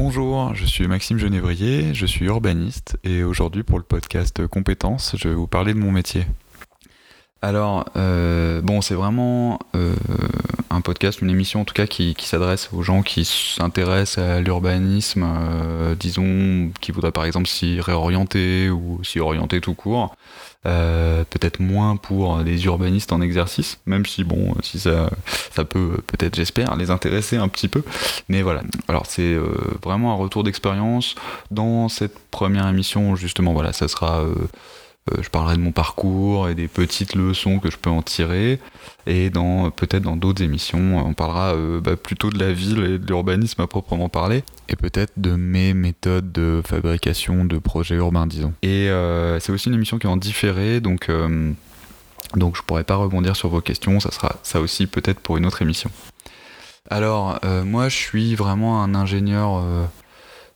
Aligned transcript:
Bonjour, 0.00 0.54
je 0.54 0.64
suis 0.64 0.86
Maxime 0.86 1.18
Genévrier, 1.18 1.92
je 1.92 2.06
suis 2.06 2.26
urbaniste 2.26 2.96
et 3.02 3.24
aujourd'hui 3.24 3.64
pour 3.64 3.78
le 3.78 3.84
podcast 3.84 4.46
Compétences, 4.46 5.16
je 5.18 5.28
vais 5.28 5.34
vous 5.34 5.48
parler 5.48 5.74
de 5.74 5.78
mon 5.80 5.90
métier. 5.90 6.24
Alors, 7.40 7.84
euh, 7.96 8.60
bon, 8.62 8.80
c'est 8.80 8.94
vraiment 8.94 9.60
euh, 9.76 9.94
un 10.70 10.80
podcast, 10.80 11.22
une 11.22 11.30
émission 11.30 11.60
en 11.60 11.64
tout 11.64 11.74
cas 11.74 11.86
qui, 11.86 12.16
s'adresse 12.18 12.68
aux 12.72 12.82
gens 12.82 13.02
qui 13.02 13.24
s'intéressent 13.24 14.24
à 14.24 14.40
l'urbanisme, 14.40 15.24
euh, 15.24 15.94
disons, 15.94 16.72
qui 16.80 16.90
voudraient 16.90 17.12
par 17.12 17.24
exemple 17.24 17.46
s'y 17.46 17.80
réorienter 17.80 18.70
ou 18.70 19.00
s'y 19.04 19.20
orienter 19.20 19.60
tout 19.60 19.74
court. 19.74 20.16
peut-être 20.64 21.60
moins 21.60 21.96
pour 21.96 22.38
des 22.38 22.64
urbanistes 22.64 23.12
en 23.12 23.20
exercice, 23.20 23.78
même 23.86 24.04
si 24.04 24.24
bon, 24.24 24.54
si 24.62 24.80
ça, 24.80 25.08
ça 25.52 25.64
peut 25.64 26.02
peut-être, 26.08 26.34
j'espère, 26.34 26.74
les 26.76 26.90
intéresser 26.90 27.36
un 27.36 27.48
petit 27.48 27.68
peu. 27.68 27.84
Mais 28.28 28.42
voilà. 28.42 28.62
Alors 28.88 29.06
c'est 29.06 29.36
vraiment 29.82 30.12
un 30.12 30.16
retour 30.16 30.42
d'expérience 30.42 31.14
dans 31.52 31.88
cette 31.88 32.18
première 32.30 32.66
émission. 32.66 33.14
Justement, 33.16 33.52
voilà, 33.52 33.72
ça 33.72 33.86
sera 33.88 34.20
euh, 34.20 34.34
je 35.20 35.28
parlerai 35.28 35.56
de 35.56 35.60
mon 35.60 35.72
parcours 35.72 36.48
et 36.48 36.54
des 36.54 36.68
petites 36.68 37.14
leçons 37.14 37.58
que 37.58 37.70
je 37.70 37.76
peux 37.76 37.90
en 37.90 38.02
tirer. 38.02 38.58
Et 39.06 39.30
peut-être 39.30 40.02
dans 40.02 40.16
d'autres 40.16 40.42
émissions, 40.42 40.98
on 41.04 41.14
parlera 41.14 41.54
euh, 41.54 41.80
bah, 41.80 41.96
plutôt 41.96 42.30
de 42.30 42.38
la 42.38 42.52
ville 42.52 42.78
et 42.84 42.98
de 42.98 43.06
l'urbanisme 43.06 43.62
à 43.62 43.66
proprement 43.66 44.08
parler, 44.08 44.44
et 44.68 44.76
peut-être 44.76 45.12
de 45.16 45.34
mes 45.34 45.72
méthodes 45.72 46.30
de 46.32 46.62
fabrication 46.66 47.44
de 47.44 47.58
projets 47.58 47.96
urbains, 47.96 48.26
disons. 48.26 48.52
Et 48.62 48.88
euh, 48.88 49.40
c'est 49.40 49.52
aussi 49.52 49.68
une 49.68 49.74
émission 49.74 49.98
qui 49.98 50.06
est 50.06 50.10
en 50.10 50.16
différé, 50.16 50.80
donc 50.80 51.10
donc 52.34 52.56
je 52.56 52.62
pourrais 52.62 52.84
pas 52.84 52.96
rebondir 52.96 53.36
sur 53.36 53.48
vos 53.48 53.60
questions. 53.60 54.00
Ça 54.00 54.10
sera 54.10 54.36
ça 54.42 54.60
aussi 54.60 54.86
peut-être 54.86 55.20
pour 55.20 55.38
une 55.38 55.46
autre 55.46 55.62
émission. 55.62 55.90
Alors 56.90 57.38
moi, 57.64 57.88
je 57.88 57.96
suis 57.96 58.34
vraiment 58.34 58.82
un 58.82 58.94
ingénieur 58.94 59.58
euh, 59.58 59.84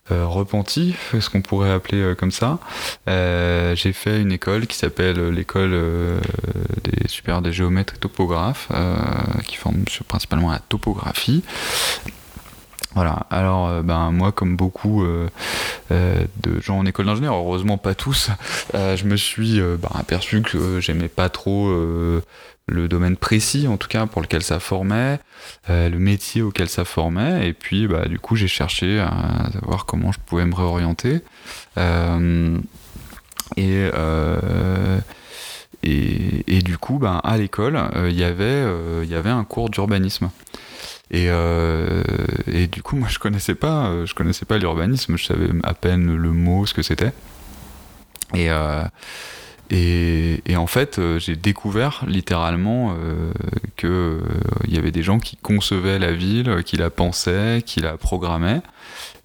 repenti, 0.09 0.95
ce 1.19 1.29
qu'on 1.29 1.41
pourrait 1.41 1.71
appeler 1.71 2.01
euh, 2.01 2.15
comme 2.15 2.31
ça. 2.31 2.59
Euh, 3.07 3.75
j'ai 3.75 3.93
fait 3.93 4.21
une 4.21 4.31
école 4.31 4.67
qui 4.67 4.77
s'appelle 4.77 5.29
l'école 5.29 5.71
des 6.83 7.07
super 7.07 7.41
des 7.41 7.51
géomètres 7.51 7.93
et 7.95 7.97
topographes, 7.97 8.69
qui 9.45 9.57
forme 9.57 9.83
principalement 10.07 10.51
la 10.51 10.59
topographie. 10.59 11.43
Voilà, 12.95 13.25
alors 13.31 13.81
ben 13.81 14.11
moi 14.11 14.31
comme 14.31 14.55
beaucoup 14.55 15.03
de 15.89 16.59
gens 16.61 16.77
en 16.77 16.85
école 16.85 17.07
d'ingénieur, 17.07 17.33
heureusement 17.33 17.79
pas 17.79 17.95
tous, 17.95 18.29
je 18.73 19.03
me 19.05 19.15
suis 19.15 19.59
ben, 19.59 19.89
aperçu 19.95 20.43
que 20.43 20.79
j'aimais 20.79 21.07
pas 21.07 21.29
trop 21.29 21.71
le 22.67 22.87
domaine 22.87 23.17
précis 23.17 23.67
en 23.67 23.77
tout 23.77 23.87
cas 23.87 24.05
pour 24.05 24.21
lequel 24.21 24.41
ça 24.41 24.59
formait, 24.59 25.19
euh, 25.69 25.89
le 25.89 25.99
métier 25.99 26.41
auquel 26.41 26.69
ça 26.69 26.85
formait, 26.85 27.47
et 27.47 27.53
puis 27.53 27.87
bah, 27.87 28.07
du 28.07 28.19
coup 28.19 28.35
j'ai 28.35 28.47
cherché 28.47 28.99
à 28.99 29.49
savoir 29.53 29.85
comment 29.85 30.11
je 30.11 30.19
pouvais 30.25 30.45
me 30.45 30.55
réorienter. 30.55 31.21
Euh, 31.77 32.57
euh, 33.59 34.99
et, 35.83 36.57
et, 36.57 36.61
du 36.61 36.77
coup, 36.77 36.97
bah, 36.97 37.19
à 37.23 37.37
l'école, 37.37 37.77
il 38.07 38.15
y 38.15 38.23
avait 38.23 39.29
un 39.29 39.43
cours 39.43 39.69
d'urbanisme. 39.69 40.29
Et, 41.11 41.27
et, 42.47 42.67
du 42.67 42.81
coup, 42.81 42.95
moi, 42.95 43.09
je 43.09 43.19
connaissais 43.19 43.53
pas, 43.53 44.05
je 44.05 44.13
connaissais 44.13 44.45
pas 44.45 44.57
l'urbanisme, 44.57 45.17
je 45.17 45.25
savais 45.25 45.49
à 45.63 45.73
peine 45.73 46.15
le 46.15 46.31
mot, 46.31 46.65
ce 46.65 46.73
que 46.73 46.81
c'était. 46.81 47.11
Et, 48.33 48.49
et, 49.75 50.55
en 50.55 50.67
fait, 50.67 50.99
euh, 50.99 51.17
j'ai 51.17 51.35
découvert 51.35 52.03
littéralement 52.07 52.91
euh, 52.91 53.31
qu'il 53.75 53.89
euh, 53.89 54.19
y 54.67 54.77
avait 54.77 54.91
des 54.91 55.01
gens 55.01 55.17
qui 55.17 55.35
concevaient 55.35 55.97
la 55.97 56.11
ville, 56.13 56.61
qui 56.63 56.77
la 56.77 56.91
pensaient, 56.91 57.63
qui 57.65 57.79
la 57.79 57.97
programmaient. 57.97 58.61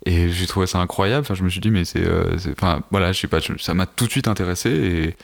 Et 0.06 0.30
j'ai 0.30 0.46
trouvé 0.46 0.66
ça 0.66 0.78
incroyable. 0.78 1.20
Enfin, 1.20 1.34
je 1.34 1.42
me 1.42 1.50
suis 1.50 1.60
dit, 1.60 1.70
mais 1.70 1.84
c'est. 1.84 2.02
enfin, 2.52 2.82
voilà, 2.90 3.12
je 3.12 3.20
sais 3.20 3.28
pas, 3.28 3.40
ça 3.58 3.74
m'a 3.74 3.84
tout 3.84 4.06
de 4.06 4.10
suite 4.10 4.26
intéressé. 4.26 5.14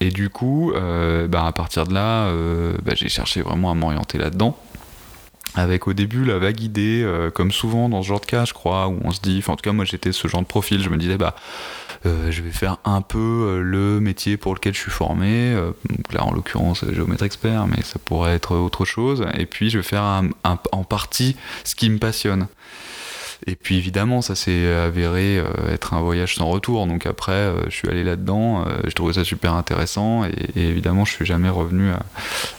Et, 0.00 0.10
du 0.10 0.28
coup, 0.28 0.72
bah, 1.28 1.46
à 1.46 1.52
partir 1.52 1.86
de 1.86 1.94
là, 1.94 2.32
bah, 2.82 2.94
j'ai 2.96 3.08
cherché 3.08 3.42
vraiment 3.42 3.70
à 3.70 3.74
m'orienter 3.74 4.18
là-dedans 4.18 4.58
avec 5.56 5.86
au 5.86 5.92
début 5.92 6.24
la 6.24 6.38
vague 6.38 6.60
idée, 6.60 7.08
comme 7.32 7.52
souvent 7.52 7.88
dans 7.88 8.02
ce 8.02 8.08
genre 8.08 8.20
de 8.20 8.26
cas, 8.26 8.44
je 8.44 8.52
crois, 8.52 8.88
où 8.88 8.98
on 9.04 9.12
se 9.12 9.20
dit, 9.20 9.40
en 9.46 9.54
tout 9.54 9.62
cas 9.62 9.70
moi 9.70 9.84
j'étais 9.84 10.10
ce 10.10 10.26
genre 10.26 10.42
de 10.42 10.46
profil, 10.46 10.82
je 10.82 10.90
me 10.90 10.96
disais 10.96 11.16
bah 11.16 11.36
euh, 11.36 11.83
je 12.04 12.42
vais 12.42 12.50
faire 12.50 12.78
un 12.84 13.00
peu 13.00 13.18
euh, 13.18 13.62
le 13.62 14.00
métier 14.00 14.36
pour 14.36 14.54
lequel 14.54 14.74
je 14.74 14.80
suis 14.80 14.90
formé. 14.90 15.52
Euh, 15.52 15.72
donc 15.88 16.12
là, 16.12 16.24
en 16.24 16.32
l'occurrence, 16.32 16.84
géomètre 16.92 17.24
expert, 17.24 17.66
mais 17.66 17.82
ça 17.82 17.98
pourrait 18.04 18.34
être 18.34 18.56
autre 18.56 18.84
chose. 18.84 19.24
Et 19.38 19.46
puis, 19.46 19.70
je 19.70 19.78
vais 19.78 19.84
faire 19.84 20.22
en 20.44 20.84
partie 20.84 21.36
ce 21.64 21.74
qui 21.74 21.88
me 21.90 21.98
passionne. 21.98 22.46
Et 23.46 23.56
puis 23.56 23.76
évidemment, 23.76 24.22
ça 24.22 24.34
s'est 24.34 24.66
avéré 24.66 25.42
être 25.68 25.92
un 25.92 26.00
voyage 26.00 26.36
sans 26.36 26.46
retour. 26.48 26.86
Donc 26.86 27.04
après, 27.04 27.52
je 27.66 27.74
suis 27.74 27.88
allé 27.90 28.02
là-dedans, 28.02 28.64
je 28.84 28.90
trouvais 28.92 29.12
ça 29.12 29.24
super 29.24 29.52
intéressant. 29.52 30.24
Et, 30.24 30.32
évidemment, 30.56 31.04
je 31.04 31.12
suis 31.12 31.26
jamais 31.26 31.50
revenu 31.50 31.90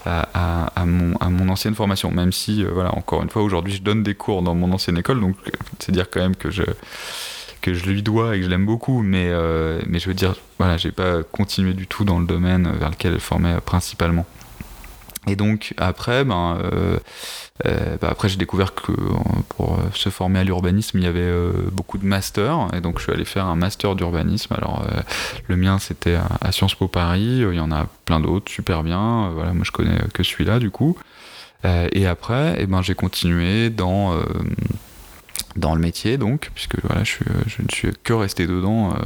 à, 0.06 0.86
mon, 0.86 1.16
à, 1.18 1.30
mon, 1.30 1.50
ancienne 1.50 1.74
formation. 1.74 2.12
Même 2.12 2.32
si, 2.32 2.64
voilà, 2.64 2.96
encore 2.96 3.24
une 3.24 3.30
fois, 3.32 3.42
aujourd'hui, 3.42 3.74
je 3.74 3.82
donne 3.82 4.04
des 4.04 4.14
cours 4.14 4.44
dans 4.44 4.54
mon 4.54 4.72
ancienne 4.74 4.98
école. 4.98 5.22
Donc 5.22 5.36
c'est 5.80 5.92
dire 5.92 6.08
quand 6.12 6.20
même 6.20 6.36
que 6.36 6.52
je 6.52 6.64
que 7.66 7.74
je 7.74 7.86
lui 7.88 8.03
dois 8.03 8.36
et 8.36 8.40
que 8.40 8.46
je 8.46 8.50
l'aime 8.50 8.68
beaucoup, 8.68 9.02
mais, 9.02 9.28
euh, 9.30 9.81
mais 9.88 9.98
je 9.98 10.08
veux 10.08 10.14
dire, 10.14 10.36
voilà, 10.59 10.78
j'ai 10.78 10.92
pas 10.92 11.24
continué 11.24 11.74
du 11.74 11.88
tout 11.88 12.03
dans 12.03 12.20
le 12.20 12.28
domaine 12.28 12.72
vers 12.78 12.92
lequel 12.92 13.14
elle 13.14 13.20
formait 13.20 13.59
principalement. 13.59 14.28
Et 15.28 15.36
donc 15.36 15.74
après, 15.78 16.24
ben, 16.24 16.59
euh, 16.62 17.00
euh, 17.66 17.98
ben, 18.00 18.08
après 18.08 18.30
j'ai 18.30 18.38
découvert 18.38 18.76
que 18.76 18.92
pour 19.50 19.80
se 19.96 20.09
former 20.09 20.38
à 20.38 20.44
l'urbanisme, 20.44 21.00
il 21.00 21.06
y 21.06 21.08
avait 21.08 21.34
beaucoup 21.72 21.98
de 21.98 22.06
masters, 22.06 22.68
et 22.76 22.81
donc 22.81 23.00
je 23.00 23.06
suis 23.06 23.12
allé 23.12 23.26
faire 23.26 23.48
un 23.48 23.56
master 23.56 23.96
d'urbanisme. 23.96 24.53
Alors 24.53 24.86
le 25.47 25.58
mien 25.58 25.80
c'était 25.80 26.20
à, 26.42 26.52
Sciences 26.52 26.76
Po 26.76 26.88
Paris, 26.88 27.40
il 27.40 27.56
y 27.56 27.59
en 27.59 27.72
a 27.72 27.88
plein 28.06 28.20
d'autres, 28.20 28.52
super 28.52 28.84
bien. 28.84 29.32
voilà, 29.34 29.53
moi 29.53 29.64
je 29.66 29.72
connais 29.72 29.97
que 30.14 30.22
celui-là 30.22 30.59
du 30.59 30.70
coup. 30.70 30.96
et 31.64 32.06
après, 32.06 32.58
eh 32.59 32.68
ben 32.68 32.84
j'ai 32.84 32.94
continué 32.94 33.72
dans 33.72 34.14
dans 35.56 35.74
le 35.74 35.82
métier 35.82 36.18
donc 36.18 36.52
puisque 36.54 36.80
voilà 36.84 37.04
je, 37.04 37.20
ne 37.62 37.70
suis 37.72 37.90
que 38.04 38.14
resté 38.14 38.48
dedans 38.48 38.92
euh, 38.92 38.98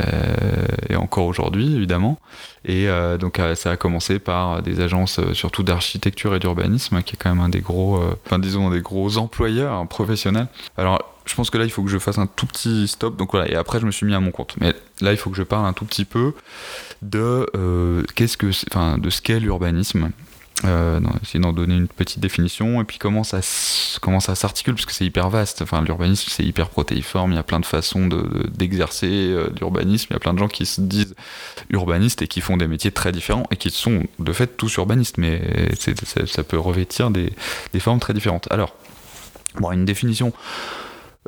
euh, 0.00 0.66
et 0.88 0.96
encore 0.96 1.26
aujourd'hui 1.26 1.74
évidemment. 1.76 2.18
Et 2.64 2.88
euh, 2.88 3.16
donc 3.18 3.40
ça 3.54 3.72
a 3.72 3.76
commencé 3.76 4.18
par 4.18 4.62
des 4.62 4.80
agences 4.80 5.20
surtout 5.32 5.62
d'architecture 5.62 6.34
et 6.34 6.38
d'urbanisme 6.38 7.02
qui 7.02 7.14
est 7.14 7.18
quand 7.18 7.30
même 7.30 7.44
un 7.44 7.48
des 7.48 7.60
gros 7.60 8.02
enfin 8.26 8.38
disons 8.38 8.70
des 8.70 8.80
gros 8.80 9.18
employeurs 9.18 9.86
professionnels. 9.86 10.48
Alors 10.76 11.10
je 11.26 11.34
pense 11.34 11.50
que 11.50 11.58
là 11.58 11.64
il 11.64 11.70
faut 11.70 11.82
que 11.82 11.90
je 11.90 11.98
fasse 11.98 12.18
un 12.18 12.26
tout 12.26 12.46
petit 12.46 12.88
stop. 12.88 13.16
Donc 13.16 13.32
voilà 13.32 13.50
et 13.50 13.54
après 13.54 13.78
je 13.78 13.86
me 13.86 13.90
suis 13.90 14.06
mis 14.06 14.14
à 14.14 14.20
mon 14.20 14.30
compte. 14.30 14.56
Mais 14.60 14.74
là 15.00 15.12
il 15.12 15.16
faut 15.16 15.30
que 15.30 15.36
je 15.36 15.42
parle 15.42 15.66
un 15.66 15.74
tout 15.74 15.84
petit 15.84 16.04
peu 16.04 16.32
de 17.02 17.46
qu'est-ce 18.14 18.36
que 18.36 18.50
enfin 18.70 18.98
de 18.98 19.10
ce 19.10 19.20
qu'est 19.20 19.38
l'urbanisme 19.38 20.10
euh, 20.64 21.00
essayer 21.22 21.40
d'en 21.40 21.52
donner 21.52 21.74
une 21.74 21.88
petite 21.88 22.20
définition. 22.20 22.80
Et 22.80 22.84
puis 22.84 22.98
comment 22.98 23.24
ça 23.24 23.40
comment 24.00 24.20
ça 24.20 24.34
s'articule 24.34 24.74
parce 24.74 24.86
que 24.86 24.92
c'est 24.92 25.04
hyper 25.04 25.30
vaste. 25.30 25.62
Enfin 25.62 25.82
l'urbanisme 25.82 26.28
c'est 26.30 26.44
hyper 26.44 26.68
protéiforme. 26.68 27.32
Il 27.32 27.36
y 27.36 27.38
a 27.38 27.42
plein 27.42 27.60
de 27.60 27.66
façons 27.66 28.08
d'exercer 28.54 29.08
de, 29.08 29.36
euh, 29.36 29.48
l'urbanisme. 29.60 30.08
Il 30.10 30.14
y 30.14 30.16
a 30.16 30.20
plein 30.20 30.34
de 30.34 30.38
gens 30.38 30.48
qui 30.48 30.66
se 30.66 30.80
disent 30.80 31.14
urbanistes 31.70 32.22
et 32.22 32.28
qui 32.28 32.40
font 32.40 32.56
des 32.56 32.66
métiers 32.66 32.92
très 32.92 33.12
différents 33.12 33.46
et 33.50 33.56
qui 33.56 33.70
sont 33.70 34.04
de 34.18 34.32
fait 34.32 34.56
tous 34.56 34.74
urbanistes. 34.76 35.18
Mais 35.18 35.42
ça, 36.26 36.44
peut 36.44 36.58
revêtir 36.58 37.10
des, 37.10 37.32
des 37.72 37.80
formes 37.80 38.00
très 38.00 38.14
différentes. 38.14 38.48
Alors 38.50 38.74
bon 39.58 39.70
une 39.72 39.84
définition 39.84 40.32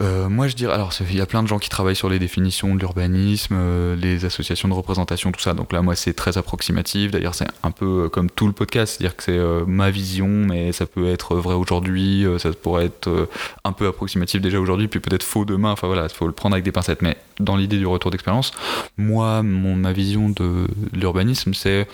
euh, 0.03 0.29
moi, 0.29 0.47
je 0.47 0.55
dirais, 0.55 0.75
alors 0.75 0.93
il 1.01 1.17
y 1.17 1.21
a 1.21 1.27
plein 1.27 1.43
de 1.43 1.49
gens 1.49 1.59
qui 1.59 1.71
travaillent 1.71 1.97
sur 1.97 2.11
les 2.11 2.19
définitions 2.19 2.75
de 2.75 2.81
l'urbanisme, 2.81 3.55
euh, 3.59 3.97
les 3.97 4.25
associations 4.27 4.69
de 4.69 4.75
représentation, 4.75 5.33
tout 5.33 5.41
ça. 5.41 5.55
Donc 5.55 5.73
là, 5.73 5.81
moi, 5.81 5.97
c'est 5.97 6.13
très 6.13 6.37
approximatif. 6.37 7.11
D'ailleurs, 7.11 7.35
c'est 7.35 7.47
un 7.63 7.71
peu 7.71 8.05
euh, 8.05 8.09
comme 8.09 8.29
tout 8.29 8.47
le 8.47 8.53
podcast, 8.53 8.97
c'est-à-dire 8.97 9.17
que 9.17 9.23
c'est 9.23 9.67
ma 9.67 9.91
vision, 9.91 10.29
mais 10.29 10.73
ça 10.73 10.87
peut 10.87 11.09
être 11.09 11.37
vrai 11.37 11.55
aujourd'hui, 11.55 12.27
ça 12.39 12.51
pourrait 12.53 12.87
être 12.87 13.29
un 13.65 13.73
peu 13.73 13.87
approximatif 13.87 14.41
déjà 14.41 14.61
aujourd'hui, 14.61 14.89
puis 14.89 15.01
peut-être 15.01 15.23
faux 15.23 15.45
demain. 15.45 15.71
Enfin 15.73 15.87
voilà, 15.87 16.05
il 16.05 16.15
faut 16.15 16.27
le 16.27 16.33
prendre 16.33 16.55
avec 16.55 16.65
des 16.65 16.73
pincettes. 16.73 17.03
Mais 17.03 17.17
dans 17.41 17.57
l'idée 17.57 17.79
du 17.79 17.87
retour 17.87 18.11
d'expérience, 18.11 18.53
moi, 18.99 19.43
mon, 19.43 19.77
ma 19.77 19.93
vision 19.93 20.29
de 20.29 20.67
l'urbanisme, 20.93 21.55
c'est 21.55 21.87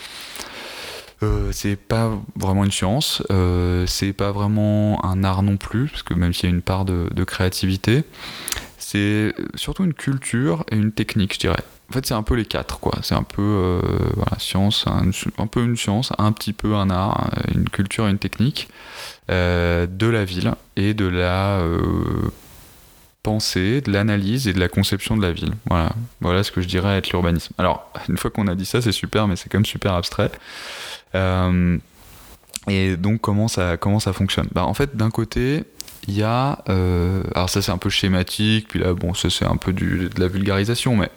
euh, 1.23 1.51
c'est 1.53 1.77
pas 1.77 2.19
vraiment 2.37 2.65
une 2.65 2.73
science, 2.73 3.23
euh, 3.31 3.87
c'est 3.87 4.13
pas 4.13 4.33
vraiment 4.33 5.05
un 5.05 5.23
art 5.25 5.43
non 5.43 5.57
plus, 5.57 5.89
parce 5.89 6.03
que 6.03 6.15
même 6.15 6.33
s'il 6.33 6.49
y 6.49 6.53
a 6.53 6.55
une 6.55 6.63
part 6.63 6.85
de, 6.85 7.25
créativité, 7.25 8.05
c'est 8.79 9.33
surtout 9.55 9.85
une 9.85 9.95
culture 9.95 10.65
et 10.71 10.77
une 10.77 10.93
technique, 10.93 11.35
je 11.35 11.39
dirais. 11.41 11.63
En 11.91 11.95
fait, 11.95 12.07
c'est 12.07 12.15
un 12.15 12.23
peu 12.23 12.35
les 12.35 12.45
quatre, 12.45 12.81
quoi. 12.81 12.99
C'est 13.03 13.15
un 13.15 13.23
peu 13.23 13.43
euh, 13.43 13.81
science, 14.39 14.87
un, 14.87 15.47
peu 15.47 15.63
une 15.63 15.77
science, 15.77 16.13
un 16.19 16.33
petit 16.33 16.53
peu 16.53 16.75
un 16.75 16.91
art, 16.91 17.31
une 17.55 17.69
culture 17.69 18.09
et 18.09 18.11
une 18.11 18.19
technique 18.19 18.69
de 19.29 20.07
la 20.07 20.25
ville 20.25 20.53
et 20.77 20.95
de 20.95 21.07
la 21.07 21.63
pensée, 23.23 23.81
de 23.81 23.93
l'analyse 23.93 24.49
et 24.49 24.53
de 24.53 24.61
la 24.61 24.69
conception 24.69 25.17
de 25.17 25.23
la 25.23 25.33
ville. 25.33 25.53
Voilà, 25.67 25.93
voilà 26.21 26.43
ce 26.43 26.51
que 26.51 26.61
je 26.61 26.67
dirais 26.67 26.99
être 26.99 27.11
l'urbanisme. 27.11 27.55
Alors, 27.59 27.91
une 28.09 28.17
fois 28.17 28.31
qu'on 28.31 28.47
a 28.49 28.55
dit 28.55 28.67
ça, 28.67 28.83
c'est 28.83 28.93
super, 28.93 29.29
mais 29.29 29.37
c'est 29.37 29.49
quand 29.49 29.59
même 29.59 29.67
super 29.67 29.95
abstrait. 29.95 30.31
Euh, 31.15 31.79
et 32.69 32.97
donc 32.97 33.21
comment 33.21 33.49
ça, 33.49 33.77
comment 33.77 34.01
ça 34.01 34.13
fonctionne? 34.13 34.49
Bah, 34.53 34.65
En 34.65 34.75
fait, 34.75 34.97
d'un 34.97 35.11
côté, 35.11 35.65
il 36.09 36.15
y 36.15 36.23
a. 36.23 36.59
alors, 37.35 37.51
ça, 37.51 37.63
c'est 37.63 37.73
un 37.73 37.79
peu 37.79 37.91
schématique, 37.91 38.69
puis 38.69 38.81
là, 38.81 38.95
bon, 38.95 39.15
ça, 39.15 39.31
c'est 39.31 39.45
un 39.45 39.57
peu 39.57 39.73
de 39.73 40.11
la 40.19 40.29
vulgarisation, 40.29 40.97
mais 40.97 41.11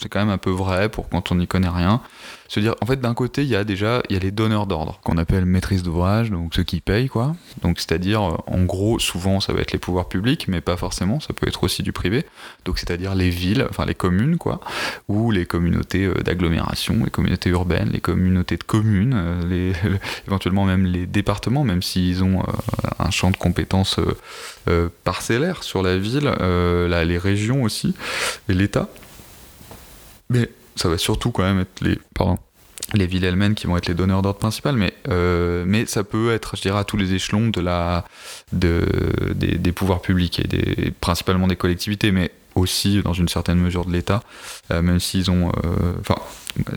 c'est 0.00 0.08
quand 0.08 0.20
même 0.20 0.30
un 0.30 0.38
peu 0.38 0.50
vrai 0.50 0.88
pour 0.88 1.08
quand 1.08 1.32
on 1.32 1.36
n'y 1.36 1.46
connaît 1.46 1.68
rien 1.68 2.00
se 2.48 2.60
dire, 2.60 2.74
en 2.80 2.86
fait, 2.86 2.98
d'un 2.98 3.12
côté, 3.12 3.42
il 3.42 3.48
y 3.48 3.56
a 3.56 3.62
déjà 3.62 4.02
y 4.08 4.16
a 4.16 4.18
les 4.18 4.30
donneurs 4.30 4.66
d'ordre, 4.66 4.98
qu'on 5.04 5.18
appelle 5.18 5.44
maîtrise 5.44 5.82
d'ouvrage, 5.82 6.30
donc 6.30 6.54
ceux 6.54 6.62
qui 6.62 6.80
payent, 6.80 7.08
quoi. 7.08 7.36
Donc, 7.60 7.78
c'est-à-dire, 7.78 8.22
euh, 8.22 8.36
en 8.46 8.64
gros, 8.64 8.98
souvent, 8.98 9.38
ça 9.40 9.52
va 9.52 9.60
être 9.60 9.72
les 9.72 9.78
pouvoirs 9.78 10.08
publics, 10.08 10.48
mais 10.48 10.62
pas 10.62 10.78
forcément, 10.78 11.20
ça 11.20 11.34
peut 11.34 11.46
être 11.46 11.62
aussi 11.62 11.82
du 11.82 11.92
privé. 11.92 12.24
Donc, 12.64 12.78
c'est-à-dire 12.78 13.14
les 13.14 13.28
villes, 13.28 13.66
enfin 13.68 13.84
les 13.84 13.94
communes, 13.94 14.38
quoi, 14.38 14.60
ou 15.08 15.30
les 15.30 15.44
communautés 15.44 16.06
euh, 16.06 16.14
d'agglomération, 16.22 17.04
les 17.04 17.10
communautés 17.10 17.50
urbaines, 17.50 17.90
les 17.90 18.00
communautés 18.00 18.56
de 18.56 18.64
communes, 18.64 19.14
euh, 19.14 19.46
les, 19.46 19.72
éventuellement 20.26 20.64
même 20.64 20.86
les 20.86 21.04
départements, 21.04 21.64
même 21.64 21.82
s'ils 21.82 22.24
ont 22.24 22.42
un 22.98 23.10
champ 23.10 23.30
de 23.30 23.36
compétences 23.36 24.00
parcellaire 25.04 25.62
sur 25.62 25.82
la 25.82 25.98
ville, 25.98 26.30
les 26.88 27.18
régions 27.18 27.62
aussi, 27.62 27.94
et 28.48 28.54
l'État. 28.54 28.88
Mais 30.30 30.50
ça 30.78 30.88
va 30.88 30.98
surtout 30.98 31.30
quand 31.30 31.42
même 31.42 31.60
être 31.60 31.80
les, 31.80 31.98
pardon, 32.14 32.38
les 32.94 33.06
villes 33.06 33.24
elles-mêmes 33.24 33.54
qui 33.54 33.66
vont 33.66 33.76
être 33.76 33.86
les 33.86 33.94
donneurs 33.94 34.22
d'ordre 34.22 34.38
principal, 34.38 34.76
mais, 34.76 34.94
euh, 35.08 35.64
mais 35.66 35.86
ça 35.86 36.04
peut 36.04 36.32
être, 36.32 36.56
je 36.56 36.62
dirais, 36.62 36.78
à 36.78 36.84
tous 36.84 36.96
les 36.96 37.14
échelons 37.14 37.48
de 37.48 37.60
la, 37.60 38.04
de, 38.52 38.84
des, 39.34 39.72
pouvoirs 39.72 40.00
publics 40.00 40.40
et 40.40 40.48
des, 40.48 40.92
principalement 41.00 41.46
des 41.46 41.56
collectivités, 41.56 42.12
mais 42.12 42.30
aussi 42.54 43.02
dans 43.02 43.12
une 43.12 43.28
certaine 43.28 43.58
mesure 43.58 43.84
de 43.84 43.92
l'État, 43.92 44.22
euh, 44.70 44.82
même 44.82 45.00
s'ils 45.00 45.30
ont, 45.30 45.50
euh, 45.64 45.92
enfin, 46.00 46.16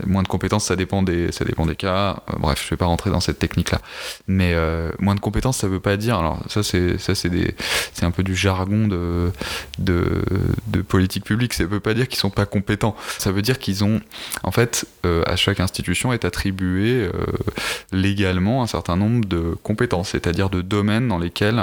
moins 0.06 0.22
de 0.22 0.28
compétences, 0.28 0.66
ça 0.66 0.76
dépend 0.76 1.02
des, 1.02 1.32
ça 1.32 1.44
dépend 1.44 1.66
des 1.66 1.76
cas. 1.76 2.22
Euh, 2.30 2.36
bref, 2.38 2.62
je 2.64 2.70
vais 2.70 2.76
pas 2.76 2.86
rentrer 2.86 3.10
dans 3.10 3.20
cette 3.20 3.38
technique-là. 3.38 3.80
Mais 4.26 4.54
moins 4.98 5.14
de 5.14 5.20
compétences, 5.20 5.58
ça 5.58 5.68
veut 5.68 5.80
pas 5.80 5.96
dire. 5.96 6.18
Alors 6.18 6.38
ça, 6.48 6.62
c'est, 6.62 6.98
ça, 6.98 7.14
c'est 7.14 7.28
des, 7.28 7.54
c'est 7.92 8.04
un 8.04 8.10
peu 8.10 8.22
du 8.22 8.34
jargon 8.36 8.86
de, 8.86 9.30
de, 9.78 10.22
de 10.68 10.82
politique 10.82 11.24
publique. 11.24 11.54
Ça 11.54 11.64
veut 11.64 11.80
pas 11.80 11.94
dire 11.94 12.08
qu'ils 12.08 12.18
sont 12.18 12.30
pas 12.30 12.46
compétents. 12.46 12.96
Ça 13.18 13.32
veut 13.32 13.42
dire 13.42 13.58
qu'ils 13.58 13.84
ont, 13.84 14.00
en 14.42 14.50
fait, 14.50 14.86
à 15.26 15.36
chaque 15.36 15.60
institution 15.60 16.12
est 16.12 16.24
attribué 16.24 17.08
légalement 17.92 18.62
un 18.62 18.66
certain 18.66 18.96
nombre 18.96 19.24
de 19.26 19.56
compétences, 19.62 20.10
c'est-à-dire 20.10 20.50
de 20.50 20.62
domaines 20.62 21.08
dans 21.08 21.18
lesquels 21.18 21.62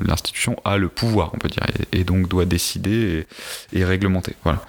l'institution 0.00 0.56
a 0.64 0.76
le 0.78 0.88
pouvoir, 0.88 1.30
on 1.34 1.38
peut 1.38 1.48
dire. 1.48 1.62
Et, 1.92 2.00
et 2.00 2.04
donc 2.04 2.28
doit 2.28 2.44
décider 2.44 3.26
et, 3.72 3.84
réglementer. 3.84 4.34
Voilà. 4.44 4.62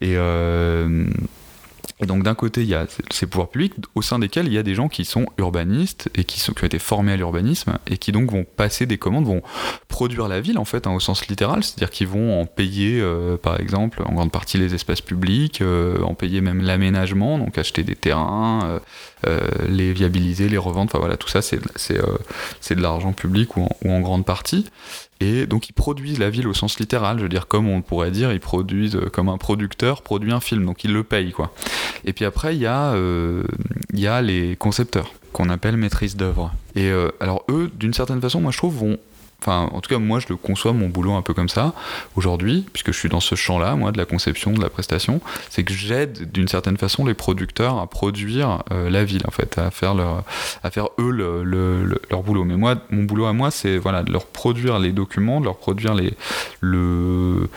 Et, 0.00 0.14
euh, 0.16 1.06
et 2.02 2.06
donc 2.06 2.22
d'un 2.22 2.34
côté, 2.34 2.62
il 2.62 2.68
y 2.68 2.74
a 2.74 2.86
ces 3.10 3.26
pouvoirs 3.26 3.50
publics 3.50 3.74
au 3.94 4.00
sein 4.00 4.18
desquels 4.18 4.46
il 4.46 4.54
y 4.54 4.58
a 4.58 4.62
des 4.62 4.74
gens 4.74 4.88
qui 4.88 5.04
sont 5.04 5.26
urbanistes 5.36 6.08
et 6.14 6.24
qui, 6.24 6.42
ont 6.50 6.54
été 6.54 6.78
formés 6.78 7.12
à 7.12 7.16
l'urbanisme 7.16 7.78
et 7.86 7.98
qui 7.98 8.10
donc 8.10 8.30
vont 8.30 8.44
passer 8.44 8.86
des 8.86 8.96
commandes, 8.96 9.26
vont 9.26 9.42
produire 9.88 10.26
la 10.26 10.40
ville 10.40 10.58
en 10.58 10.64
fait 10.64 10.86
hein, 10.86 10.92
au 10.92 11.00
sens 11.00 11.26
littéral, 11.28 11.62
c'est-à-dire 11.62 11.90
qu'ils 11.90 12.08
vont 12.08 12.40
en 12.40 12.46
payer 12.46 13.00
euh, 13.00 13.36
par 13.36 13.60
exemple 13.60 14.02
en 14.06 14.14
grande 14.14 14.32
partie 14.32 14.56
les 14.56 14.74
espaces 14.74 15.02
publics, 15.02 15.60
euh, 15.60 16.00
en 16.02 16.14
payer 16.14 16.40
même 16.40 16.62
l'aménagement, 16.62 17.38
donc 17.38 17.58
acheter 17.58 17.82
des 17.82 17.96
terrains, 17.96 18.80
les 19.68 19.92
viabiliser, 19.92 20.48
les 20.48 20.56
revendre, 20.56 20.90
enfin 20.90 20.98
voilà 20.98 21.18
tout 21.18 21.28
ça 21.28 21.42
c'est 21.42 21.60
de 21.60 22.80
l'argent 22.80 23.12
public 23.12 23.56
ou 23.58 23.68
en 23.86 24.00
grande 24.00 24.24
partie. 24.24 24.66
Et 25.20 25.46
donc 25.46 25.68
ils 25.68 25.74
produisent 25.74 26.18
la 26.18 26.30
ville 26.30 26.48
au 26.48 26.54
sens 26.54 26.78
littéral, 26.78 27.18
je 27.18 27.22
veux 27.24 27.28
dire 27.28 27.46
comme 27.46 27.68
on 27.68 27.82
pourrait 27.82 28.10
dire, 28.10 28.32
ils 28.32 28.40
produisent 28.40 28.96
euh, 28.96 29.10
comme 29.10 29.28
un 29.28 29.36
producteur 29.36 30.02
produit 30.02 30.32
un 30.32 30.40
film, 30.40 30.64
donc 30.64 30.82
ils 30.84 30.92
le 30.92 31.04
payent 31.04 31.32
quoi. 31.32 31.52
Et 32.04 32.14
puis 32.14 32.24
après 32.24 32.56
il 32.56 32.62
y, 32.62 32.66
a, 32.66 32.92
euh, 32.94 33.44
y 33.92 34.06
a 34.06 34.22
les 34.22 34.56
concepteurs 34.56 35.12
qu'on 35.32 35.50
appelle 35.50 35.76
maîtrise 35.76 36.16
d'œuvre. 36.16 36.52
Et 36.74 36.88
euh, 36.88 37.10
alors 37.20 37.44
eux, 37.50 37.70
d'une 37.78 37.94
certaine 37.94 38.20
façon, 38.20 38.40
moi 38.40 38.50
je 38.50 38.56
trouve, 38.56 38.76
vont 38.76 38.98
Enfin, 39.42 39.70
en 39.72 39.80
tout 39.80 39.88
cas, 39.88 39.98
moi, 39.98 40.20
je 40.20 40.26
le 40.28 40.36
conçois 40.36 40.72
mon 40.72 40.88
boulot 40.88 41.14
un 41.14 41.22
peu 41.22 41.32
comme 41.32 41.48
ça 41.48 41.72
aujourd'hui, 42.14 42.66
puisque 42.72 42.92
je 42.92 42.98
suis 42.98 43.08
dans 43.08 43.20
ce 43.20 43.34
champ-là, 43.34 43.74
moi, 43.74 43.90
de 43.90 43.98
la 43.98 44.04
conception, 44.04 44.52
de 44.52 44.60
la 44.60 44.68
prestation. 44.68 45.20
C'est 45.48 45.64
que 45.64 45.72
j'aide 45.72 46.30
d'une 46.30 46.48
certaine 46.48 46.76
façon 46.76 47.06
les 47.06 47.14
producteurs 47.14 47.78
à 47.78 47.86
produire 47.86 48.62
euh, 48.70 48.90
la 48.90 49.04
ville, 49.04 49.22
en 49.26 49.30
fait, 49.30 49.56
à 49.58 49.70
faire 49.70 49.94
leur, 49.94 50.24
à 50.62 50.70
faire 50.70 50.88
eux 50.98 51.10
leur 51.10 52.22
boulot. 52.22 52.44
Mais 52.44 52.56
moi, 52.56 52.76
mon 52.90 53.04
boulot 53.04 53.26
à 53.26 53.32
moi, 53.32 53.50
c'est 53.50 53.78
voilà, 53.78 54.02
de 54.02 54.12
leur 54.12 54.26
produire 54.26 54.78
les 54.78 54.92
documents, 54.92 55.40
de 55.40 55.46
leur 55.46 55.56
produire 55.56 55.94
le, 56.60 57.48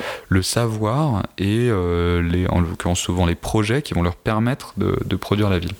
savoir 0.42 1.24
et 1.38 1.70
euh, 1.70 2.22
les, 2.22 2.48
en 2.48 2.60
l'occurrence 2.62 3.00
souvent 3.00 3.26
les 3.26 3.36
projets 3.36 3.82
qui 3.82 3.94
vont 3.94 4.04
leur 4.04 4.16
permettre 4.16 4.74
de 4.78 5.16
produire 5.16 5.50
la 5.50 5.60
ville. 5.60 5.74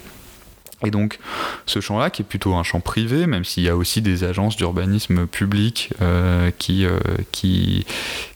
Et 0.86 0.92
donc, 0.92 1.20
ce 1.66 1.80
champ-là, 1.80 2.10
qui 2.10 2.22
est 2.22 2.26
plutôt 2.26 2.56
un 2.56 2.64
champ 2.64 2.82
privé, 2.82 3.26
même 3.26 3.46
s'il 3.46 3.64
y 3.64 3.70
a 3.70 3.76
aussi 3.76 4.02
des 4.02 4.24
agences 4.24 4.58
d'urbanisme 4.58 5.28
public 5.28 5.92
euh, 6.02 6.52
qui, 6.58 6.86
euh, 6.86 7.00
qui, 7.32 7.86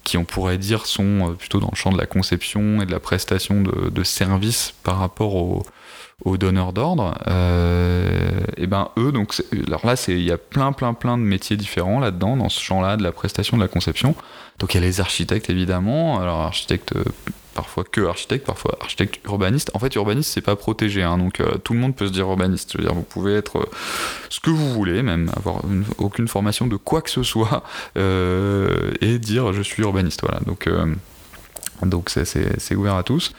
qui, 0.03 0.17
on 0.17 0.23
pourrait 0.23 0.57
dire, 0.57 0.85
sont 0.85 1.31
euh, 1.31 1.33
plutôt 1.33 1.59
dans 1.59 1.69
le 1.71 1.77
champ 1.77 1.91
de 1.91 1.97
la 1.97 2.05
conception 2.05 2.81
et 2.81 2.85
de 2.85 2.91
la 2.91 2.99
prestation 2.99 3.61
de, 3.61 4.03
services 4.03 4.73
par 4.83 4.99
rapport 4.99 5.35
aux, 5.35 5.65
donneurs 6.37 6.73
d'ordre, 6.73 7.13
et 8.57 8.67
ben 8.67 8.89
eux, 8.97 9.11
donc, 9.11 9.41
alors 9.67 9.85
là, 9.85 9.95
il 10.07 10.23
y 10.23 10.31
a 10.31 10.37
plein, 10.37 10.71
plein, 10.71 10.93
plein 10.93 11.17
de 11.17 11.23
métiers 11.23 11.57
différents 11.57 11.99
là-dedans, 11.99 12.37
dans 12.37 12.49
ce 12.49 12.61
champ-là 12.61 12.95
de 12.95 13.03
la 13.03 13.11
prestation, 13.11 13.57
de 13.57 13.61
la 13.61 13.67
conception. 13.67 14.15
Donc 14.59 14.73
il 14.73 14.81
y 14.81 14.83
a 14.83 14.85
les 14.85 14.99
architectes 14.99 15.49
évidemment, 15.49 16.19
alors 16.19 16.41
architectes 16.41 16.93
parfois 17.57 17.83
que 17.83 18.01
architecte, 18.01 18.45
parfois 18.45 18.77
architecte 18.79 19.19
urbaniste. 19.25 19.71
En 19.73 19.79
fait, 19.79 19.93
urbaniste, 19.95 20.31
c'est 20.31 20.41
pas 20.41 20.55
protégé, 20.55 21.01
hein, 21.01 21.17
donc 21.17 21.39
euh, 21.39 21.57
tout 21.57 21.73
le 21.73 21.79
monde 21.79 21.95
peut 21.95 22.05
se 22.05 22.11
dire 22.11 22.27
urbaniste. 22.27 22.73
Je 22.73 22.77
veux 22.77 22.83
dire, 22.83 22.93
vous 22.93 23.01
pouvez 23.01 23.33
être 23.33 23.57
euh, 23.57 23.65
ce 24.29 24.39
que 24.39 24.51
vous 24.51 24.71
voulez, 24.71 25.01
même 25.01 25.31
avoir 25.35 25.61
aucune 25.97 26.27
formation 26.27 26.67
de 26.67 26.75
quoi 26.75 27.01
que 27.01 27.09
ce 27.09 27.23
soit, 27.23 27.63
euh, 27.97 28.93
et 29.01 29.17
dire 29.17 29.53
je 29.53 29.63
suis 29.63 29.81
urbaniste. 29.81 30.21
Voilà, 30.21 30.39
donc 30.45 30.69
donc 31.81 32.11
c'est 32.11 32.75
ouvert 32.75 32.95
à 32.95 33.03
tous. 33.03 33.33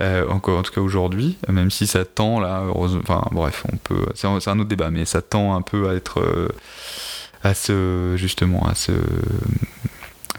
en 0.00 0.38
tout 0.38 0.72
cas 0.72 0.80
aujourd'hui, 0.80 1.36
même 1.48 1.72
si 1.72 1.88
ça 1.88 2.04
tend 2.04 2.38
là, 2.38 2.62
enfin 2.72 3.22
bref, 3.32 3.64
on 3.72 3.76
peut, 3.78 4.06
c'est 4.14 4.28
un, 4.28 4.60
autre 4.60 4.68
débat, 4.68 4.90
mais 4.90 5.04
ça 5.04 5.22
tend 5.22 5.56
un 5.56 5.62
peu 5.62 5.88
à 5.88 5.94
être, 5.94 6.22
à 7.42 7.52
se 7.52 8.14
justement 8.16 8.64
à 8.68 8.76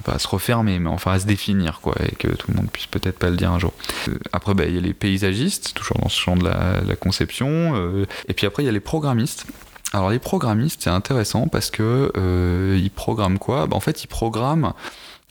à 0.07 0.19
se 0.19 0.27
refermer, 0.27 0.79
mais 0.79 0.89
enfin 0.89 1.11
à 1.11 1.19
se 1.19 1.25
définir, 1.25 1.79
quoi, 1.81 1.95
et 2.03 2.15
que 2.15 2.27
tout 2.27 2.51
le 2.51 2.57
monde 2.57 2.69
puisse 2.71 2.87
peut-être 2.87 3.19
pas 3.19 3.29
le 3.29 3.37
dire 3.37 3.51
un 3.51 3.59
jour. 3.59 3.73
Euh, 4.07 4.17
après, 4.33 4.53
bah, 4.53 4.65
il 4.65 4.75
y 4.75 4.77
a 4.77 4.81
les 4.81 4.93
paysagistes, 4.93 5.73
toujours 5.73 5.97
dans 5.97 6.09
ce 6.09 6.19
champ 6.19 6.35
de 6.35 6.45
la, 6.45 6.95
conception, 6.95 7.73
euh, 7.75 8.05
et 8.27 8.33
puis 8.33 8.47
après, 8.47 8.63
il 8.63 8.65
y 8.65 8.69
a 8.69 8.71
les 8.71 8.79
programmistes. 8.79 9.45
Alors 9.93 10.09
les 10.09 10.19
programmistes, 10.19 10.81
c'est 10.83 10.89
intéressant 10.89 11.47
parce 11.47 11.71
que 11.71 12.11
euh, 12.17 12.77
ils 12.81 12.91
programment 12.91 13.37
quoi? 13.37 13.67
Bah, 13.67 13.77
En 13.77 13.79
fait, 13.79 14.03
ils 14.03 14.07
programment 14.07 14.75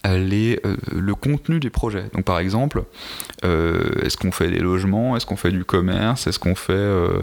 les, 0.05 0.61
euh, 0.65 0.77
le 0.93 1.15
contenu 1.15 1.59
des 1.61 1.71
projets. 1.71 2.05
Donc 2.15 2.25
par 2.25 2.38
exemple, 2.38 2.85
euh, 3.45 3.91
est-ce 4.03 4.17
qu'on 4.17 4.31
fait 4.31 4.50
des 4.50 4.59
logements, 4.59 5.17
est-ce 5.17 5.26
qu'on 5.26 5.37
fait 5.37 5.50
du 5.50 5.65
commerce, 5.65 6.26
est-ce 6.26 6.38
qu'on 6.38 6.55
fait, 6.55 6.73
euh, 6.73 7.23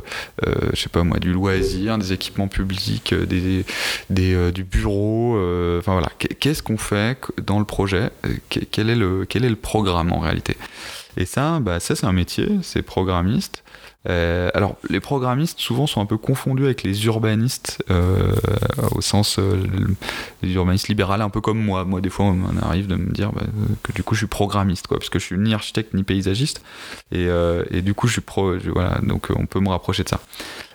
je 0.74 0.82
sais 0.82 0.90
pas 0.90 1.04
moi, 1.04 1.20
du 1.20 1.32
loisir, 1.32 1.98
des 1.98 2.14
équipements 2.14 2.48
publics, 2.48 3.14
des, 3.14 3.66
des 4.10 4.52
du 4.52 4.64
bureau, 4.64 5.38
enfin 5.80 5.94
voilà, 5.94 6.10
qu'est-ce 6.40 6.62
qu'on 6.64 6.78
fait 6.78 7.18
dans 7.46 7.60
le 7.60 7.66
projet, 7.66 8.10
quel 8.50 8.90
est 8.90 8.96
le, 8.96 9.26
quel 9.28 9.46
est 9.46 9.50
le 9.50 9.56
programme 9.56 10.12
en 10.12 10.20
réalité? 10.20 10.58
Et 11.16 11.26
ça, 11.26 11.60
bah, 11.60 11.80
ça 11.80 11.96
c'est 11.96 12.06
un 12.06 12.14
métier, 12.14 12.50
c'est 12.64 12.82
programmiste. 12.82 13.63
Euh, 14.10 14.50
alors, 14.54 14.76
les 14.90 15.00
programmistes 15.00 15.60
souvent 15.60 15.88
sont 15.88 16.02
un 16.02 16.06
peu 16.06 16.18
confondus 16.18 16.66
avec 16.66 16.84
les 16.84 17.06
urbanistes, 17.06 17.84
euh, 17.90 18.34
au 18.92 19.02
sens 19.02 19.40
euh, 19.40 19.56
les 20.42 20.52
urbanistes 20.54 20.90
libérales, 20.90 21.22
un 21.22 21.30
peu 21.30 21.42
comme 21.42 21.60
moi. 21.60 21.86
Moi, 21.86 22.02
des 22.02 22.10
fois, 22.10 22.26
on 22.26 22.58
arrive 22.62 22.88
de 22.88 22.96
me 22.96 23.12
dire 23.12 23.32
bah, 23.32 23.44
que 23.82 23.94
du 23.94 24.04
coup, 24.04 24.16
je 24.16 24.20
suis 24.20 24.28
programmiste, 24.28 24.88
quoi, 24.88 24.98
parce 24.98 25.10
que 25.10 25.20
je 25.20 25.26
suis 25.26 25.38
ni 25.38 25.54
architecte 25.54 25.94
ni 25.94 26.04
paysagiste, 26.04 26.62
et, 27.12 27.28
et 27.72 27.82
du 27.82 27.94
coup, 27.94 28.08
je 28.08 28.14
suis 28.14 28.22
pro. 28.22 28.56
voilà, 28.74 29.00
donc 29.04 29.30
on 29.36 29.46
peut 29.46 29.60
me 29.60 29.70
rapprocher 29.70 30.04
de 30.04 30.10
ça. 30.10 30.20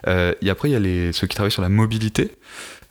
et 0.06 0.50
après, 0.50 0.70
il 0.70 0.72
y 0.72 0.76
a 0.76 0.80
les, 0.80 1.12
ceux 1.12 1.26
qui 1.26 1.34
travaillent 1.34 1.50
sur 1.52 1.62
la 1.62 1.68
mobilité. 1.68 2.32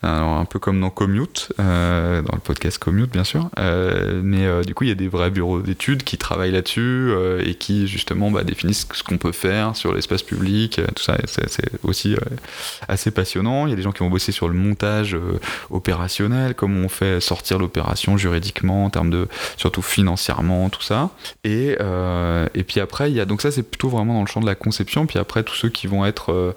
Alors, 0.04 0.38
un 0.38 0.46
peu 0.46 0.60
comme 0.60 0.80
dans 0.80 0.92
Commute, 0.92 1.52
euh, 1.60 2.22
dans 2.22 2.36
le 2.36 2.40
podcast 2.40 2.78
Commute 2.78 3.12
bien 3.12 3.24
sûr, 3.24 3.50
euh, 3.58 4.22
mais 4.24 4.46
euh, 4.46 4.62
du 4.62 4.76
coup 4.76 4.84
il 4.84 4.90
y 4.90 4.92
a 4.92 4.96
des 4.96 5.08
vrais 5.08 5.32
bureaux 5.32 5.60
d'études 5.60 6.04
qui 6.04 6.20
travaillent 6.20 6.52
là-dessus 6.52 7.12
et 7.44 7.56
qui 7.56 7.88
justement 7.88 8.30
bah, 8.30 8.44
définissent 8.44 8.88
ce 8.94 9.02
qu'on 9.02 9.18
peut 9.18 9.32
faire 9.32 9.76
sur 9.76 9.94
l'espace 9.94 10.22
public, 10.22 10.80
tout 10.96 11.02
ça, 11.02 11.18
c'est 11.26 11.72
aussi 11.82 12.16
assez 12.88 13.10
passionnant. 13.10 13.66
Il 13.66 13.72
y 13.72 13.74
a 13.74 13.76
des 13.76 13.82
gens 13.82 13.92
qui 13.92 14.00
vont 14.00 14.12
bosser 14.12 14.32
sur 14.32 14.48
le 14.48 14.54
montage 14.54 15.18
opérationnel, 15.72 16.54
comment 16.54 16.86
on 16.86 16.90
fait 16.90 17.20
sortir 17.20 17.58
l'opération 17.58 18.18
juridiquement, 18.18 18.86
en 18.86 18.90
termes 18.92 19.10
de, 19.10 19.28
surtout 19.58 19.82
financièrement, 19.82 20.70
tout 20.70 20.84
ça. 20.84 21.10
Et, 21.44 21.76
et 22.54 22.64
puis 22.64 22.80
après, 22.80 23.10
il 23.10 23.16
y 23.16 23.20
a, 23.20 23.26
donc 23.26 23.42
ça 23.42 23.50
c'est 23.50 23.64
plutôt 23.64 23.90
vraiment 23.90 24.14
dans 24.14 24.22
le 24.22 24.28
champ 24.28 24.42
de 24.42 24.46
la 24.46 24.56
conception, 24.56 25.08
puis 25.08 25.18
après 25.18 25.42
tous 25.42 25.56
ceux 25.56 25.70
qui 25.70 25.88
vont 25.88 26.06
être 26.06 26.56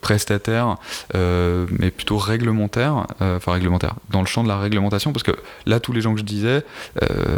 prestataires, 0.00 0.76
mais 1.14 1.90
plutôt 1.90 2.16
réglementaires 2.16 2.43
réglementaire, 2.44 3.06
euh, 3.22 3.36
enfin 3.36 3.52
réglementaire, 3.52 3.94
dans 4.10 4.20
le 4.20 4.26
champ 4.26 4.42
de 4.42 4.48
la 4.48 4.58
réglementation, 4.58 5.12
parce 5.12 5.22
que 5.22 5.32
là, 5.66 5.80
tous 5.80 5.92
les 5.92 6.00
gens 6.00 6.12
que 6.12 6.20
je 6.20 6.24
disais, 6.24 6.64
euh, 7.02 7.36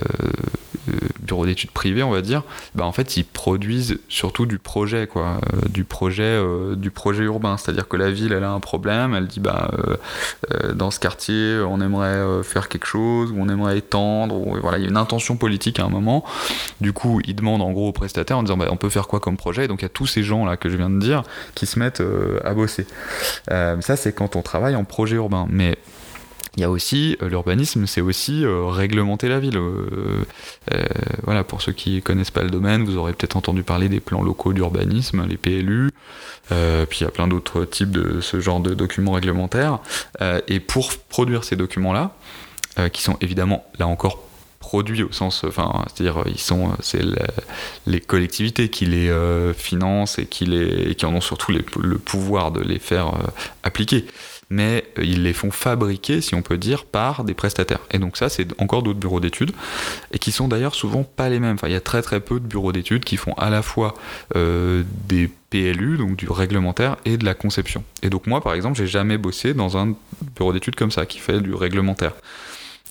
bureaux 1.26 1.46
d'études 1.46 1.70
privés, 1.70 2.02
on 2.02 2.10
va 2.10 2.22
dire, 2.22 2.42
bah, 2.74 2.84
en 2.84 2.92
fait, 2.92 3.16
ils 3.16 3.24
produisent 3.24 3.98
surtout 4.08 4.46
du 4.46 4.58
projet, 4.58 5.06
quoi, 5.06 5.40
euh, 5.52 5.68
du 5.68 5.84
projet, 5.84 6.22
euh, 6.22 6.76
du 6.76 6.90
projet 6.90 7.24
urbain. 7.24 7.56
C'est-à-dire 7.56 7.88
que 7.88 7.96
la 7.96 8.10
ville, 8.10 8.32
elle 8.32 8.44
a 8.44 8.50
un 8.50 8.60
problème, 8.60 9.14
elle 9.14 9.26
dit, 9.26 9.40
bah, 9.40 9.70
euh, 10.52 10.72
dans 10.72 10.90
ce 10.90 11.00
quartier, 11.00 11.60
on 11.68 11.80
aimerait 11.80 12.42
faire 12.44 12.68
quelque 12.68 12.86
chose, 12.86 13.32
ou 13.32 13.36
on 13.38 13.48
aimerait 13.48 13.78
étendre, 13.78 14.36
voilà, 14.60 14.78
il 14.78 14.84
y 14.84 14.86
a 14.86 14.90
une 14.90 14.96
intention 14.96 15.36
politique 15.36 15.80
à 15.80 15.84
un 15.84 15.88
moment. 15.88 16.24
Du 16.80 16.92
coup, 16.92 17.20
ils 17.24 17.34
demandent 17.34 17.62
en 17.62 17.72
gros 17.72 17.88
aux 17.88 17.92
prestataires 17.92 18.38
en 18.38 18.42
disant, 18.42 18.56
bah, 18.56 18.66
on 18.70 18.76
peut 18.76 18.90
faire 18.90 19.08
quoi 19.08 19.20
comme 19.20 19.36
projet? 19.36 19.68
Donc, 19.68 19.82
il 19.82 19.84
y 19.84 19.86
a 19.86 19.90
tous 19.90 20.06
ces 20.06 20.22
gens 20.22 20.46
là 20.46 20.56
que 20.56 20.68
je 20.68 20.76
viens 20.76 20.90
de 20.90 20.98
dire 20.98 21.22
qui 21.54 21.66
se 21.66 21.78
mettent 21.78 22.02
à 22.44 22.54
bosser. 22.54 22.86
ça, 23.48 23.96
c'est 23.96 24.14
quand 24.14 24.36
on 24.36 24.42
travaille 24.42 24.76
en 24.76 24.84
projet 24.84 24.95
urbain. 25.04 25.46
Mais 25.50 25.76
il 26.56 26.62
y 26.62 26.64
a 26.64 26.70
aussi 26.70 27.16
euh, 27.22 27.28
l'urbanisme, 27.28 27.86
c'est 27.86 28.00
aussi 28.00 28.44
euh, 28.44 28.66
réglementer 28.66 29.28
la 29.28 29.38
ville. 29.38 29.58
Euh, 29.58 30.24
voilà, 31.22 31.44
pour 31.44 31.60
ceux 31.60 31.72
qui 31.72 32.00
connaissent 32.00 32.30
pas 32.30 32.42
le 32.42 32.50
domaine, 32.50 32.84
vous 32.84 32.96
aurez 32.96 33.12
peut-être 33.12 33.36
entendu 33.36 33.62
parler 33.62 33.88
des 33.88 34.00
plans 34.00 34.22
locaux 34.22 34.54
d'urbanisme, 34.54 35.26
les 35.26 35.36
PLU. 35.36 35.90
puis 36.48 36.98
il 37.00 37.04
y 37.04 37.06
a 37.06 37.10
plein 37.10 37.28
d'autres 37.28 37.64
types 37.64 37.90
de 37.90 38.20
ce 38.20 38.40
genre 38.40 38.60
de 38.60 38.72
documents 38.74 39.12
réglementaires. 39.12 39.80
et 40.48 40.60
pour 40.60 40.96
produire 41.08 41.44
ces 41.44 41.56
documents-là, 41.56 42.12
qui 42.92 43.02
sont 43.02 43.16
évidemment 43.20 43.64
là 43.78 43.86
encore 43.86 44.22
produits 44.58 45.02
au 45.02 45.12
sens, 45.12 45.44
enfin, 45.44 45.84
c'est-à-dire 45.86 46.24
ils 46.26 46.40
sont, 46.40 46.72
c'est 46.80 47.02
les 47.86 48.00
collectivités 48.00 48.68
qui 48.68 48.86
les 48.86 49.12
financent 49.56 50.18
et 50.18 50.26
qui 50.26 50.46
les, 50.46 50.94
qui 50.94 51.04
en 51.06 51.14
ont 51.14 51.20
surtout 51.20 51.52
le 51.52 51.98
pouvoir 51.98 52.50
de 52.50 52.60
les 52.60 52.78
faire 52.78 53.12
appliquer 53.62 54.06
mais 54.50 54.84
euh, 54.98 55.04
ils 55.04 55.22
les 55.22 55.32
font 55.32 55.50
fabriquer, 55.50 56.20
si 56.20 56.34
on 56.34 56.42
peut 56.42 56.58
dire, 56.58 56.84
par 56.84 57.24
des 57.24 57.34
prestataires. 57.34 57.80
Et 57.90 57.98
donc 57.98 58.16
ça, 58.16 58.28
c'est 58.28 58.48
encore 58.60 58.82
d'autres 58.82 58.98
bureaux 58.98 59.20
d'études, 59.20 59.52
et 60.12 60.18
qui 60.18 60.32
sont 60.32 60.48
d'ailleurs 60.48 60.74
souvent 60.74 61.04
pas 61.04 61.28
les 61.28 61.40
mêmes. 61.40 61.54
Enfin, 61.54 61.68
il 61.68 61.72
y 61.72 61.76
a 61.76 61.80
très 61.80 62.02
très 62.02 62.20
peu 62.20 62.40
de 62.40 62.46
bureaux 62.46 62.72
d'études 62.72 63.04
qui 63.04 63.16
font 63.16 63.34
à 63.34 63.50
la 63.50 63.62
fois 63.62 63.94
euh, 64.36 64.82
des 65.08 65.30
PLU, 65.50 65.96
donc 65.96 66.16
du 66.16 66.28
réglementaire, 66.28 66.96
et 67.04 67.16
de 67.16 67.24
la 67.24 67.34
conception. 67.34 67.84
Et 68.02 68.10
donc 68.10 68.26
moi, 68.26 68.40
par 68.40 68.54
exemple, 68.54 68.76
j'ai 68.76 68.86
jamais 68.86 69.18
bossé 69.18 69.54
dans 69.54 69.76
un 69.76 69.94
bureau 70.36 70.52
d'études 70.52 70.76
comme 70.76 70.90
ça, 70.90 71.06
qui 71.06 71.18
fait 71.18 71.40
du 71.40 71.54
réglementaire. 71.54 72.12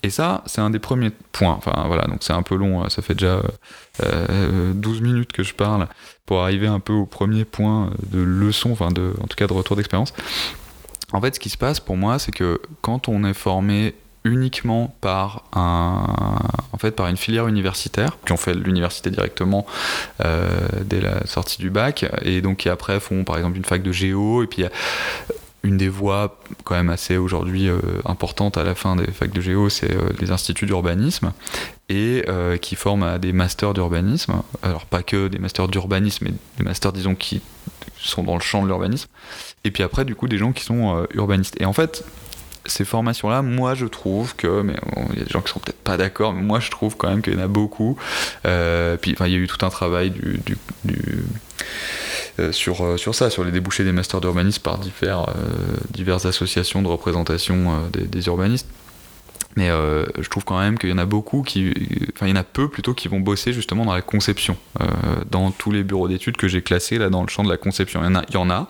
Et 0.03 0.11
ça, 0.11 0.43
c'est 0.45 0.61
un 0.61 0.69
des 0.69 0.77
premiers 0.77 1.09
points. 1.31 1.55
Enfin 1.57 1.85
voilà, 1.87 2.03
donc 2.03 2.17
c'est 2.21 2.33
un 2.33 2.43
peu 2.43 2.55
long, 2.55 2.83
hein. 2.83 2.89
ça 2.89 3.01
fait 3.01 3.15
déjà 3.15 3.41
12 3.99 4.03
euh, 4.03 5.01
minutes 5.01 5.31
que 5.31 5.41
je 5.41 5.55
parle 5.55 5.87
pour 6.27 6.41
arriver 6.41 6.67
un 6.67 6.79
peu 6.79 6.93
au 6.93 7.07
premier 7.07 7.43
point 7.43 7.89
de 8.11 8.19
leçon, 8.19 8.71
enfin 8.71 8.91
de, 8.91 9.13
en 9.21 9.25
tout 9.25 9.35
cas 9.35 9.47
de 9.47 9.53
retour 9.53 9.75
d'expérience. 9.75 10.13
En 11.15 11.21
fait, 11.21 11.35
ce 11.35 11.39
qui 11.39 11.49
se 11.49 11.57
passe 11.57 11.79
pour 11.79 11.95
moi, 11.95 12.19
c'est 12.19 12.33
que 12.33 12.61
quand 12.81 13.07
on 13.07 13.23
est 13.23 13.33
formé 13.33 13.95
uniquement 14.25 14.93
par 14.99 15.45
un, 15.53 16.07
en 16.73 16.77
fait, 16.77 16.91
par 16.91 17.07
une 17.07 17.15
filière 17.15 17.47
universitaire, 17.47 18.17
qui 18.25 18.33
ont 18.33 18.37
fait 18.37 18.53
l'université 18.53 19.11
directement 19.11 19.65
euh, 20.25 20.49
dès 20.83 20.99
la 20.99 21.25
sortie 21.25 21.59
du 21.59 21.69
bac, 21.69 22.05
et 22.21 22.41
donc 22.41 22.57
qui 22.57 22.69
après 22.69 22.99
font 22.99 23.23
par 23.23 23.37
exemple 23.37 23.55
une 23.55 23.63
fac 23.63 23.81
de 23.81 23.93
géo, 23.93 24.43
et 24.43 24.47
puis 24.47 24.65
a 24.65 24.69
une 25.63 25.77
des 25.77 25.87
voies 25.87 26.37
quand 26.65 26.75
même 26.75 26.89
assez 26.89 27.15
aujourd'hui 27.15 27.69
euh, 27.69 27.79
importante 28.03 28.57
à 28.57 28.65
la 28.65 28.75
fin 28.75 28.97
des 28.97 29.09
facs 29.11 29.31
de 29.31 29.41
géo, 29.41 29.69
c'est 29.69 29.95
euh, 29.95 30.09
les 30.19 30.31
instituts 30.31 30.65
d'urbanisme 30.65 31.31
et 31.87 32.25
qui 32.61 32.75
forment 32.75 33.03
à 33.03 33.19
des 33.19 33.31
masters 33.31 33.75
d'urbanisme. 33.75 34.41
Alors 34.63 34.87
pas 34.87 35.03
que 35.03 35.27
des 35.27 35.37
masters 35.37 35.67
d'urbanisme, 35.67 36.25
mais 36.25 36.33
des 36.57 36.63
masters 36.63 36.91
disons 36.91 37.13
qui 37.13 37.43
sont 38.09 38.23
dans 38.23 38.35
le 38.35 38.41
champ 38.41 38.61
de 38.61 38.67
l'urbanisme. 38.67 39.09
Et 39.63 39.71
puis 39.71 39.83
après, 39.83 40.05
du 40.05 40.15
coup, 40.15 40.27
des 40.27 40.37
gens 40.37 40.51
qui 40.51 40.63
sont 40.63 40.97
euh, 40.97 41.05
urbanistes. 41.13 41.59
Et 41.59 41.65
en 41.65 41.73
fait, 41.73 42.03
ces 42.65 42.85
formations-là, 42.85 43.41
moi 43.41 43.75
je 43.75 43.85
trouve 43.85 44.35
que, 44.35 44.61
mais 44.61 44.75
il 45.13 45.19
y 45.19 45.21
a 45.21 45.25
des 45.25 45.31
gens 45.31 45.41
qui 45.41 45.51
sont 45.51 45.59
peut-être 45.59 45.81
pas 45.83 45.97
d'accord, 45.97 46.33
mais 46.33 46.41
moi 46.41 46.59
je 46.59 46.71
trouve 46.71 46.97
quand 46.97 47.09
même 47.09 47.21
qu'il 47.21 47.33
y 47.33 47.37
en 47.37 47.41
a 47.41 47.47
beaucoup. 47.47 47.97
Euh, 48.45 48.97
puis 48.97 49.15
il 49.19 49.27
y 49.27 49.35
a 49.35 49.37
eu 49.37 49.47
tout 49.47 49.63
un 49.63 49.69
travail 49.69 50.09
du, 50.11 50.57
euh, 52.39 52.51
sur, 52.51 52.97
sur 52.97 53.13
ça, 53.13 53.29
sur 53.29 53.43
les 53.43 53.51
débouchés 53.51 53.83
des 53.83 53.91
masters 53.91 54.19
d'urbanisme 54.19 54.61
par 54.61 54.79
divers, 54.79 55.27
diverses 55.91 56.25
associations 56.25 56.81
de 56.81 56.87
représentation 56.87 57.87
des, 57.91 58.27
urbanistes. 58.27 58.67
Mais 59.55 59.69
euh, 59.69 60.05
je 60.19 60.29
trouve 60.29 60.43
quand 60.43 60.59
même 60.59 60.77
qu'il 60.77 60.89
y 60.89 60.93
en 60.93 60.97
a 60.97 61.05
beaucoup 61.05 61.41
qui, 61.41 61.73
enfin 62.13 62.27
il 62.27 62.29
y 62.29 62.33
en 62.33 62.39
a 62.39 62.43
peu 62.43 62.67
plutôt 62.69 62.93
qui 62.93 63.07
vont 63.07 63.21
bosser 63.21 63.53
justement 63.53 63.85
dans 63.85 63.93
la 63.93 64.01
conception. 64.01 64.57
Euh, 64.81 64.85
dans 65.29 65.51
tous 65.51 65.71
les 65.71 65.83
bureaux 65.83 66.07
d'études 66.07 66.37
que 66.37 66.47
j'ai 66.47 66.61
classés 66.61 66.97
là 66.97 67.09
dans 67.09 67.21
le 67.21 67.29
champ 67.29 67.43
de 67.43 67.49
la 67.49 67.57
conception, 67.57 68.01
il 68.01 68.05
y 68.05 68.09
en 68.09 68.15
a, 68.15 68.23
il 68.27 68.33
y 68.33 68.37
en 68.37 68.49
a 68.49 68.67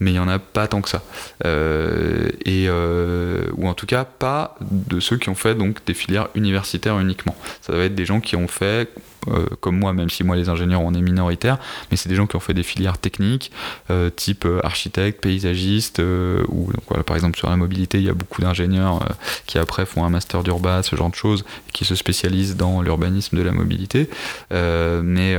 mais 0.00 0.10
il 0.10 0.14
n'y 0.14 0.18
en 0.18 0.28
a 0.28 0.38
pas 0.38 0.66
tant 0.66 0.80
que 0.80 0.88
ça. 0.88 1.02
Euh, 1.44 2.28
et, 2.44 2.68
ou 2.70 3.68
en 3.68 3.74
tout 3.74 3.86
cas 3.86 4.04
pas 4.04 4.56
de 4.60 5.00
ceux 5.00 5.16
qui 5.16 5.28
ont 5.28 5.34
fait 5.34 5.54
donc 5.54 5.84
des 5.86 5.94
filières 5.94 6.28
universitaires 6.34 6.98
uniquement. 6.98 7.36
Ça 7.60 7.72
va 7.72 7.84
être 7.84 7.94
des 7.94 8.06
gens 8.06 8.20
qui 8.20 8.36
ont 8.36 8.48
fait 8.48 8.88
euh, 9.28 9.46
comme 9.60 9.78
moi, 9.78 9.92
même 9.92 10.08
si 10.08 10.24
moi 10.24 10.36
les 10.36 10.48
ingénieurs 10.48 10.80
on 10.80 10.94
est 10.94 11.02
minoritaires, 11.02 11.58
mais 11.90 11.96
c'est 11.96 12.08
des 12.08 12.14
gens 12.14 12.26
qui 12.26 12.36
ont 12.36 12.40
fait 12.40 12.54
des 12.54 12.62
filières 12.62 12.96
techniques, 12.96 13.52
euh, 13.90 14.08
type 14.08 14.46
euh, 14.46 14.60
architecte, 14.64 15.20
paysagiste, 15.20 16.00
ou 16.48 16.70
voilà, 16.88 17.04
par 17.04 17.16
exemple 17.16 17.36
sur 17.36 17.50
la 17.50 17.56
mobilité, 17.56 17.98
il 17.98 18.04
y 18.04 18.08
a 18.08 18.14
beaucoup 18.14 18.40
d'ingénieurs 18.40 19.06
qui 19.46 19.58
après 19.58 19.84
font 19.84 20.04
un 20.04 20.10
master 20.10 20.42
d'urba, 20.42 20.82
ce 20.82 20.96
genre 20.96 21.10
de 21.10 21.14
choses, 21.14 21.44
et 21.68 21.72
qui 21.72 21.84
se 21.84 21.94
spécialisent 21.94 22.56
dans 22.56 22.80
l'urbanisme 22.82 23.36
de 23.36 23.42
la 23.42 23.52
mobilité. 23.52 24.08
mais 24.50 25.36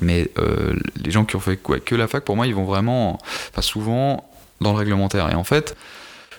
mais 0.00 0.30
les 1.02 1.10
gens 1.10 1.24
qui 1.24 1.36
ont 1.36 1.40
fait 1.40 1.56
que 1.56 1.94
la 1.94 2.08
fac, 2.08 2.24
pour 2.24 2.36
moi, 2.36 2.46
ils 2.46 2.54
vont 2.54 2.64
vraiment, 2.64 3.18
enfin 3.50 3.62
souvent 3.62 4.28
dans 4.60 4.72
le 4.72 4.78
réglementaire. 4.78 5.30
Et 5.30 5.34
en 5.34 5.44
fait, 5.44 5.76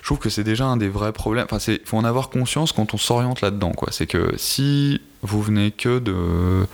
je 0.00 0.06
trouve 0.06 0.18
que 0.18 0.30
c'est 0.30 0.44
déjà 0.44 0.64
un 0.64 0.76
des 0.76 0.88
vrais 0.88 1.12
problèmes. 1.12 1.46
Enfin, 1.50 1.58
il 1.72 1.80
faut 1.84 1.96
en 1.96 2.04
avoir 2.04 2.28
conscience 2.28 2.72
quand 2.72 2.94
on 2.94 2.98
s'oriente 2.98 3.40
là-dedans. 3.40 3.72
Quoi. 3.72 3.88
C'est 3.92 4.06
que 4.06 4.34
si 4.36 5.00
vous 5.22 5.40
venez 5.40 5.70
que 5.70 5.98
de, 5.98 6.66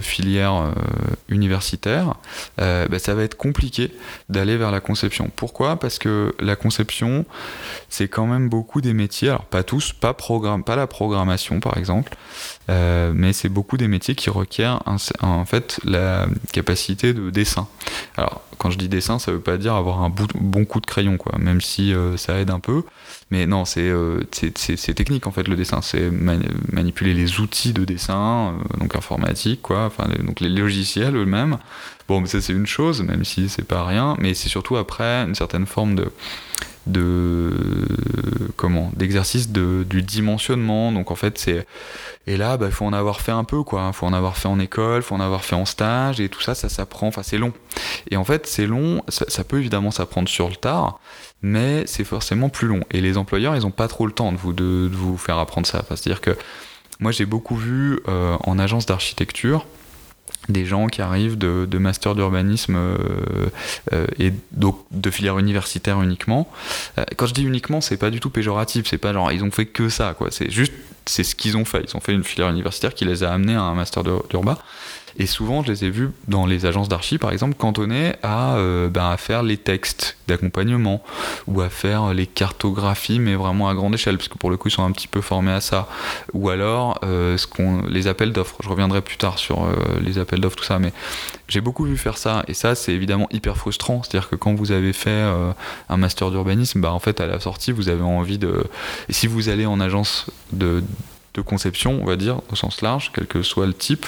filières 0.00 0.54
euh, 0.54 0.72
universitaires, 1.28 2.14
euh, 2.60 2.88
bah, 2.88 2.98
ça 2.98 3.14
va 3.14 3.22
être 3.22 3.36
compliqué 3.36 3.92
d'aller 4.28 4.56
vers 4.56 4.70
la 4.70 4.80
conception. 4.80 5.30
Pourquoi? 5.34 5.76
Parce 5.76 5.98
que 5.98 6.34
la 6.40 6.56
conception, 6.56 7.24
c'est 7.88 8.08
quand 8.08 8.26
même 8.26 8.48
beaucoup 8.48 8.80
des 8.80 8.92
métiers, 8.92 9.28
alors 9.28 9.44
pas 9.44 9.62
tous, 9.62 9.92
pas, 9.92 10.16
la 10.76 10.86
programmation 10.86 11.60
par 11.60 11.76
exemple, 11.76 12.16
euh, 12.68 13.12
mais 13.14 13.32
c'est 13.32 13.48
beaucoup 13.48 13.76
des 13.76 13.88
métiers 13.88 14.14
qui 14.14 14.30
requièrent 14.30 14.82
en 15.20 15.44
fait 15.44 15.80
la 15.84 16.26
capacité 16.52 17.12
de 17.12 17.30
dessin. 17.30 17.66
Alors 18.16 18.42
quand 18.58 18.70
je 18.70 18.78
dis 18.78 18.88
dessin, 18.88 19.18
ça 19.18 19.32
veut 19.32 19.40
pas 19.40 19.56
dire 19.56 19.74
avoir 19.74 20.02
un 20.02 20.12
bon 20.34 20.64
coup 20.64 20.80
de 20.80 20.86
crayon, 20.86 21.16
quoi, 21.16 21.38
même 21.38 21.60
si 21.60 21.94
ça 22.16 22.38
aide 22.38 22.50
un 22.50 22.60
peu. 22.60 22.82
Mais 23.30 23.46
non, 23.46 23.64
c'est 23.64 23.92
technique 24.94 25.26
en 25.26 25.30
fait 25.30 25.46
le 25.46 25.54
dessin, 25.56 25.82
c'est 25.82 26.10
manipuler 26.10 27.14
les 27.14 27.40
outils 27.40 27.72
de 27.72 27.84
dessin, 27.84 28.54
euh, 28.54 28.78
donc 28.78 28.96
informatique, 28.96 29.62
quoi, 29.62 29.84
enfin, 29.84 30.08
donc 30.24 30.40
les 30.40 30.48
logiciels 30.48 31.14
eux-mêmes. 31.14 31.58
Bon, 32.08 32.24
ça 32.26 32.40
c'est 32.40 32.52
une 32.52 32.66
chose, 32.66 33.02
même 33.02 33.24
si 33.24 33.48
c'est 33.48 33.66
pas 33.66 33.84
rien, 33.84 34.16
mais 34.18 34.34
c'est 34.34 34.48
surtout 34.48 34.76
après 34.76 35.24
une 35.24 35.36
certaine 35.36 35.66
forme 35.66 35.94
de 35.94 36.10
de 36.90 37.52
comment 38.56 38.90
d'exercice 38.94 39.50
de, 39.50 39.84
du 39.88 40.02
dimensionnement. 40.02 40.92
Donc 40.92 41.10
en 41.10 41.14
fait 41.14 41.38
c'est 41.38 41.66
et 42.26 42.36
là 42.36 42.52
il 42.54 42.58
bah, 42.58 42.70
faut 42.70 42.84
en 42.84 42.92
avoir 42.92 43.20
fait 43.20 43.32
un 43.32 43.44
peu 43.44 43.62
quoi. 43.62 43.86
Il 43.88 43.92
faut 43.94 44.06
en 44.06 44.12
avoir 44.12 44.36
fait 44.36 44.48
en 44.48 44.58
école 44.58 45.02
faut 45.02 45.14
en 45.14 45.20
avoir 45.20 45.44
fait 45.44 45.56
en 45.56 45.64
stage 45.64 46.20
et 46.20 46.28
tout 46.28 46.40
ça 46.40 46.54
ça 46.54 46.68
s'apprend. 46.68 47.08
Enfin 47.08 47.22
c'est 47.22 47.38
long. 47.38 47.52
Et 48.10 48.16
en 48.16 48.24
fait 48.24 48.46
c'est 48.46 48.66
long 48.66 49.02
ça, 49.08 49.44
peut 49.44 49.58
évidemment 49.58 49.90
s'apprendre 49.90 50.28
sur 50.28 50.48
le 50.48 50.56
tard 50.56 51.00
mais 51.42 51.86
c'est 51.86 52.04
forcément 52.04 52.48
plus 52.48 52.68
long. 52.68 52.80
Et 52.90 53.00
les 53.00 53.16
employeurs 53.16 53.56
ils 53.56 53.66
ont 53.66 53.70
pas 53.70 53.88
trop 53.88 54.06
le 54.06 54.12
temps 54.12 54.32
de 54.32 54.36
vous 54.36 54.52
de 54.52 54.90
vous 54.92 55.16
faire 55.16 55.38
apprendre 55.38 55.66
ça. 55.66 55.84
C'est 55.88 56.10
à 56.10 56.12
dire 56.12 56.20
que 56.20 56.36
moi, 57.00 57.12
j'ai 57.12 57.24
beaucoup 57.24 57.56
vu 57.56 57.98
euh, 58.08 58.36
en 58.44 58.58
agence 58.58 58.84
d'architecture 58.84 59.64
des 60.48 60.64
gens 60.64 60.86
qui 60.86 61.02
arrivent 61.02 61.38
de, 61.38 61.78
master 61.78 62.14
d'urbanisme 62.14 62.76
euh, 62.76 62.96
euh, 63.92 64.06
et 64.18 64.32
donc 64.52 64.78
de 64.90 65.10
filière 65.10 65.38
universitaire 65.38 66.02
uniquement. 66.02 66.50
quand 67.16 67.26
je 67.26 67.34
dis 67.34 67.44
uniquement, 67.44 67.80
c'est 67.80 67.96
pas 67.96 68.10
du 68.10 68.20
tout 68.20 68.30
péjoratif, 68.30 68.86
c'est 68.88 68.98
pas 68.98 69.12
genre 69.12 69.32
ils 69.32 69.44
ont 69.44 69.50
fait 69.50 69.66
que 69.66 69.88
ça, 69.88 70.14
quoi. 70.16 70.28
C'est 70.30 70.50
juste, 70.50 70.72
c'est 71.06 71.24
ce 71.24 71.34
qu'ils 71.34 71.56
ont 71.56 71.64
fait. 71.64 71.84
Ils 71.88 71.96
ont 71.96 72.00
fait 72.00 72.12
une 72.12 72.24
filière 72.24 72.50
universitaire 72.50 72.94
qui 72.94 73.04
les 73.04 73.22
a 73.22 73.32
amenés 73.32 73.54
à 73.54 73.62
un 73.62 73.74
master 73.74 74.02
d'urba. 74.04 74.58
Et 75.18 75.26
souvent, 75.26 75.62
je 75.62 75.70
les 75.70 75.84
ai 75.84 75.90
vus 75.90 76.10
dans 76.28 76.46
les 76.46 76.66
agences 76.66 76.88
d'archi, 76.88 77.18
par 77.18 77.32
exemple, 77.32 77.54
cantonnés 77.54 78.14
à, 78.22 78.54
euh, 78.56 78.88
ben, 78.88 79.10
à 79.10 79.16
faire 79.16 79.42
les 79.42 79.56
textes 79.56 80.16
d'accompagnement 80.28 81.02
ou 81.46 81.60
à 81.60 81.68
faire 81.68 82.14
les 82.14 82.26
cartographies, 82.26 83.18
mais 83.18 83.34
vraiment 83.34 83.68
à 83.68 83.74
grande 83.74 83.94
échelle, 83.94 84.16
parce 84.16 84.28
que 84.28 84.38
pour 84.38 84.50
le 84.50 84.56
coup, 84.56 84.68
ils 84.68 84.72
sont 84.72 84.84
un 84.84 84.92
petit 84.92 85.08
peu 85.08 85.20
formés 85.20 85.52
à 85.52 85.60
ça. 85.60 85.88
Ou 86.32 86.50
alors, 86.50 86.98
euh, 87.04 87.36
ce 87.36 87.46
qu'on, 87.46 87.82
les 87.82 88.06
appels 88.06 88.32
d'offres. 88.32 88.56
Je 88.62 88.68
reviendrai 88.68 89.02
plus 89.02 89.16
tard 89.16 89.38
sur 89.38 89.64
euh, 89.64 89.74
les 90.02 90.18
appels 90.18 90.40
d'offres, 90.40 90.56
tout 90.56 90.64
ça, 90.64 90.78
mais 90.78 90.92
j'ai 91.48 91.60
beaucoup 91.60 91.84
vu 91.84 91.96
faire 91.96 92.18
ça. 92.18 92.44
Et 92.48 92.54
ça, 92.54 92.74
c'est 92.74 92.92
évidemment 92.92 93.28
hyper 93.32 93.56
frustrant. 93.56 94.02
C'est-à-dire 94.02 94.28
que 94.28 94.36
quand 94.36 94.54
vous 94.54 94.72
avez 94.72 94.92
fait 94.92 95.10
un 95.88 95.96
master 95.96 96.30
d'urbanisme, 96.30 96.80
bah, 96.80 96.92
en 96.92 97.00
fait, 97.00 97.20
à 97.20 97.26
la 97.26 97.40
sortie, 97.40 97.72
vous 97.72 97.88
avez 97.88 98.02
envie 98.02 98.38
de. 98.38 98.64
Si 99.08 99.26
vous 99.26 99.48
allez 99.48 99.66
en 99.66 99.80
agence 99.80 100.26
de 100.52 100.82
de 101.34 101.40
conception, 101.42 102.00
on 102.02 102.04
va 102.04 102.16
dire, 102.16 102.40
au 102.50 102.56
sens 102.56 102.82
large, 102.82 103.12
quel 103.14 103.26
que 103.26 103.42
soit 103.42 103.66
le 103.66 103.72
type, 103.72 104.06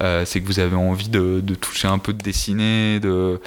euh, 0.00 0.24
c'est 0.24 0.40
que 0.40 0.46
vous 0.46 0.58
avez 0.58 0.74
envie 0.74 1.08
de, 1.08 1.40
toucher 1.60 1.86
un 1.86 1.98
peu 1.98 2.12
de 2.12 2.22
dessiner, 2.22 2.98
de, 3.00 3.40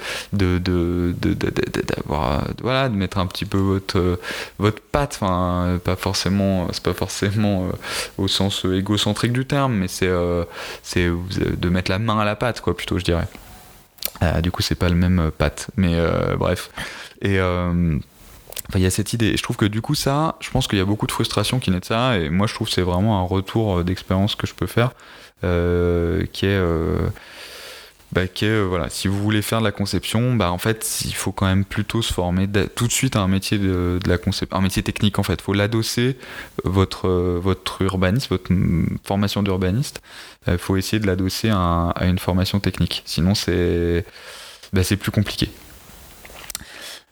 voilà, 2.06 2.88
de 2.88 2.94
mettre 2.94 3.18
un 3.18 3.26
petit 3.26 3.44
peu 3.44 3.58
votre, 3.58 4.18
votre 4.58 4.80
patte, 4.80 5.18
enfin, 5.20 5.78
pas 5.84 5.96
forcément, 5.96 6.68
c'est 6.72 6.82
pas 6.82 6.94
forcément 6.94 7.66
euh, 7.66 7.72
au 8.16 8.28
sens 8.28 8.64
égocentrique 8.64 9.32
du 9.32 9.44
terme, 9.44 9.74
mais 9.74 9.88
c'est, 9.88 10.08
euh, 10.08 10.44
de 10.96 11.68
mettre 11.68 11.90
la 11.90 11.98
main 11.98 12.18
à 12.18 12.24
la 12.24 12.36
pâte, 12.36 12.60
quoi, 12.60 12.76
plutôt, 12.76 12.98
je 12.98 13.04
dirais. 13.04 13.28
du 14.42 14.50
coup, 14.50 14.62
c'est 14.62 14.74
pas 14.74 14.88
le 14.88 14.94
même 14.94 15.30
patte, 15.36 15.68
mais 15.76 15.96
bref. 16.38 16.70
Et 17.20 17.38
il 18.74 18.82
y 18.82 18.86
a 18.86 18.90
cette 18.90 19.12
idée. 19.12 19.28
Et 19.28 19.36
je 19.36 19.42
trouve 19.42 19.56
que 19.56 19.64
du 19.64 19.80
coup, 19.80 19.94
ça, 19.94 20.36
je 20.40 20.50
pense 20.50 20.68
qu'il 20.68 20.78
y 20.78 20.82
a 20.82 20.84
beaucoup 20.84 21.06
de 21.06 21.12
frustration 21.12 21.58
qui 21.58 21.70
naît 21.70 21.80
de 21.80 21.84
ça. 21.84 22.18
Et 22.18 22.28
moi, 22.28 22.46
je 22.46 22.54
trouve 22.54 22.68
que 22.68 22.74
c'est 22.74 22.82
vraiment 22.82 23.20
un 23.20 23.24
retour 23.24 23.78
euh, 23.78 23.84
d'expérience 23.84 24.34
que 24.34 24.46
je 24.46 24.54
peux 24.54 24.66
faire, 24.66 24.92
euh, 25.44 26.24
qui 26.32 26.46
est. 26.46 26.50
Euh, 26.50 27.08
bah, 28.12 28.22
voilà, 28.66 28.88
si 28.88 29.06
vous 29.06 29.18
voulez 29.22 29.42
faire 29.42 29.58
de 29.60 29.64
la 29.64 29.72
conception, 29.72 30.34
bah, 30.34 30.50
en 30.50 30.56
fait, 30.56 31.02
il 31.04 31.14
faut 31.14 31.30
quand 31.30 31.44
même 31.44 31.66
plutôt 31.66 32.00
se 32.00 32.12
former 32.12 32.48
tout 32.74 32.86
de 32.86 32.92
suite 32.92 33.16
à 33.16 33.20
un 33.20 33.28
métier 33.28 33.58
de, 33.58 33.98
la 34.06 34.16
conception, 34.16 34.56
un 34.56 34.62
métier 34.62 34.82
technique 34.82 35.18
en 35.18 35.22
fait. 35.22 35.34
Il 35.34 35.42
faut 35.42 35.52
l'adosser 35.52 36.16
votre 36.64 37.06
votre 37.08 37.82
urbaniste, 37.82 38.30
votre 38.30 38.50
formation 39.04 39.42
d'urbaniste. 39.42 40.00
Il 40.46 40.56
faut 40.56 40.78
essayer 40.78 41.00
de 41.00 41.06
l'adosser 41.06 41.50
à, 41.50 41.90
à, 41.90 42.06
une 42.06 42.18
formation 42.18 42.60
technique. 42.60 43.02
Sinon, 43.04 43.34
c'est 43.34 44.06
bah, 44.72 44.82
c'est 44.82 44.96
plus 44.96 45.10
compliqué. 45.10 45.50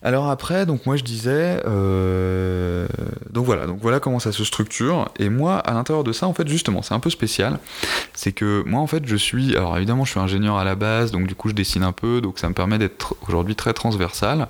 Alors 0.07 0.31
après, 0.31 0.67
donc 0.67 0.87
moi 0.87 0.95
je 0.95 1.03
disais, 1.03 1.61
euh, 1.67 2.87
donc 3.29 3.45
voilà, 3.45 3.67
donc 3.67 3.81
voilà 3.83 3.99
comment 3.99 4.21
ça 4.21 4.31
se 4.31 4.45
structure. 4.45 5.09
Et 5.19 5.29
moi, 5.29 5.59
à 5.59 5.75
l'intérieur 5.75 6.05
de 6.05 6.13
ça, 6.13 6.29
en 6.29 6.33
fait, 6.33 6.47
justement, 6.47 6.81
c'est 6.81 6.95
un 6.95 7.01
peu 7.01 7.11
spécial. 7.11 7.59
C'est 8.15 8.31
que 8.31 8.63
moi, 8.67 8.81
en 8.81 8.87
fait, 8.87 9.05
je 9.05 9.17
suis, 9.17 9.57
alors 9.57 9.77
évidemment, 9.77 10.05
je 10.05 10.13
suis 10.13 10.21
ingénieur 10.21 10.59
à 10.59 10.65
la 10.65 10.77
base, 10.77 11.11
donc 11.11 11.27
du 11.27 11.35
coup, 11.35 11.49
je 11.49 11.55
dessine 11.55 11.83
un 11.83 11.91
peu, 11.91 12.21
donc 12.21 12.39
ça 12.39 12.49
me 12.49 12.55
permet 12.55 12.79
d'être 12.79 13.17
aujourd'hui 13.27 13.57
très 13.57 13.73
transversal 13.73 14.47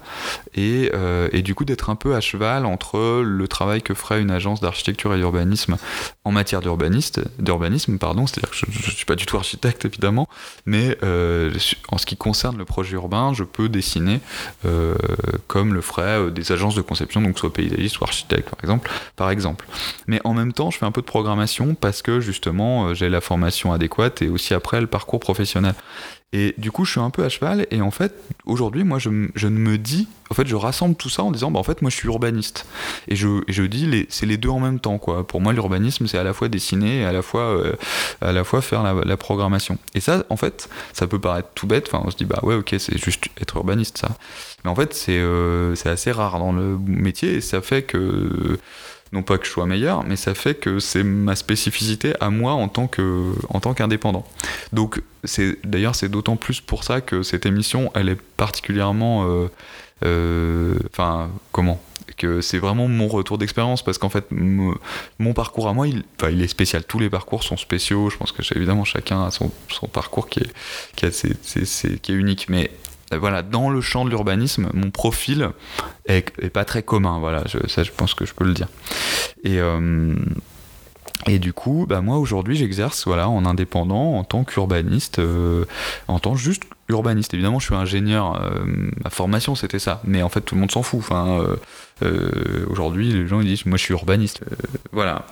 et, 0.54 0.90
euh, 0.92 1.30
et 1.32 1.40
du 1.40 1.54
coup 1.54 1.64
d'être 1.64 1.88
un 1.88 1.96
peu 1.96 2.14
à 2.14 2.20
cheval 2.20 2.66
entre 2.66 3.22
le 3.22 3.48
travail 3.48 3.80
que 3.80 3.94
ferait 3.94 4.20
une 4.20 4.30
agence 4.30 4.60
d'architecture 4.60 5.14
et 5.14 5.16
d'urbanisme 5.16 5.78
en 6.24 6.32
matière 6.32 6.60
d'urbaniste, 6.60 7.22
d'urbanisme, 7.38 7.96
pardon, 7.96 8.26
c'est-à-dire 8.26 8.50
que 8.50 8.56
je, 8.56 8.66
ne 8.66 8.92
suis 8.92 9.06
pas 9.06 9.14
du 9.14 9.24
tout 9.24 9.38
architecte 9.38 9.86
évidemment, 9.86 10.28
mais 10.66 10.98
euh, 11.02 11.50
en 11.88 11.96
ce 11.96 12.04
qui 12.04 12.18
concerne 12.18 12.58
le 12.58 12.66
projet 12.66 12.96
urbain, 12.96 13.32
je 13.32 13.42
peux 13.42 13.70
dessiner 13.70 14.20
comme 15.46 15.74
le 15.74 15.80
feraient 15.80 16.18
euh, 16.18 16.30
des 16.30 16.52
agences 16.52 16.74
de 16.74 16.82
conception, 16.82 17.20
donc 17.20 17.38
soit 17.38 17.52
paysagistes 17.52 18.00
ou 18.00 18.04
architectes 18.04 18.50
par 18.50 18.58
exemple, 18.62 18.90
par 19.16 19.30
exemple. 19.30 19.66
Mais 20.06 20.20
en 20.24 20.34
même 20.34 20.52
temps, 20.52 20.70
je 20.70 20.78
fais 20.78 20.86
un 20.86 20.92
peu 20.92 21.00
de 21.00 21.06
programmation 21.06 21.74
parce 21.74 22.02
que 22.02 22.20
justement, 22.20 22.88
euh, 22.88 22.94
j'ai 22.94 23.08
la 23.08 23.20
formation 23.20 23.72
adéquate 23.72 24.22
et 24.22 24.28
aussi 24.28 24.54
après 24.54 24.80
le 24.80 24.86
parcours 24.86 25.20
professionnel. 25.20 25.74
Et 26.32 26.54
du 26.58 26.72
coup, 26.72 26.84
je 26.84 26.90
suis 26.90 27.00
un 27.00 27.10
peu 27.10 27.24
à 27.24 27.28
cheval. 27.28 27.66
Et 27.70 27.80
en 27.80 27.90
fait, 27.90 28.14
aujourd'hui, 28.44 28.84
moi, 28.84 28.98
je, 28.98 29.28
je, 29.34 29.46
me 29.46 29.78
dis, 29.78 30.08
en 30.28 30.34
fait, 30.34 30.46
je 30.46 30.56
rassemble 30.56 30.96
tout 30.96 31.08
ça 31.08 31.22
en 31.22 31.30
disant, 31.30 31.50
bah, 31.50 31.60
en 31.60 31.62
fait, 31.62 31.82
moi, 31.82 31.90
je 31.90 31.96
suis 31.96 32.08
urbaniste. 32.08 32.66
Et 33.08 33.16
je, 33.16 33.42
je 33.48 33.62
dis, 33.62 34.06
c'est 34.08 34.26
les 34.26 34.36
deux 34.36 34.48
en 34.48 34.58
même 34.58 34.80
temps, 34.80 34.98
quoi. 34.98 35.26
Pour 35.26 35.40
moi, 35.40 35.52
l'urbanisme, 35.52 36.06
c'est 36.06 36.18
à 36.18 36.24
la 36.24 36.34
fois 36.34 36.48
dessiner 36.48 37.00
et 37.00 37.04
à 37.04 37.12
la 37.12 37.22
fois, 37.22 37.42
euh, 37.42 37.74
à 38.20 38.32
la 38.32 38.42
fois 38.42 38.60
faire 38.60 38.82
la, 38.82 38.94
la, 39.04 39.16
programmation. 39.16 39.78
Et 39.94 40.00
ça, 40.00 40.24
en 40.28 40.36
fait, 40.36 40.68
ça 40.92 41.06
peut 41.06 41.20
paraître 41.20 41.50
tout 41.54 41.66
bête. 41.66 41.88
Enfin, 41.88 42.02
on 42.04 42.10
se 42.10 42.16
dit, 42.16 42.24
bah 42.24 42.40
ouais, 42.42 42.56
ok, 42.56 42.74
c'est 42.78 42.98
juste 42.98 43.26
être 43.40 43.56
urbaniste, 43.56 43.98
ça. 43.98 44.08
Mais 44.64 44.70
en 44.70 44.74
fait, 44.74 44.94
c'est 44.94 45.18
euh, 45.18 45.74
assez 45.84 46.10
rare 46.10 46.40
dans 46.40 46.52
le 46.52 46.76
métier 46.86 47.34
et 47.34 47.40
ça 47.40 47.62
fait 47.62 47.82
que 47.82 48.58
non 49.12 49.22
pas 49.22 49.38
que 49.38 49.46
je 49.46 49.50
sois 49.50 49.66
meilleur, 49.66 50.04
mais 50.04 50.16
ça 50.16 50.34
fait 50.34 50.54
que 50.54 50.78
c'est 50.78 51.04
ma 51.04 51.36
spécificité 51.36 52.14
à 52.20 52.30
moi 52.30 52.52
en 52.52 52.68
tant 52.68 52.88
qu'indépendant. 52.88 54.26
Donc 54.72 55.00
c'est 55.24 55.58
d'ailleurs 55.64 55.94
c'est 55.94 56.08
d'autant 56.08 56.36
plus 56.36 56.60
pour 56.60 56.84
ça 56.84 57.00
que 57.00 57.22
cette 57.22 57.46
émission 57.46 57.90
elle 57.94 58.08
est 58.08 58.20
particulièrement 58.36 59.26
euh, 59.26 59.48
euh, 60.04 60.74
enfin 60.90 61.30
comment? 61.52 61.80
Que 62.16 62.40
c'est 62.40 62.58
vraiment 62.58 62.88
mon 62.88 63.08
retour 63.08 63.36
d'expérience 63.36 63.82
parce 63.82 63.98
qu'en 63.98 64.08
fait 64.08 64.24
mon 64.30 65.32
parcours 65.34 65.68
à 65.68 65.74
moi 65.74 65.86
il, 65.86 66.02
il 66.30 66.40
est 66.42 66.48
spécial. 66.48 66.84
Tous 66.84 66.98
les 66.98 67.10
parcours 67.10 67.42
sont 67.42 67.58
spéciaux. 67.58 68.08
Je 68.08 68.16
pense 68.16 68.32
que 68.32 68.42
évidemment 68.56 68.84
chacun 68.84 69.24
a 69.24 69.30
son, 69.30 69.50
son 69.68 69.86
parcours 69.86 70.28
qui 70.28 70.40
est 70.40 70.50
qui, 70.94 71.04
est 71.04 72.08
unique. 72.08 72.46
Mais 72.48 72.70
voilà, 73.12 73.42
dans 73.42 73.70
le 73.70 73.80
champ 73.80 74.04
de 74.04 74.10
l'urbanisme, 74.10 74.68
mon 74.74 74.90
profil 74.90 75.50
est, 76.06 76.50
pas 76.50 76.64
très 76.64 76.82
commun. 76.82 77.18
Voilà, 77.18 77.44
ça, 77.68 77.82
je 77.82 77.90
pense 77.90 78.14
que 78.14 78.24
je 78.24 78.34
peux 78.34 78.44
le 78.44 78.54
dire. 78.54 78.68
Et, 79.44 79.60
euh, 79.60 80.14
et 81.26 81.38
du 81.38 81.52
coup, 81.52 81.86
bah, 81.88 82.00
moi 82.00 82.18
aujourd'hui, 82.18 82.56
j'exerce 82.56 83.06
voilà, 83.06 83.28
en 83.28 83.44
indépendant, 83.44 84.14
en 84.14 84.24
tant 84.24 84.44
qu'urbaniste, 84.44 85.18
euh, 85.18 85.64
en 86.08 86.18
tant 86.18 86.34
juste 86.34 86.64
urbaniste. 86.88 87.34
Évidemment, 87.34 87.58
je 87.58 87.66
suis 87.66 87.74
ingénieur. 87.74 88.40
ma 89.02 89.10
formation, 89.10 89.54
c'était 89.54 89.78
ça. 89.78 90.00
Mais 90.04 90.22
en 90.22 90.28
fait, 90.28 90.40
tout 90.40 90.54
le 90.54 90.60
monde 90.60 90.70
s'en 90.70 90.82
fout. 90.82 91.00
Enfin, 91.00 91.44
aujourd'hui, 92.68 93.12
les 93.12 93.26
gens 93.26 93.40
ils 93.40 93.46
disent, 93.46 93.66
moi, 93.66 93.76
je 93.76 93.82
suis 93.82 93.92
urbaniste. 93.92 94.40
voilà. 94.92 95.26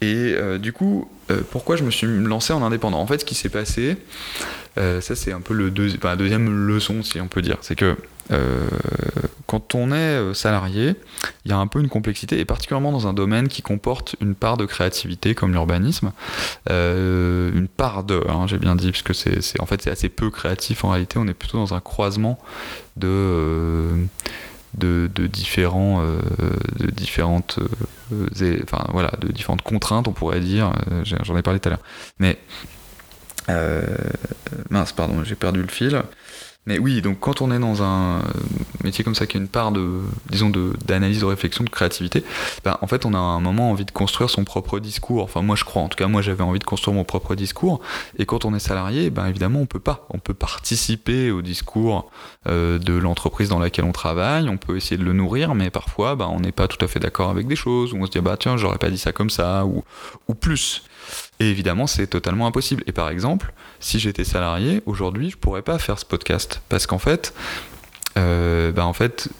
Et 0.00 0.34
du 0.58 0.72
coup, 0.72 1.10
pourquoi 1.50 1.76
je 1.76 1.84
me 1.84 1.90
suis 1.90 2.06
lancé 2.06 2.52
en 2.52 2.62
indépendant? 2.62 3.00
En 3.00 3.06
fait, 3.06 3.18
ce 3.18 3.24
qui 3.24 3.34
s'est 3.34 3.48
passé, 3.48 3.96
euh, 4.78 5.00
ça, 5.00 5.14
c'est 5.14 5.32
un 5.32 5.40
peu 5.40 5.54
le 5.54 5.72
la 6.02 6.16
deuxième 6.16 6.66
leçon, 6.66 7.02
si 7.02 7.20
on 7.20 7.28
peut 7.28 7.42
dire. 7.42 7.58
C'est 7.62 7.74
que 7.74 7.96
euh, 8.30 8.66
quand 9.46 9.74
on 9.74 9.90
est 9.90 9.94
euh, 9.94 10.34
salarié, 10.34 10.94
il 11.44 11.50
y 11.50 11.54
a 11.54 11.58
un 11.58 11.66
peu 11.66 11.80
une 11.80 11.88
complexité, 11.88 12.38
et 12.38 12.44
particulièrement 12.44 12.92
dans 12.92 13.06
un 13.08 13.12
domaine 13.12 13.48
qui 13.48 13.62
comporte 13.62 14.16
une 14.20 14.34
part 14.34 14.56
de 14.56 14.66
créativité 14.66 15.34
comme 15.34 15.52
l'urbanisme. 15.52 16.12
une 16.68 17.68
part 17.76 18.04
de, 18.04 18.22
hein, 18.28 18.46
j'ai 18.46 18.58
bien 18.58 18.76
dit, 18.76 18.90
puisque 18.90 19.14
c'est, 19.14 19.60
en 19.60 19.66
fait 19.66 19.82
c'est 19.82 19.90
assez 19.90 20.08
peu 20.08 20.30
créatif 20.30 20.84
en 20.84 20.90
réalité, 20.90 21.18
on 21.18 21.26
est 21.26 21.34
plutôt 21.34 21.58
dans 21.58 21.74
un 21.74 21.80
croisement 21.80 22.38
de. 22.96 23.88
De, 24.74 25.08
différents 25.32 26.02
de 26.02 26.90
différentes 26.90 27.58
enfin 28.62 28.84
voilà 28.92 29.10
de 29.18 29.28
différentes 29.32 29.62
contraintes 29.62 30.06
on 30.08 30.12
pourrait 30.12 30.40
dire 30.40 30.72
j'en 31.04 31.36
ai 31.36 31.42
parlé 31.42 31.58
tout 31.58 31.68
à 31.68 31.70
l'heure 31.70 31.82
mais 32.18 32.38
euh, 33.48 33.82
mince, 34.70 34.92
pardon, 34.92 35.24
j'ai 35.24 35.34
perdu 35.34 35.62
le 35.62 35.68
fil. 35.68 36.02
Mais 36.68 36.78
oui, 36.78 37.00
donc 37.00 37.18
quand 37.18 37.40
on 37.40 37.50
est 37.50 37.58
dans 37.58 37.82
un 37.82 38.20
métier 38.84 39.02
comme 39.02 39.14
ça 39.14 39.26
qui 39.26 39.38
a 39.38 39.40
une 39.40 39.48
part 39.48 39.72
de, 39.72 40.02
disons, 40.28 40.52
d'analyse, 40.84 41.20
de, 41.20 41.24
réflexion, 41.24 41.64
de 41.64 41.70
créativité, 41.70 42.22
ben, 42.62 42.76
en 42.82 42.86
fait, 42.86 43.06
on 43.06 43.14
a 43.14 43.18
un 43.18 43.40
moment 43.40 43.70
envie 43.70 43.86
de 43.86 43.90
construire 43.90 44.28
son 44.28 44.44
propre 44.44 44.78
discours. 44.78 45.24
Enfin, 45.24 45.40
moi, 45.40 45.56
je 45.56 45.64
crois. 45.64 45.80
En 45.80 45.88
tout 45.88 45.96
cas, 45.96 46.08
moi, 46.08 46.20
j'avais 46.20 46.42
envie 46.42 46.58
de 46.58 46.64
construire 46.64 46.94
mon 46.94 47.04
propre 47.04 47.34
discours. 47.34 47.80
Et 48.18 48.26
quand 48.26 48.44
on 48.44 48.54
est 48.54 48.58
salarié, 48.58 49.08
ben, 49.08 49.26
évidemment, 49.28 49.60
on 49.60 49.66
peut 49.66 49.80
pas. 49.80 50.06
On 50.10 50.18
peut 50.18 50.34
participer 50.34 51.30
au 51.30 51.40
discours 51.40 52.10
euh, 52.46 52.78
de 52.78 52.92
l'entreprise 52.92 53.48
dans 53.48 53.58
laquelle 53.58 53.86
on 53.86 53.92
travaille. 53.92 54.50
On 54.50 54.58
peut 54.58 54.76
essayer 54.76 54.98
de 54.98 55.04
le 55.04 55.14
nourrir, 55.14 55.54
mais 55.54 55.70
parfois, 55.70 56.16
ben, 56.16 56.28
on 56.30 56.40
n'est 56.40 56.52
pas 56.52 56.68
tout 56.68 56.84
à 56.84 56.86
fait 56.86 57.00
d'accord 57.00 57.30
avec 57.30 57.46
des 57.46 57.56
choses. 57.56 57.94
Ou 57.94 57.96
on 57.96 58.04
se 58.04 58.10
dit, 58.10 58.20
bah 58.20 58.36
tiens, 58.38 58.58
j'aurais 58.58 58.76
pas 58.76 58.90
dit 58.90 58.98
ça 58.98 59.12
comme 59.12 59.30
ça, 59.30 59.64
ou 59.64 60.34
plus. 60.34 60.82
Et 61.40 61.50
évidemment, 61.50 61.86
c'est 61.86 62.06
totalement 62.06 62.46
impossible. 62.46 62.82
Et 62.86 62.92
par 62.92 63.08
exemple, 63.08 63.52
si 63.80 63.98
j'étais 63.98 64.24
salarié, 64.24 64.82
aujourd'hui, 64.86 65.30
je 65.30 65.36
pourrais 65.36 65.62
pas 65.62 65.78
faire 65.78 65.98
ce 65.98 66.04
podcast. 66.04 66.60
Parce 66.68 66.86
qu'en 66.86 66.98
fait, 66.98 67.32
euh, 68.16 68.72
bah 68.72 68.90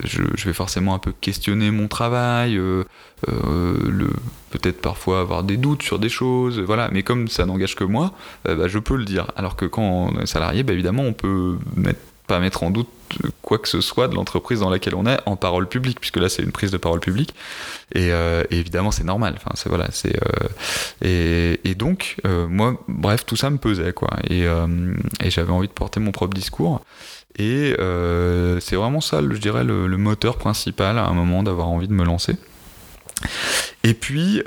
je, 0.05 0.23
vais 0.47 0.53
forcément 0.53 0.95
un 0.95 0.99
peu 0.99 1.13
questionner 1.21 1.71
mon 1.71 1.89
travail, 1.89 2.57
euh, 2.57 2.85
euh, 3.29 4.11
peut-être 4.51 4.81
parfois 4.81 5.21
avoir 5.21 5.43
des 5.43 5.57
doutes 5.57 5.83
sur 5.83 5.99
des 5.99 6.09
choses, 6.09 6.61
voilà. 6.61 6.89
Mais 6.93 7.03
comme 7.03 7.29
ça 7.29 7.45
n'engage 7.47 7.75
que 7.75 7.85
moi, 7.85 8.13
bah, 8.45 8.69
je 8.69 8.79
peux 8.79 8.97
le 8.97 9.05
dire. 9.05 9.33
Alors 9.37 9.57
que 9.57 9.65
quand 9.65 9.83
on 9.83 10.21
est 10.21 10.27
salarié, 10.27 10.63
bah, 10.63 10.75
évidemment, 10.75 11.03
on 11.03 11.13
peut 11.13 11.57
mettre 11.77 12.01
pas 12.29 12.39
mettre 12.39 12.63
en 12.63 12.71
doute 12.71 12.89
quoi 13.43 13.59
que 13.59 13.69
ce 13.69 13.81
soit 13.81 14.07
de 14.07 14.15
l'entreprise 14.15 14.61
dans 14.61 14.71
laquelle 14.71 14.95
on 14.95 15.07
est 15.07 15.19
en 15.27 15.35
parole 15.35 15.67
publique, 15.67 15.99
puisque 15.99 16.19
là 16.19 16.29
c'est 16.29 16.43
une 16.43 16.53
prise 16.53 16.71
de 16.71 16.77
parole 16.77 17.01
publique. 17.01 17.35
Et, 17.95 18.13
euh, 18.13 18.45
évidemment 18.51 18.91
c'est 18.91 19.05
normal. 19.05 19.35
Enfin 19.37 19.51
c'est 19.55 19.69
voilà, 19.69 19.89
c'est 19.91 20.15
euh, 21.03 21.57
et, 21.65 21.75
donc 21.75 22.17
euh, 22.27 22.47
moi, 22.47 22.81
bref, 22.87 23.25
tout 23.27 23.37
ça 23.37 23.51
me 23.51 23.57
pesait 23.59 23.93
quoi. 23.93 24.11
Et, 24.29 24.47
j'avais 25.31 25.53
envie 25.53 25.69
de 25.69 25.73
porter 25.73 25.99
mon 26.01 26.13
propre 26.13 26.35
discours. 26.35 26.83
Et 27.39 27.75
c'est 28.61 28.77
vraiment 28.77 29.01
ça, 29.01 29.21
je 29.23 29.39
dirais, 29.39 29.65
le, 29.65 29.97
moteur 29.97 30.37
principal 30.37 30.99
à 30.99 31.07
un 31.07 31.15
moment 31.15 31.43
d'avoir 31.43 31.69
envie 31.69 31.89
de 31.89 31.95
me 31.95 32.05
lancer. 32.05 32.37
Et 33.85 33.95
puis, 33.95 34.43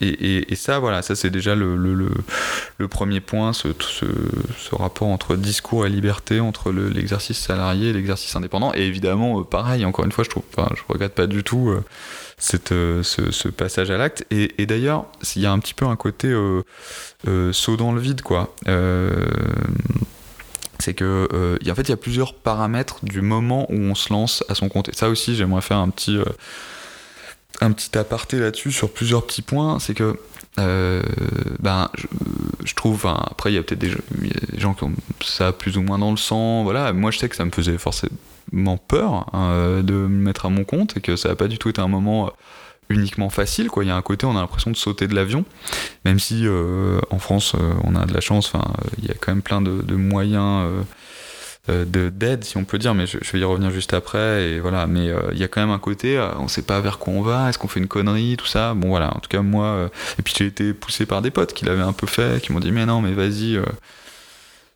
et, 0.00 0.54
ça, 0.54 0.78
voilà, 0.78 1.02
ça 1.02 1.14
c'est 1.14 1.30
déjà 1.30 1.54
le, 1.54 2.08
premier 2.88 3.20
point, 3.20 3.52
ce, 3.52 3.68
rapport 4.72 5.08
entre 5.08 5.36
discours 5.36 5.86
et 5.86 5.88
liberté, 5.88 6.40
entre 6.40 6.72
l'exercice 6.72 7.38
salarié 7.38 7.90
et 7.90 7.92
l'exercice 7.92 8.34
indépendant. 8.36 8.72
Et 8.74 8.82
évidemment, 8.82 9.40
euh, 9.40 9.44
pareil, 9.44 9.84
encore 9.84 10.04
une 10.04 10.12
fois, 10.12 10.24
je 10.24 10.30
trouve, 10.30 10.44
enfin, 10.56 10.68
je 10.74 10.82
regrette 10.88 11.14
pas 11.14 11.26
du 11.26 11.44
tout 11.44 11.70
euh, 11.70 11.82
cette, 12.38 12.72
euh, 12.72 13.02
ce, 13.02 13.48
passage 13.48 13.90
à 13.90 13.96
l'acte. 13.96 14.24
Et, 14.30 14.66
d'ailleurs, 14.66 15.06
il 15.36 15.42
y 15.42 15.46
a 15.46 15.52
un 15.52 15.58
petit 15.58 15.74
peu 15.74 15.86
un 15.86 15.96
côté 15.96 16.34
saut 17.52 17.76
dans 17.76 17.92
le 17.92 18.00
vide, 18.00 18.22
quoi 18.22 18.54
c'est 20.80 20.92
que 20.92 21.58
en 21.70 21.74
fait 21.74 21.82
il 21.82 21.88
y 21.88 21.92
a 21.92 21.96
plusieurs 21.96 22.34
paramètres 22.34 22.98
du 23.04 23.22
moment 23.22 23.70
où 23.70 23.76
on 23.76 23.94
se 23.94 24.12
lance 24.12 24.44
à 24.48 24.56
son 24.56 24.68
compte 24.68 24.88
et 24.88 24.92
ça 24.92 25.08
aussi 25.08 25.36
j'aimerais 25.36 25.62
faire 25.62 25.78
un 25.78 25.88
petit 25.88 26.18
un 27.60 27.72
petit 27.72 27.96
aparté 27.96 28.38
là-dessus 28.38 28.72
sur 28.72 28.92
plusieurs 28.92 29.26
petits 29.26 29.42
points, 29.42 29.78
c'est 29.78 29.94
que 29.94 30.18
euh, 30.60 31.02
ben, 31.60 31.90
je, 32.64 32.74
trouve, 32.74 33.06
après 33.06 33.50
il 33.50 33.56
y 33.56 33.58
a 33.58 33.62
peut-être 33.62 33.80
des, 33.80 33.92
gens 34.56 34.74
qui 34.74 34.84
ont 34.84 34.92
ça 35.24 35.52
plus 35.52 35.76
ou 35.76 35.82
moins 35.82 35.98
dans 35.98 36.10
le 36.10 36.16
sang, 36.16 36.62
voilà, 36.62 36.92
moi 36.92 37.10
je 37.10 37.18
sais 37.18 37.28
que 37.28 37.36
ça 37.36 37.44
me 37.44 37.50
faisait 37.50 37.78
forcément 37.78 38.76
peur 38.76 39.26
hein, 39.32 39.80
de 39.82 39.94
me 39.94 40.08
mettre 40.08 40.46
à 40.46 40.50
mon 40.50 40.64
compte 40.64 40.96
et 40.96 41.00
que 41.00 41.16
ça 41.16 41.30
n'a 41.30 41.34
pas 41.34 41.48
du 41.48 41.58
tout 41.58 41.70
été 41.70 41.80
un 41.80 41.88
moment 41.88 42.30
uniquement 42.90 43.30
facile, 43.30 43.68
quoi. 43.68 43.82
Il 43.82 43.88
y 43.88 43.90
a 43.90 43.96
un 43.96 44.02
côté, 44.02 44.26
on 44.26 44.36
a 44.36 44.40
l'impression 44.40 44.70
de 44.70 44.76
sauter 44.76 45.08
de 45.08 45.14
l'avion, 45.14 45.44
même 46.04 46.18
si 46.18 46.46
euh, 46.46 47.00
en 47.10 47.18
France 47.18 47.56
on 47.82 47.96
a 47.96 48.04
de 48.04 48.12
la 48.12 48.20
chance, 48.20 48.52
il 48.98 49.06
y 49.06 49.10
a 49.10 49.14
quand 49.14 49.32
même 49.32 49.42
plein 49.42 49.60
de 49.60 49.94
moyens 49.94 50.68
euh, 51.70 51.86
d'aide, 51.86 52.44
si 52.44 52.58
on 52.58 52.64
peut 52.64 52.76
dire, 52.76 52.94
mais 52.94 53.06
je, 53.06 53.16
vais 53.18 53.38
y 53.38 53.44
revenir 53.44 53.70
juste 53.70 53.94
après. 53.94 54.50
Et 54.50 54.60
voilà, 54.60 54.86
mais 54.86 55.08
euh, 55.08 55.22
il 55.32 55.38
y 55.38 55.44
a 55.44 55.48
quand 55.48 55.62
même 55.62 55.70
un 55.70 55.78
côté, 55.78 56.18
euh, 56.18 56.28
on 56.38 56.46
sait 56.46 56.62
pas 56.62 56.78
vers 56.80 56.98
quoi 56.98 57.14
on 57.14 57.22
va, 57.22 57.48
est-ce 57.48 57.58
qu'on 57.58 57.68
fait 57.68 57.80
une 57.80 57.88
connerie, 57.88 58.36
tout 58.36 58.46
ça. 58.46 58.74
Bon 58.74 58.88
voilà, 58.88 59.16
en 59.16 59.20
tout 59.20 59.30
cas 59.30 59.40
moi, 59.40 59.90
et 60.18 60.22
puis 60.22 60.34
j'ai 60.36 60.46
été 60.46 60.74
poussé 60.74 61.06
par 61.06 61.22
des 61.22 61.30
potes 61.30 61.54
qui 61.54 61.64
l'avaient 61.64 61.80
un 61.80 61.94
peu 61.94 62.06
fait, 62.06 62.42
qui 62.42 62.52
m'ont 62.52 62.60
dit 62.60 62.70
mais 62.70 62.84
non, 62.84 63.00
mais 63.00 63.12
vas-y, 63.12 63.58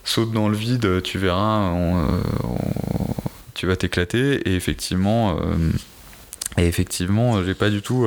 saute 0.03 0.33
dans 0.33 0.49
le 0.49 0.57
vide, 0.57 1.03
tu 1.03 1.19
verras, 1.19 1.75
tu 3.55 3.67
vas 3.67 3.77
t'éclater. 3.77 4.49
Et 4.49 4.57
effectivement, 4.57 5.39
et 6.57 6.67
effectivement, 6.67 7.45
j'ai 7.45 7.55
pas 7.55 7.69
du 7.69 7.83
tout 7.83 8.07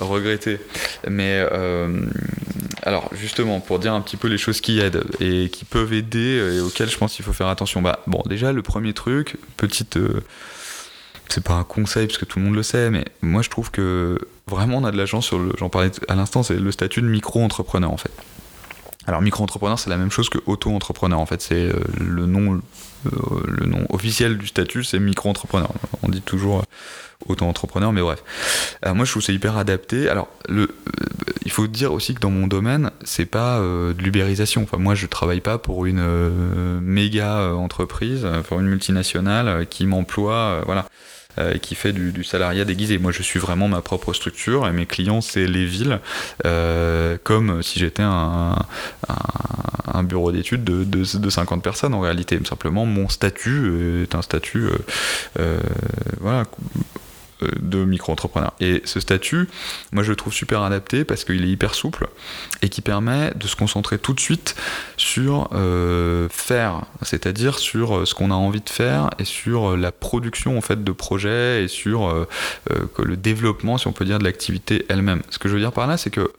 regretter. 0.00 0.58
Mais 1.08 1.46
alors 2.84 3.08
justement, 3.14 3.60
pour 3.60 3.78
dire 3.78 3.94
un 3.94 4.02
petit 4.02 4.18
peu 4.18 4.28
les 4.28 4.36
choses 4.36 4.60
qui 4.60 4.78
aident 4.78 5.04
et 5.18 5.48
qui 5.48 5.64
peuvent 5.64 5.94
aider 5.94 6.56
et 6.56 6.60
auxquelles 6.60 6.90
je 6.90 6.98
pense 6.98 7.14
qu'il 7.14 7.24
faut 7.24 7.32
faire 7.32 7.48
attention. 7.48 7.80
Bah 7.80 8.00
bon, 8.06 8.22
déjà 8.26 8.52
le 8.52 8.62
premier 8.62 8.92
truc, 8.92 9.36
petite, 9.56 9.96
euh, 9.96 10.22
c'est 11.28 11.42
pas 11.42 11.54
un 11.54 11.64
conseil 11.64 12.06
parce 12.06 12.18
que 12.18 12.26
tout 12.26 12.38
le 12.38 12.44
monde 12.44 12.54
le 12.54 12.62
sait, 12.62 12.90
mais 12.90 13.06
moi 13.22 13.40
je 13.40 13.48
trouve 13.48 13.70
que 13.70 14.18
vraiment 14.46 14.78
on 14.78 14.84
a 14.84 14.90
de 14.90 14.98
la 14.98 15.06
chance 15.06 15.24
sur 15.24 15.38
le, 15.38 15.52
j'en 15.58 15.70
parlais 15.70 15.90
à 16.08 16.14
l'instant, 16.14 16.42
c'est 16.42 16.56
le 16.56 16.72
statut 16.72 17.00
de 17.00 17.08
micro-entrepreneur 17.08 17.90
en 17.90 17.96
fait. 17.96 18.12
Alors 19.06 19.22
micro-entrepreneur, 19.22 19.78
c'est 19.78 19.90
la 19.90 19.96
même 19.96 20.10
chose 20.10 20.28
que 20.28 20.38
auto-entrepreneur 20.44 21.18
en 21.18 21.26
fait. 21.26 21.40
C'est 21.40 21.54
euh, 21.54 21.72
le 21.98 22.26
nom, 22.26 22.60
le 23.04 23.66
nom 23.66 23.86
officiel 23.88 24.36
du 24.36 24.46
statut, 24.46 24.84
c'est 24.84 24.98
micro-entrepreneur. 24.98 25.70
On 26.02 26.08
dit 26.08 26.22
toujours 26.22 26.64
auto-entrepreneur, 27.26 27.92
mais 27.92 28.00
bref. 28.00 28.22
Euh, 28.84 28.94
moi, 28.94 29.04
je 29.04 29.10
trouve 29.10 29.22
c'est 29.22 29.34
hyper 29.34 29.56
adapté. 29.56 30.08
Alors, 30.08 30.28
euh, 30.50 30.66
il 31.44 31.50
faut 31.50 31.66
dire 31.66 31.92
aussi 31.92 32.14
que 32.14 32.20
dans 32.20 32.30
mon 32.30 32.46
domaine, 32.46 32.90
c'est 33.04 33.26
pas 33.26 33.58
euh, 33.58 33.92
de 33.92 34.02
l'ubérisation. 34.02 34.62
Enfin, 34.62 34.78
moi, 34.78 34.94
je 34.94 35.06
travaille 35.06 35.40
pas 35.40 35.58
pour 35.58 35.86
une 35.86 36.04
méga 36.80 37.52
entreprise, 37.54 38.26
pour 38.48 38.60
une 38.60 38.66
multinationale 38.66 39.66
qui 39.66 39.86
m'emploie, 39.86 40.62
voilà. 40.66 40.86
qui 41.60 41.74
fait 41.74 41.92
du, 41.92 42.24
salariat 42.24 42.64
déguisé. 42.64 42.98
Moi, 42.98 43.12
je 43.12 43.22
suis 43.22 43.40
vraiment 43.40 43.68
ma 43.68 43.82
propre 43.82 44.12
structure 44.12 44.66
et 44.66 44.72
mes 44.72 44.86
clients, 44.86 45.20
c'est 45.20 45.46
les 45.46 45.64
villes, 45.64 46.00
comme 47.24 47.62
si 47.62 47.78
j'étais 47.78 48.02
un, 48.02 48.56
bureau 50.04 50.32
d'études 50.32 50.64
de, 50.64 50.84
de, 50.84 51.18
de, 51.18 51.30
50 51.30 51.62
personnes 51.62 51.94
en 51.94 52.00
réalité. 52.00 52.38
Simplement, 52.44 52.84
mon 52.86 53.08
statut 53.08 54.02
est 54.02 54.14
un 54.14 54.22
statut 54.22 54.68
voilà, 56.20 56.44
de 57.60 57.84
micro-entrepreneur. 57.84 58.52
Et 58.60 58.82
ce 58.84 59.00
statut, 59.00 59.48
moi 59.92 60.02
je 60.02 60.10
le 60.10 60.16
trouve 60.16 60.32
super 60.32 60.62
adapté 60.62 61.04
parce 61.04 61.24
qu'il 61.24 61.44
est 61.44 61.48
hyper 61.48 61.74
souple 61.74 62.08
et 62.62 62.68
qui 62.68 62.80
permet 62.80 63.32
de 63.34 63.46
se 63.46 63.56
concentrer 63.56 63.98
tout 63.98 64.12
de 64.12 64.20
suite 64.20 64.56
sur 64.96 65.48
euh, 65.52 66.28
faire, 66.30 66.82
c'est-à-dire 67.02 67.58
sur 67.58 67.96
euh, 67.96 68.04
ce 68.04 68.14
qu'on 68.14 68.30
a 68.30 68.34
envie 68.34 68.60
de 68.60 68.70
faire 68.70 69.10
et 69.18 69.24
sur 69.24 69.76
la 69.76 69.92
production 69.92 70.56
en 70.58 70.60
fait 70.60 70.82
de 70.82 70.92
projets 70.92 71.64
et 71.64 71.68
sur 71.68 72.26
le 72.70 73.16
développement, 73.16 73.78
si 73.78 73.86
on 73.86 73.92
peut 73.92 74.04
dire, 74.04 74.18
de 74.18 74.24
l'activité 74.24 74.84
elle-même. 74.88 75.22
Ce 75.30 75.38
que 75.38 75.48
je 75.48 75.54
veux 75.54 75.60
dire 75.60 75.72
par 75.72 75.86
là, 75.86 75.96
c'est 75.96 76.10
que 76.10 76.20
euh, 76.20 76.32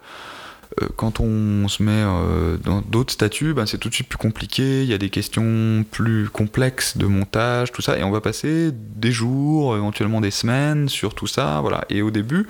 quand 0.96 1.20
on 1.20 1.68
se 1.68 1.84
met 1.84 1.92
euh, 1.92 2.58
dans 2.58 2.82
d'autres 2.82 3.14
statuts, 3.14 3.54
ben, 3.54 3.66
c'est 3.66 3.78
tout 3.78 3.90
de 3.90 3.94
suite 3.94 4.10
plus 4.10 4.18
compliqué, 4.18 4.84
il 4.84 4.90
y 4.90 4.94
a 4.94 4.98
des 4.98 5.10
questions 5.10 5.86
plus 5.90 6.30
complexes 6.30 6.98
de 6.98 7.06
montage, 7.06 7.72
tout 7.72 7.82
ça, 7.82 7.98
et 7.98 8.04
on 8.04 8.12
va 8.12 8.22
passer 8.22 8.72
des 8.74 9.12
jours, 9.12 9.76
éventuellement 9.76 10.22
des 10.22 10.32
semaines 10.32 10.90
sur 10.90 11.14
tout 11.14 11.28
ça, 11.28 11.60
voilà. 11.62 11.86
Et 11.90 12.02
au 12.02 12.12
début, 12.12 12.48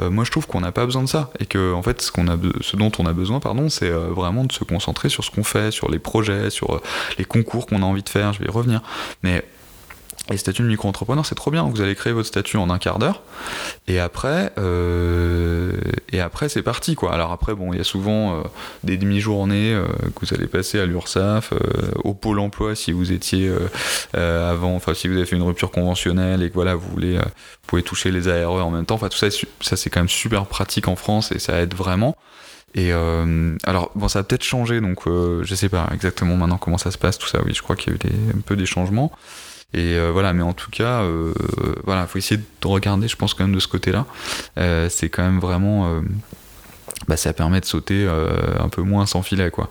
euh, 0.00 0.10
moi 0.10 0.24
je 0.24 0.30
trouve 0.30 0.46
qu'on 0.46 0.60
n'a 0.60 0.72
pas 0.72 0.86
besoin 0.86 1.02
de 1.02 1.08
ça, 1.08 1.30
et 1.38 1.46
que 1.46 1.72
en 1.72 1.82
fait 1.82 2.00
ce 2.00 2.76
dont 2.76 2.92
on 2.98 3.06
a 3.06 3.12
besoin, 3.12 3.40
pardon, 3.40 3.68
c'est 3.68 3.90
vraiment 3.90 4.44
de 4.44 4.52
se 4.52 4.64
concentrer 4.64 5.08
sur 5.08 5.24
ce 5.24 5.30
qu'on 5.30 5.44
fait, 5.44 5.70
sur 5.70 5.90
les 5.90 5.98
projets, 5.98 6.50
sur 6.50 6.80
les 7.18 7.24
concours 7.24 7.66
qu'on 7.66 7.82
a 7.82 7.86
envie 7.86 8.02
de 8.02 8.08
faire, 8.08 8.32
je 8.32 8.38
vais 8.40 8.46
y 8.46 8.50
revenir. 8.50 8.82
Mais 9.22 9.44
et 10.32 10.36
statut 10.36 10.62
de 10.62 10.66
micro-entrepreneur, 10.66 11.24
c'est 11.24 11.36
trop 11.36 11.52
bien. 11.52 11.62
Vous 11.64 11.80
allez 11.80 11.94
créer 11.94 12.12
votre 12.12 12.26
statut 12.26 12.56
en 12.56 12.68
un 12.68 12.78
quart 12.78 12.98
d'heure. 12.98 13.22
Et 13.86 14.00
après, 14.00 14.52
euh, 14.58 15.72
et 16.10 16.20
après 16.20 16.48
c'est 16.48 16.62
parti. 16.62 16.96
quoi. 16.96 17.12
Alors 17.12 17.30
après, 17.30 17.54
bon, 17.54 17.72
il 17.72 17.78
y 17.78 17.80
a 17.80 17.84
souvent 17.84 18.34
euh, 18.34 18.42
des 18.82 18.96
demi-journées 18.96 19.72
euh, 19.72 19.86
que 20.16 20.26
vous 20.26 20.34
allez 20.34 20.48
passer 20.48 20.80
à 20.80 20.86
l'URSSAF, 20.86 21.52
au 22.02 22.14
Pôle 22.14 22.40
emploi 22.40 22.74
si 22.74 22.90
vous 22.90 23.12
étiez 23.12 23.52
avant, 24.14 24.74
enfin 24.74 24.94
si 24.94 25.06
vous 25.06 25.16
avez 25.16 25.26
fait 25.26 25.36
une 25.36 25.42
rupture 25.42 25.70
conventionnelle 25.70 26.42
et 26.42 26.48
que 26.48 26.54
voilà, 26.54 26.74
vous 26.74 26.88
voulez, 26.88 27.18
vous 27.18 27.66
pouvez 27.66 27.82
toucher 27.82 28.10
les 28.10 28.26
ARE 28.26 28.66
en 28.66 28.70
même 28.70 28.84
temps. 28.84 28.96
Enfin, 28.96 29.08
tout 29.08 29.18
ça, 29.18 29.28
ça 29.60 29.76
c'est 29.76 29.90
quand 29.90 30.00
même 30.00 30.08
super 30.08 30.46
pratique 30.46 30.88
en 30.88 30.96
France 30.96 31.30
et 31.30 31.38
ça 31.38 31.60
aide 31.60 31.74
vraiment. 31.74 32.16
Et 32.74 32.92
alors, 32.92 33.92
bon, 33.94 34.08
ça 34.08 34.18
a 34.18 34.22
peut-être 34.22 34.42
changé, 34.42 34.80
donc 34.80 35.04
je 35.06 35.54
sais 35.54 35.68
pas 35.68 35.88
exactement 35.94 36.36
maintenant 36.36 36.58
comment 36.58 36.78
ça 36.78 36.90
se 36.90 36.98
passe, 36.98 37.16
tout 37.18 37.28
ça. 37.28 37.40
Oui, 37.44 37.54
je 37.54 37.62
crois 37.62 37.76
qu'il 37.76 37.92
y 37.92 37.92
a 37.92 37.94
eu 37.96 37.98
des, 37.98 38.36
un 38.36 38.40
peu 38.40 38.56
des 38.56 38.66
changements. 38.66 39.12
Et 39.74 39.94
euh, 39.94 40.10
voilà, 40.12 40.32
mais 40.32 40.42
en 40.42 40.52
tout 40.52 40.70
cas, 40.70 41.02
euh, 41.02 41.34
voilà, 41.84 42.06
faut 42.06 42.18
essayer 42.18 42.40
de 42.40 42.66
regarder, 42.66 43.08
je 43.08 43.16
pense 43.16 43.34
quand 43.34 43.44
même 43.44 43.54
de 43.54 43.60
ce 43.60 43.68
côté-là. 43.68 44.06
Euh, 44.58 44.88
c'est 44.88 45.08
quand 45.08 45.22
même 45.22 45.40
vraiment 45.40 46.02
bah, 47.08 47.16
ça 47.16 47.32
permet 47.32 47.60
de 47.60 47.66
sauter 47.66 48.08
un 48.58 48.68
peu 48.68 48.82
moins 48.82 49.06
sans 49.06 49.22
filet 49.22 49.50
quoi. 49.50 49.68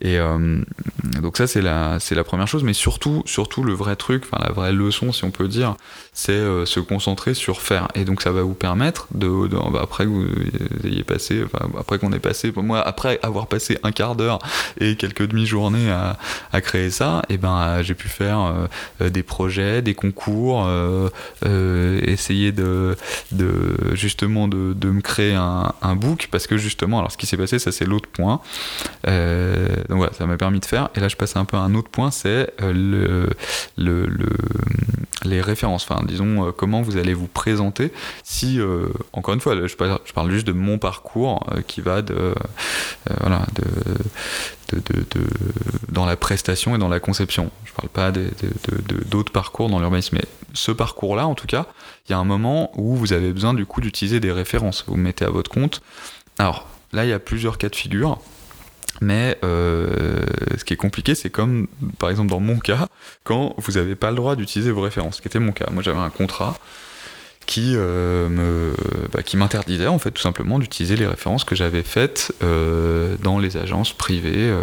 Et 0.00 0.18
donc 1.20 1.36
ça 1.36 1.46
c'est 1.46 1.60
la 1.60 1.98
c'est 2.00 2.14
la 2.14 2.24
première 2.24 2.48
chose, 2.48 2.64
mais 2.64 2.72
surtout 2.72 3.22
surtout 3.26 3.62
le 3.62 3.74
vrai 3.74 3.96
truc, 3.96 4.24
enfin 4.24 4.42
la 4.42 4.52
vraie 4.52 4.72
leçon 4.72 5.12
si 5.12 5.24
on 5.24 5.30
peut 5.30 5.48
dire, 5.48 5.76
c'est 6.14 6.32
euh, 6.32 6.64
se 6.64 6.80
concentrer 6.80 7.34
sur 7.34 7.60
faire. 7.60 7.88
Et 7.94 8.04
donc 8.04 8.22
ça 8.22 8.30
va 8.30 8.42
vous 8.42 8.54
permettre 8.54 9.06
de, 9.14 9.28
bah, 9.70 9.80
après 9.82 10.04
que 10.04 10.10
vous 10.10 10.26
ayez 10.84 11.04
passé, 11.04 11.44
après 11.78 11.98
qu'on 11.98 12.12
ait 12.12 12.18
passé, 12.18 12.52
moi 12.56 12.80
après 12.80 13.18
avoir 13.22 13.46
passé 13.46 13.78
un 13.82 13.92
quart 13.92 14.16
d'heure 14.16 14.38
et 14.80 14.96
quelques 14.96 15.26
demi-journées 15.26 15.90
à, 15.90 16.16
à, 16.52 16.60
créer 16.60 16.90
ça, 16.90 17.22
et 17.28 17.34
eh 17.34 17.36
ben 17.36 17.82
j'ai 17.82 17.94
pu 17.94 18.08
faire 18.08 18.68
des 19.00 19.22
projets, 19.22 19.82
des 19.82 19.94
concours, 19.94 20.68
essayer 21.44 22.52
de, 22.52 22.96
de 23.32 23.76
justement 23.92 24.48
de, 24.48 24.72
de 24.72 24.90
me 24.90 25.00
créer 25.00 25.34
un, 25.34 25.72
un 25.82 25.96
book 25.96 26.28
parce 26.30 26.46
que 26.46 26.56
justement, 26.56 26.98
alors 26.98 27.12
ce 27.12 27.16
qui 27.16 27.26
s'est 27.26 27.36
passé, 27.36 27.58
ça 27.58 27.72
c'est 27.72 27.84
l'autre 27.84 28.08
point. 28.08 28.40
Euh, 29.06 29.68
donc 29.88 29.98
voilà, 29.98 30.12
ça 30.12 30.26
m'a 30.26 30.36
permis 30.36 30.60
de 30.60 30.64
faire. 30.64 30.88
Et 30.94 31.00
là, 31.00 31.08
je 31.08 31.16
passe 31.16 31.36
un 31.36 31.44
peu 31.44 31.56
à 31.56 31.60
un 31.60 31.74
autre 31.74 31.90
point, 31.90 32.10
c'est 32.10 32.52
euh, 32.62 33.28
le, 33.76 34.06
le, 34.06 34.08
les 35.24 35.40
références. 35.40 35.86
Enfin, 35.88 36.03
disons, 36.04 36.48
euh, 36.48 36.52
comment 36.52 36.82
vous 36.82 36.96
allez 36.96 37.14
vous 37.14 37.26
présenter 37.26 37.92
si, 38.22 38.60
encore 39.12 39.34
une 39.34 39.40
fois, 39.40 39.54
je 39.66 39.74
parle, 39.76 40.30
juste 40.30 40.46
de 40.46 40.52
mon 40.52 40.78
parcours 40.78 41.46
qui 41.66 41.80
va 41.80 42.02
dans 45.88 46.06
la 46.06 46.16
prestation 46.16 46.74
et 46.74 46.78
dans 46.78 46.88
la 46.88 47.00
conception. 47.00 47.50
Je 47.64 47.72
parle 47.72 47.88
pas 47.88 48.12
d'autres 49.10 49.32
parcours 49.32 49.68
dans 49.68 49.78
l'urbanisme, 49.78 50.16
mais 50.16 50.24
ce 50.52 50.72
parcours-là, 50.72 51.26
en 51.26 51.34
tout 51.34 51.46
cas, 51.46 51.66
il 52.08 52.12
y 52.12 52.14
a 52.14 52.18
un 52.18 52.24
moment 52.24 52.70
où 52.78 52.94
vous 52.94 53.12
avez 53.12 53.32
besoin 53.32 53.54
du 53.54 53.66
coup 53.66 53.80
d'utiliser 53.80 54.20
des 54.20 54.32
références. 54.32 54.84
Vous 54.86 54.96
mettez 54.96 55.24
à 55.24 55.30
votre 55.30 55.50
compte 55.50 55.82
alors 56.38 56.66
là, 56.92 57.04
il 57.04 57.10
y 57.10 57.12
a 57.12 57.18
plusieurs 57.18 57.58
cas 57.58 57.68
de 57.68 57.76
figure. 57.76 58.18
Mais 59.00 59.38
euh, 59.42 60.24
ce 60.56 60.64
qui 60.64 60.72
est 60.72 60.76
compliqué, 60.76 61.16
c'est 61.16 61.30
comme 61.30 61.66
par 61.98 62.10
exemple 62.10 62.30
dans 62.30 62.40
mon 62.40 62.58
cas, 62.58 62.88
quand 63.24 63.54
vous 63.58 63.72
n'avez 63.72 63.96
pas 63.96 64.10
le 64.10 64.16
droit 64.16 64.36
d'utiliser 64.36 64.70
vos 64.70 64.82
références, 64.82 65.16
ce 65.16 65.22
qui 65.22 65.28
était 65.28 65.38
mon 65.40 65.52
cas. 65.52 65.68
Moi 65.72 65.82
j'avais 65.82 65.98
un 65.98 66.10
contrat 66.10 66.56
qui 67.46 67.72
euh, 67.74 68.28
me 68.28 68.74
bah, 69.12 69.22
qui 69.22 69.36
m'interdisait 69.36 69.86
en 69.86 69.98
fait 69.98 70.10
tout 70.10 70.22
simplement 70.22 70.58
d'utiliser 70.58 70.96
les 70.96 71.06
références 71.06 71.44
que 71.44 71.54
j'avais 71.54 71.82
faites 71.82 72.32
euh, 72.42 73.16
dans 73.22 73.38
les 73.38 73.56
agences 73.56 73.92
privées 73.92 74.54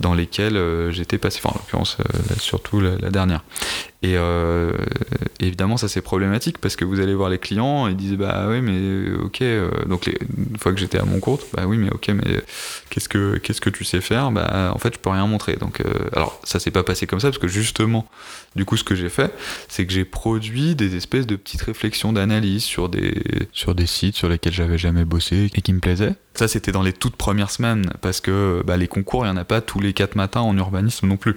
dans 0.00 0.14
lesquelles 0.14 0.58
j'étais 0.90 1.18
passé, 1.18 1.40
enfin 1.42 1.56
en 1.56 1.58
l'occurrence 1.60 1.98
surtout 2.38 2.80
la, 2.80 3.10
dernière. 3.10 3.42
Et 4.04 4.18
euh, 4.18 4.72
évidemment, 5.40 5.78
ça 5.78 5.88
c'est 5.88 6.02
problématique 6.02 6.58
parce 6.58 6.76
que 6.76 6.84
vous 6.84 7.00
allez 7.00 7.14
voir 7.14 7.30
les 7.30 7.38
clients, 7.38 7.86
ils 7.86 7.96
disent 7.96 8.18
bah 8.18 8.46
oui, 8.50 8.60
mais 8.60 9.14
ok. 9.16 9.40
Euh, 9.40 9.70
donc 9.86 10.06
une 10.06 10.58
fois 10.58 10.72
que 10.74 10.78
j'étais 10.78 10.98
à 10.98 11.06
mon 11.06 11.20
compte, 11.20 11.46
bah 11.54 11.62
oui, 11.66 11.78
mais 11.78 11.90
ok, 11.90 12.08
mais 12.08 12.42
qu'est-ce 12.90 13.08
que 13.08 13.38
qu'est-ce 13.38 13.62
que 13.62 13.70
tu 13.70 13.82
sais 13.84 14.02
faire? 14.02 14.30
Bah 14.30 14.72
en 14.74 14.78
fait, 14.78 14.92
je 14.92 14.98
peux 14.98 15.08
rien 15.08 15.26
montrer. 15.26 15.56
Donc 15.56 15.80
euh, 15.80 15.86
alors 16.12 16.38
ça 16.44 16.60
s'est 16.60 16.70
pas 16.70 16.82
passé 16.82 17.06
comme 17.06 17.18
ça 17.20 17.28
parce 17.28 17.38
que 17.38 17.48
justement, 17.48 18.06
du 18.56 18.66
coup, 18.66 18.76
ce 18.76 18.84
que 18.84 18.94
j'ai 18.94 19.08
fait, 19.08 19.32
c'est 19.68 19.86
que 19.86 19.92
j'ai 19.92 20.04
produit 20.04 20.74
des 20.74 20.96
espèces 20.96 21.26
de 21.26 21.36
petites 21.36 21.62
réflexions 21.62 22.12
d'analyse 22.12 22.62
sur 22.62 22.90
des 22.90 23.14
sur 23.52 23.74
des 23.74 23.86
sites 23.86 24.16
sur 24.16 24.28
lesquels 24.28 24.52
j'avais 24.52 24.76
jamais 24.78 25.06
bossé 25.06 25.50
et 25.54 25.62
qui 25.62 25.72
me 25.72 25.80
plaisaient. 25.80 26.14
Ça, 26.34 26.48
c'était 26.48 26.72
dans 26.72 26.82
les 26.82 26.92
toutes 26.92 27.16
premières 27.16 27.50
semaines 27.50 27.90
parce 28.00 28.20
que 28.20 28.62
bah, 28.66 28.76
les 28.76 28.88
concours, 28.88 29.24
il 29.24 29.28
y 29.28 29.30
en 29.30 29.36
a 29.36 29.44
pas 29.44 29.60
tous 29.60 29.80
les 29.84 29.92
quatre 29.92 30.16
matins 30.16 30.40
en 30.40 30.56
urbanisme 30.56 31.06
non 31.06 31.16
plus. 31.16 31.36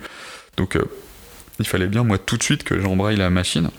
Donc 0.57 0.77
il 1.60 1.67
fallait 1.67 1.88
bien, 1.88 2.03
moi, 2.03 2.17
tout 2.17 2.38
de 2.38 2.43
suite 2.43 2.63
que 2.63 2.79
j'embraye 2.79 3.17
la 3.17 3.29
machine. 3.29 3.69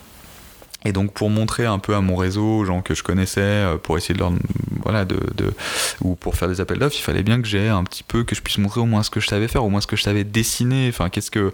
Et 0.85 0.93
donc 0.93 1.13
pour 1.13 1.29
montrer 1.29 1.67
un 1.67 1.79
peu 1.79 1.95
à 1.95 2.01
mon 2.01 2.15
réseau, 2.15 2.59
aux 2.59 2.65
gens 2.65 2.83
que 2.83 2.95
je 2.95 3.03
connaissais, 3.03 3.41
euh, 3.41 3.77
pour 3.79 3.99
essayer 3.99 4.15
de 4.15 4.21
leur 4.21 4.33
voilà 4.85 5.05
de, 5.05 5.19
ou 6.03 6.15
pour 6.15 6.37
faire 6.37 6.49
des 6.49 6.61
appels 6.61 6.79
d'offres, 6.79 6.97
il 6.97 7.03
fallait 7.03 7.25
bien 7.25 7.43
que 7.43 7.49
j'ai 7.49 7.69
un 7.69 7.83
petit 7.83 8.05
peu 8.05 8.23
que 8.23 8.37
je 8.37 8.41
puisse 8.41 8.59
montrer 8.59 8.81
au 8.81 8.87
moins 8.87 9.03
ce 9.03 9.11
que 9.11 9.19
je 9.19 9.27
savais 9.27 9.49
faire, 9.49 9.65
au 9.65 9.71
moins 9.71 9.81
ce 9.81 9.89
que 9.89 9.97
je 9.97 10.03
savais 10.03 10.23
dessiner. 10.23 10.89
Enfin 10.89 11.09
qu'est-ce 11.09 11.33
que 11.33 11.39
euh, 11.41 11.53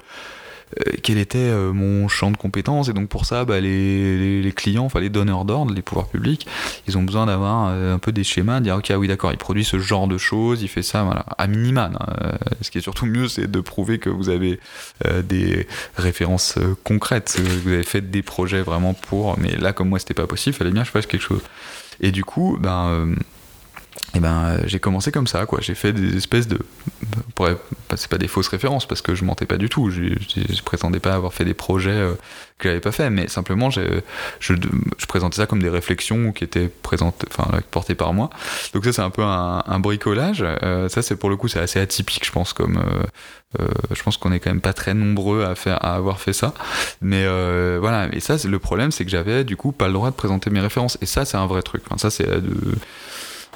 quel 1.03 1.19
était 1.19 1.39
euh, 1.39 1.73
mon 1.73 2.09
champ 2.09 2.31
de 2.31 2.37
compétences 2.37 2.89
et 2.89 2.93
donc 2.93 3.09
pour 3.09 3.27
ça 3.27 3.45
bah, 3.45 3.61
les, 3.61 4.43
les, 4.43 4.53
clients, 4.53 4.85
enfin 4.85 5.01
les 5.01 5.11
donneurs 5.11 5.45
d'ordre, 5.45 5.73
les 5.73 5.83
pouvoirs 5.83 6.09
publics, 6.09 6.47
ils 6.89 6.99
ont 6.99 7.03
besoin 7.03 7.27
d'avoir 7.27 7.69
euh, 7.69 7.95
un 7.95 7.99
peu 7.99 8.13
des 8.13 8.25
schémas, 8.25 8.59
de 8.61 8.65
dire 8.65 8.77
ok 8.77 8.91
ah 8.91 8.99
oui 8.99 9.09
d'accord, 9.09 9.33
il 9.33 9.39
produit 9.39 9.65
ce 9.65 9.79
genre 9.79 10.09
de 10.09 10.19
choses, 10.19 10.63
il 10.63 10.69
fait 10.69 10.83
ça 10.83 11.05
voilà, 11.05 11.25
à 11.39 11.47
minima. 11.47 11.91
Hein. 11.95 12.39
ce 12.61 12.71
qui 12.71 12.79
est 12.79 12.83
surtout 12.83 13.07
mieux 13.07 13.29
c'est 13.29 13.51
de 13.51 13.61
prouver 13.61 13.99
que 13.99 14.11
vous 14.11 14.29
avez 14.29 14.59
des 15.23 15.67
références 15.97 16.59
concrètes, 16.83 17.35
que 17.37 17.43
vous 17.43 17.73
avez 17.73 17.83
fait 17.83 18.01
des 18.01 18.23
projets 18.23 18.63
vraiment 18.63 18.95
pour, 18.95 19.39
mais 19.39 19.57
là 19.57 19.73
comme 19.73 19.89
moi 19.89 19.99
c'était 19.99 20.15
pas 20.15 20.27
possible, 20.27 20.55
il 20.55 20.59
fallait 20.59 20.71
bien 20.71 20.83
que 20.83 20.89
je 20.89 20.93
fasse 20.93 21.07
quelque 21.07 21.23
chose. 21.23 21.43
Et 22.01 22.11
du 22.11 22.25
coup, 22.25 22.59
ben 22.61 23.15
et 24.15 24.21
ben 24.21 24.45
euh, 24.45 24.59
j'ai 24.67 24.79
commencé 24.79 25.11
comme 25.11 25.27
ça 25.27 25.45
quoi. 25.45 25.59
J'ai 25.61 25.75
fait 25.75 25.93
des 25.93 26.17
espèces 26.17 26.47
de 26.47 26.59
c'est 27.97 28.09
pas 28.09 28.19
des 28.19 28.29
fausses 28.29 28.49
références 28.49 28.87
parce 28.87 29.03
que 29.03 29.15
je 29.15 29.25
mentais 29.25 29.45
pas 29.45 29.57
du 29.57 29.69
tout. 29.69 29.91
Je, 29.91 30.03
je, 30.05 30.63
prétendais 30.63 31.01
pas 31.01 31.15
avoir 31.15 31.35
fait 31.35 31.45
des 31.45 31.55
projets 31.55 31.91
euh, 31.91 32.15
que 32.59 32.69
j'avais 32.69 32.81
pas 32.81 32.93
fait 32.93 33.11
mais 33.11 33.29
simplement 33.29 33.71
je, 33.71 34.01
je, 34.39 34.55
présentais 35.09 35.37
ça 35.37 35.47
comme 35.47 35.63
des 35.63 35.69
réflexions 35.69 36.33
qui 36.33 36.45
étaient 36.45 36.71
enfin 36.85 37.59
portées 37.73 37.97
par 37.97 38.13
moi. 38.13 38.31
Donc 38.73 38.85
ça 38.85 38.93
c'est 38.93 39.03
un 39.03 39.11
peu 39.11 39.23
un, 39.23 39.81
bricolage. 39.81 40.45
Euh, 40.45 40.89
ça 40.89 41.03
c'est 41.03 41.17
pour 41.17 41.29
le 41.29 41.37
coup 41.37 41.49
c'est 41.49 41.61
assez 41.61 41.81
atypique 41.81 42.25
je 42.25 42.33
pense 42.33 42.53
comme 42.53 42.83
je 43.59 44.03
pense 44.03 44.17
qu'on 44.17 44.33
est 44.33 44.41
quand 44.41 44.51
même 44.51 44.61
pas 44.61 44.73
très 44.73 44.95
nombreux 44.95 45.45
à 45.45 45.55
faire 45.55 45.85
à 45.85 45.95
avoir 45.95 46.21
fait 46.21 46.33
ça. 46.33 46.55
Mais 47.03 47.27
voilà. 47.79 48.09
Et 48.13 48.21
ça 48.21 48.37
le 48.45 48.59
problème 48.61 48.93
c'est 48.93 49.05
que 49.05 49.11
j'avais 49.11 49.43
du 49.43 49.57
coup 49.57 49.73
pas 49.73 49.89
le 49.89 49.93
droit 49.93 50.11
de 50.11 50.17
présenter 50.17 50.51
mes 50.51 50.61
références. 50.61 50.99
Et 51.01 51.07
ça 51.07 51.25
c'est 51.25 51.37
un 51.37 51.47
vrai 51.47 51.63
truc. 51.63 51.83
Ça 51.97 52.11
c'est 52.11 52.27
de 52.27 52.77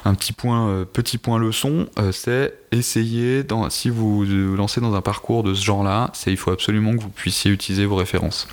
un 0.05 0.15
petit 0.15 0.33
point, 0.33 0.69
euh, 0.69 0.85
petit 0.85 1.19
point 1.19 1.39
leçon, 1.39 1.89
euh, 1.99 2.13
c'est 2.13 2.55
essayer, 2.73 3.43
dans, 3.43 3.69
si 3.71 3.91
vous 3.91 4.25
vous 4.25 4.57
lancez 4.57 4.81
dans 4.81 4.95
un 4.95 5.01
parcours 5.01 5.43
de 5.43 5.55
ce 5.55 5.65
genre-là, 5.65 6.11
c'est 6.13 6.31
il 6.31 6.37
faut 6.37 6.51
absolument 6.51 6.97
que 6.97 7.03
vous 7.03 7.11
puissiez 7.11 7.51
utiliser 7.51 7.87
vos 7.87 7.97
références. 7.97 8.49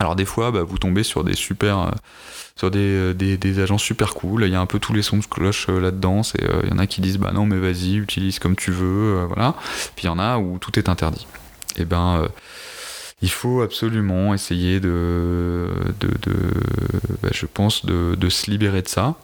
Alors 0.00 0.16
des 0.16 0.24
fois, 0.24 0.50
bah, 0.50 0.62
vous 0.62 0.78
tombez 0.78 1.02
sur 1.02 1.24
des 1.24 1.34
super, 1.34 1.78
euh, 1.78 1.90
sur 2.56 2.70
des, 2.70 3.14
des, 3.14 3.58
agents 3.60 3.78
super 3.78 4.14
cool. 4.14 4.44
Il 4.44 4.50
y 4.50 4.54
a 4.54 4.60
un 4.60 4.66
peu 4.66 4.78
tous 4.78 4.92
les 4.92 5.02
sons 5.02 5.18
de 5.18 5.24
cloche 5.24 5.68
là-dedans. 5.68 6.22
Il 6.38 6.68
y 6.70 6.72
en 6.72 6.78
a 6.78 6.86
qui 6.86 7.00
disent 7.00 7.18
bah 7.18 7.32
non 7.32 7.46
mais 7.46 7.58
vas-y, 7.58 7.96
utilise 7.96 8.38
comme 8.38 8.54
tu 8.54 8.70
veux, 8.70 9.24
voilà. 9.26 9.54
Puis 9.96 10.04
il 10.04 10.06
y 10.06 10.10
en 10.10 10.20
a 10.20 10.38
où 10.38 10.58
tout 10.58 10.78
est 10.78 10.88
interdit. 10.88 11.26
Et 11.76 11.82
eh 11.82 11.84
ben 11.84 12.28
il 13.22 13.30
faut 13.30 13.62
absolument 13.62 14.34
essayer 14.34 14.78
de, 14.78 15.68
de, 15.98 16.08
de 16.08 16.36
bah, 17.22 17.30
je 17.32 17.46
pense, 17.46 17.84
de, 17.86 18.14
de, 18.14 18.28
se 18.28 18.50
libérer 18.50 18.82
de 18.82 18.88
ça 18.88 19.16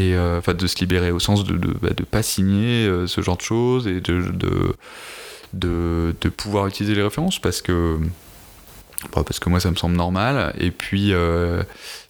et 0.00 0.14
euh, 0.14 0.40
de 0.40 0.66
se 0.66 0.78
libérer 0.78 1.10
au 1.10 1.18
sens 1.18 1.44
de 1.44 1.52
ne 1.52 1.72
bah, 1.74 1.90
pas 2.10 2.22
signer 2.22 2.86
euh, 2.86 3.06
ce 3.06 3.20
genre 3.20 3.36
de 3.36 3.42
choses 3.42 3.86
et 3.86 4.00
de, 4.00 4.24
de, 5.52 6.28
pouvoir 6.36 6.66
utiliser 6.66 6.94
les 6.94 7.02
références 7.02 7.38
parce 7.38 7.60
que 7.60 7.98
bah, 9.14 9.22
parce 9.26 9.38
que 9.38 9.48
moi 9.48 9.60
ça 9.60 9.70
me 9.70 9.76
semble 9.76 9.96
normal. 9.96 10.54
Et 10.58 10.70
puis 10.70 11.12
euh, 11.12 11.62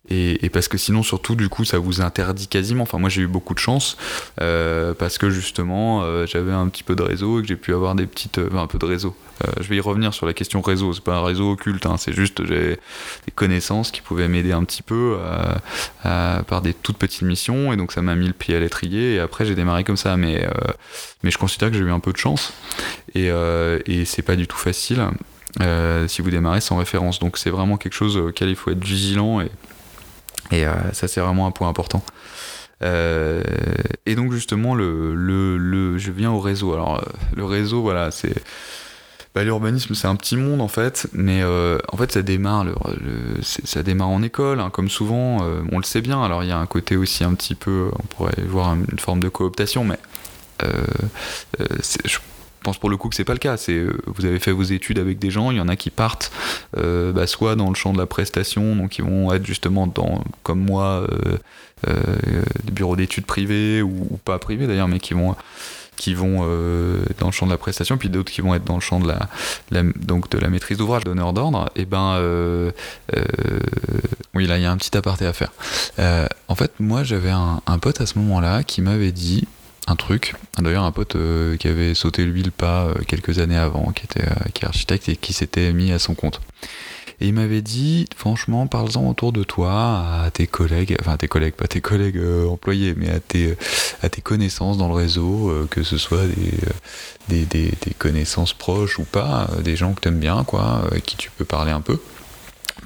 et, 0.08 0.48
parce 0.50 0.68
que 0.68 0.76
sinon 0.76 1.02
surtout 1.02 1.36
du 1.36 1.48
coup 1.48 1.64
ça 1.64 1.78
vous 1.78 2.00
interdit 2.00 2.48
quasiment. 2.48 2.82
Enfin 2.82 2.98
moi 2.98 3.08
j'ai 3.08 3.22
eu 3.22 3.28
beaucoup 3.28 3.54
de 3.54 3.60
chance 3.60 3.96
parce 4.36 5.18
que 5.18 5.30
justement 5.30 6.26
j'avais 6.26 6.52
un 6.52 6.68
petit 6.68 6.82
peu 6.82 6.96
de 6.96 7.02
réseau 7.02 7.38
et 7.38 7.42
que 7.42 7.48
j'ai 7.48 7.56
pu 7.56 7.72
avoir 7.74 7.94
des 7.94 8.06
petites 8.06 8.38
un 8.38 8.66
peu 8.66 8.78
de 8.78 8.86
réseau. 8.86 9.14
Euh, 9.46 9.50
je 9.60 9.68
vais 9.68 9.76
y 9.76 9.80
revenir 9.80 10.12
sur 10.12 10.26
la 10.26 10.32
question 10.32 10.60
réseau. 10.60 10.92
C'est 10.92 11.04
pas 11.04 11.16
un 11.16 11.24
réseau 11.24 11.52
occulte, 11.52 11.86
hein, 11.86 11.96
c'est 11.98 12.12
juste 12.12 12.44
j'ai 12.44 12.78
des 13.26 13.32
connaissances 13.34 13.90
qui 13.90 14.00
pouvaient 14.00 14.28
m'aider 14.28 14.52
un 14.52 14.64
petit 14.64 14.82
peu 14.82 15.18
euh, 15.18 16.42
par 16.42 16.62
des 16.62 16.74
toutes 16.74 16.98
petites 16.98 17.22
missions. 17.22 17.72
Et 17.72 17.76
donc 17.76 17.92
ça 17.92 18.02
m'a 18.02 18.14
mis 18.14 18.26
le 18.26 18.32
pied 18.32 18.54
à 18.54 18.60
l'étrier. 18.60 19.14
Et 19.14 19.20
après 19.20 19.46
j'ai 19.46 19.54
démarré 19.54 19.84
comme 19.84 19.96
ça. 19.96 20.16
Mais 20.16 20.44
euh, 20.44 20.50
mais 21.22 21.30
je 21.30 21.38
considère 21.38 21.70
que 21.70 21.76
j'ai 21.76 21.84
eu 21.84 21.90
un 21.90 22.00
peu 22.00 22.12
de 22.12 22.18
chance. 22.18 22.52
Et, 23.14 23.30
et 23.86 24.04
c'est 24.04 24.22
pas 24.22 24.36
du 24.36 24.46
tout 24.46 24.56
facile 24.56 25.02
si 26.06 26.22
vous 26.22 26.30
démarrez 26.30 26.60
sans 26.60 26.76
référence. 26.76 27.18
Donc 27.18 27.38
c'est 27.38 27.50
vraiment 27.50 27.76
quelque 27.76 27.94
chose 27.94 28.16
auquel 28.16 28.48
il 28.48 28.56
faut 28.56 28.70
être 28.70 28.84
vigilant 28.84 29.40
et 29.40 29.50
et 30.52 30.64
ça 30.92 31.06
c'est 31.06 31.20
vraiment 31.20 31.46
un 31.46 31.52
point 31.52 31.68
important. 31.68 32.02
et 32.82 34.14
donc 34.16 34.32
justement, 34.32 34.74
le, 34.74 35.14
le, 35.14 35.98
je 35.98 36.10
viens 36.10 36.30
au 36.30 36.40
réseau. 36.40 36.72
Alors 36.72 37.04
le 37.36 37.44
réseau, 37.44 37.82
voilà, 37.82 38.10
c'est 38.10 38.34
bah, 39.34 39.44
L'urbanisme, 39.44 39.94
c'est 39.94 40.08
un 40.08 40.16
petit 40.16 40.36
monde 40.36 40.60
en 40.60 40.68
fait, 40.68 41.06
mais 41.12 41.40
euh, 41.42 41.78
en 41.92 41.96
fait, 41.96 42.10
ça 42.10 42.22
démarre, 42.22 42.66
ça 43.42 43.82
démarre 43.82 44.08
en 44.08 44.22
école, 44.22 44.58
hein, 44.58 44.70
comme 44.70 44.88
souvent, 44.88 45.44
euh, 45.44 45.62
on 45.70 45.78
le 45.78 45.84
sait 45.84 46.00
bien. 46.00 46.22
Alors, 46.22 46.42
il 46.42 46.48
y 46.48 46.52
a 46.52 46.58
un 46.58 46.66
côté 46.66 46.96
aussi 46.96 47.22
un 47.22 47.34
petit 47.34 47.54
peu, 47.54 47.90
on 47.96 48.02
pourrait 48.06 48.42
voir 48.42 48.74
une 48.74 48.98
forme 48.98 49.20
de 49.20 49.28
cooptation, 49.28 49.84
mais 49.84 49.98
euh, 50.64 50.84
pense 52.62 52.78
pour 52.78 52.90
le 52.90 52.96
coup 52.96 53.08
que 53.08 53.14
c'est 53.14 53.24
pas 53.24 53.32
le 53.32 53.38
cas. 53.38 53.56
C'est 53.56 53.84
vous 54.06 54.24
avez 54.24 54.38
fait 54.38 54.52
vos 54.52 54.62
études 54.62 54.98
avec 54.98 55.18
des 55.18 55.30
gens, 55.30 55.50
il 55.50 55.56
y 55.56 55.60
en 55.60 55.68
a 55.68 55.76
qui 55.76 55.90
partent 55.90 56.32
bah, 56.76 57.26
soit 57.26 57.56
dans 57.56 57.68
le 57.68 57.74
champ 57.74 57.92
de 57.92 57.98
la 57.98 58.06
prestation, 58.06 58.76
donc 58.76 58.98
ils 58.98 59.04
vont 59.04 59.32
être 59.32 59.46
justement 59.46 59.86
dans, 59.86 60.24
comme 60.42 60.60
moi, 60.60 61.06
des 61.86 62.72
bureaux 62.72 62.96
d'études 62.96 63.26
privés 63.26 63.82
ou, 63.82 64.18
pas 64.24 64.38
privés 64.38 64.66
d'ailleurs, 64.66 64.88
mais 64.88 65.00
qui 65.00 65.14
vont 65.14 65.34
qui 66.00 66.14
vont 66.14 66.40
euh, 66.44 67.04
dans 67.18 67.26
le 67.26 67.32
champ 67.32 67.44
de 67.44 67.50
la 67.52 67.58
prestation, 67.58 67.98
puis 67.98 68.08
d'autres 68.08 68.32
qui 68.32 68.40
vont 68.40 68.54
être 68.54 68.64
dans 68.64 68.74
le 68.74 68.80
champ 68.80 69.00
de 69.00 69.06
la, 69.06 69.82
donc 69.96 70.30
de 70.30 70.38
la 70.38 70.48
maîtrise 70.48 70.78
d'ouvrage, 70.78 71.04
donneur 71.04 71.34
d'ordre, 71.34 71.70
et 71.76 71.84
ben 71.84 72.14
euh, 72.14 72.70
euh, 73.14 73.22
oui 74.34 74.46
là 74.46 74.56
il 74.56 74.62
y 74.62 74.66
a 74.66 74.72
un 74.72 74.78
petit 74.78 74.96
aparté 74.96 75.26
à 75.26 75.34
faire. 75.34 75.52
en 76.48 76.54
fait 76.54 76.72
moi 76.80 77.04
j'avais 77.04 77.30
un, 77.30 77.78
pote 77.80 78.00
à 78.00 78.06
ce 78.06 78.18
moment-là 78.18 78.62
qui 78.62 78.80
m'avait 78.80 79.12
dit 79.12 79.46
un 79.90 79.96
truc, 79.96 80.34
d'ailleurs 80.58 80.84
un 80.84 80.92
pote 80.92 81.16
qui 81.58 81.68
avait 81.68 81.94
sauté 81.94 82.24
lui 82.24 82.42
le 82.42 82.50
pas 82.50 82.88
quelques 83.06 83.38
années 83.38 83.56
avant, 83.56 83.92
qui 83.92 84.04
était 84.04 84.26
qui 84.54 84.64
est 84.64 84.68
architecte 84.68 85.08
et 85.08 85.16
qui 85.16 85.32
s'était 85.32 85.72
mis 85.72 85.92
à 85.92 85.98
son 85.98 86.14
compte. 86.14 86.40
Et 87.20 87.28
il 87.28 87.34
m'avait 87.34 87.60
dit, 87.60 88.06
franchement, 88.16 88.66
parle-en 88.66 89.06
autour 89.10 89.32
de 89.32 89.42
toi, 89.42 90.22
à 90.24 90.30
tes 90.32 90.46
collègues, 90.46 90.96
enfin 91.00 91.18
tes 91.18 91.28
collègues, 91.28 91.52
pas 91.52 91.68
tes 91.68 91.82
collègues 91.82 92.16
euh, 92.16 92.48
employés, 92.48 92.94
mais 92.96 93.10
à 93.10 93.20
tes, 93.20 93.58
à 94.02 94.08
tes 94.08 94.22
connaissances 94.22 94.78
dans 94.78 94.88
le 94.88 94.94
réseau, 94.94 95.50
euh, 95.50 95.68
que 95.70 95.82
ce 95.82 95.98
soit 95.98 96.26
des, 96.26 96.54
euh, 96.54 96.72
des, 97.28 97.44
des, 97.44 97.94
connaissances 97.98 98.54
proches 98.54 98.98
ou 98.98 99.04
pas, 99.04 99.50
des 99.62 99.76
gens 99.76 99.92
que 99.92 100.00
tu 100.00 100.08
aimes 100.08 100.18
bien, 100.18 100.44
quoi, 100.44 100.82
avec 100.90 101.04
qui 101.04 101.16
tu 101.16 101.30
peux 101.30 101.44
parler 101.44 101.72
un 101.72 101.82
peu. 101.82 102.00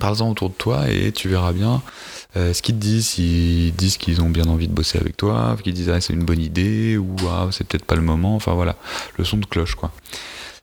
Parle-en 0.00 0.30
autour 0.30 0.50
de 0.50 0.54
toi 0.54 0.90
et 0.90 1.12
tu 1.12 1.28
verras 1.28 1.52
bien 1.52 1.80
ce 2.34 2.62
qu'ils 2.62 2.74
te 2.74 2.80
disent, 2.80 3.08
s'ils 3.08 3.74
disent 3.74 3.96
qu'ils 3.96 4.20
ont 4.22 4.30
bien 4.30 4.46
envie 4.46 4.68
de 4.68 4.72
bosser 4.72 4.98
avec 4.98 5.16
toi, 5.16 5.56
qu'ils 5.62 5.74
disent 5.74 5.90
ah, 5.90 6.00
c'est 6.00 6.12
une 6.12 6.24
bonne 6.24 6.40
idée 6.40 6.96
ou 6.96 7.14
ah, 7.28 7.48
c'est 7.50 7.66
peut-être 7.66 7.84
pas 7.84 7.96
le 7.96 8.02
moment, 8.02 8.34
enfin 8.34 8.54
voilà, 8.54 8.76
le 9.18 9.24
son 9.24 9.36
de 9.36 9.46
cloche 9.46 9.74
quoi. 9.74 9.92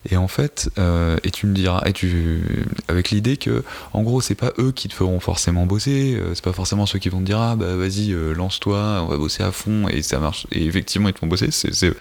Et 0.10 0.18
en 0.18 0.28
fait, 0.28 0.70
euh, 0.80 1.18
et 1.24 1.30
tu 1.30 1.46
me 1.46 1.54
diras, 1.54 1.84
et 1.86 1.94
tu, 1.94 2.42
avec 2.88 3.12
l'idée 3.12 3.38
que, 3.38 3.64
en 3.94 4.02
gros, 4.02 4.20
c'est 4.20 4.36
pas 4.36 4.52
eux 4.58 4.72
qui 4.72 4.88
te 4.88 4.96
feront 4.96 5.20
forcément 5.20 5.68
bosser, 5.68 6.16
euh, 6.16 6.34
c'est 6.34 6.44
pas 6.44 6.54
forcément 6.54 6.88
ceux 6.88 6.98
qui 6.98 7.10
vont 7.10 7.20
te 7.20 7.26
dire, 7.26 7.40
ah 7.40 7.56
bah 7.56 7.76
vas-y, 7.76 8.12
euh, 8.12 8.34
lance-toi, 8.34 9.02
on 9.04 9.06
va 9.06 9.18
bosser 9.18 9.44
à 9.44 9.52
fond, 9.52 9.88
et 9.90 10.02
ça 10.02 10.20
marche. 10.20 10.48
Et 10.52 10.66
effectivement, 10.66 11.10
ils 11.10 11.14
te 11.14 11.20
font 11.20 11.28
bosser, 11.28 11.50
c'est 11.52 11.94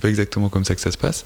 pas 0.00 0.08
exactement 0.08 0.48
comme 0.48 0.64
ça 0.64 0.74
que 0.74 0.80
ça 0.80 0.90
se 0.90 0.98
passe. 0.98 1.24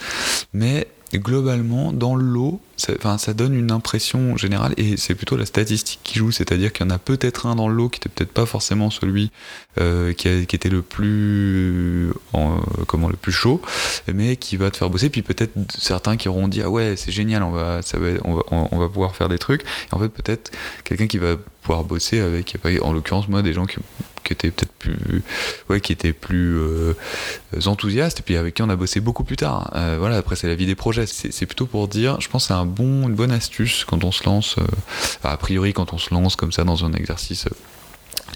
Mais 0.53 0.87
globalement, 1.19 1.93
dans 1.93 2.15
l'eau, 2.15 2.61
ça, 2.77 3.19
ça 3.19 3.35
donne 3.35 3.55
une 3.55 3.71
impression 3.71 4.37
générale, 4.37 4.75
et 4.77 4.97
c'est 4.97 5.15
plutôt 5.15 5.37
la 5.37 5.47
statistique 5.47 6.01
qui 6.03 6.19
joue, 6.19 6.33
c'est-à-dire 6.33 6.73
qu'il 6.73 6.87
y 6.87 6.89
en 6.89 6.95
a 6.95 6.99
peut-être 6.99 7.47
un 7.47 7.55
dans 7.55 7.69
l'eau 7.69 7.89
qui 7.89 7.99
était 7.99 8.09
peut-être 8.09 8.33
pas 8.33 8.47
forcément 8.47 8.91
celui 8.91 9.31
euh, 9.81 10.13
qui, 10.13 10.29
a, 10.29 10.33
était 10.33 10.69
le 10.69 10.83
plus, 10.83 12.13
en, 12.33 12.59
comment, 12.87 13.09
le 13.09 13.17
plus 13.17 13.33
chaud, 13.33 13.61
mais 14.13 14.37
qui 14.37 14.57
va 14.57 14.71
te 14.71 14.77
faire 14.77 14.91
bosser, 14.91 15.11
puis 15.11 15.23
peut-être 15.23 15.53
certains 15.77 16.17
qui 16.17 16.29
auront 16.29 16.49
dit 16.49 16.63
ah 16.63 16.71
ouais 16.71 16.95
c'est 16.97 17.13
génial, 17.13 17.43
on 17.43 17.51
va, 17.51 17.83
ça 17.83 17.99
va, 17.99 18.09
on 18.25 18.35
va, 18.35 18.43
on 18.51 18.79
va 18.79 18.89
pouvoir 18.89 19.15
faire 19.15 19.29
des 19.29 19.39
trucs, 19.39 19.63
et 19.63 19.95
en 19.95 19.99
fait 19.99 20.09
peut-être 20.09 20.51
quelqu'un 20.85 21.07
qui 21.07 21.19
va 21.19 21.37
pouvoir 21.63 21.85
bosser 21.85 22.21
avec, 22.21 22.57
en 22.83 22.93
l'occurrence 22.93 23.29
moi 23.29 23.43
des 23.43 23.53
gens 23.53 23.67
qui 23.67 23.79
qui 24.25 24.33
était 24.33 24.51
peut-être 24.51 24.73
plus 24.73 25.23
ouais 25.69 25.81
qui 25.81 25.93
était 25.93 26.13
plus 26.13 26.57
euh, 26.59 26.95
enthousiaste 27.67 28.21
et 28.21 28.23
puis 28.23 28.37
avec 28.37 28.55
qui 28.55 28.63
on 28.63 28.69
a 28.69 28.77
bossé 28.77 29.01
beaucoup 29.01 29.25
plus 29.25 29.37
tard 29.37 29.71
euh, 29.75 29.97
voilà 29.99 30.17
après 30.17 30.37
c'est 30.37 30.49
la 30.49 30.55
vie 30.55 30.67
des 30.67 30.75
projets. 30.75 31.07
C'est 31.07 31.47
plutôt 31.47 31.67
pour 31.67 31.89
dire 31.89 32.21
je 32.21 32.29
pense 32.29 32.47
c'est 32.47 32.55
un 32.55 32.67
bon 32.67 33.09
une 33.09 33.15
bonne 33.15 33.33
astuce 33.33 33.85
quand 33.85 34.05
on 34.05 34.13
se 34.13 34.25
lance 34.25 34.57
euh, 34.59 34.65
a 35.25 35.37
priori 35.37 35.73
quand 35.73 35.93
on 35.93 35.99
se 35.99 36.15
lance 36.15 36.37
comme 36.37 36.53
ça 36.53 36.65
dans 36.65 36.85
un 36.85 36.93
exercice 36.93 37.47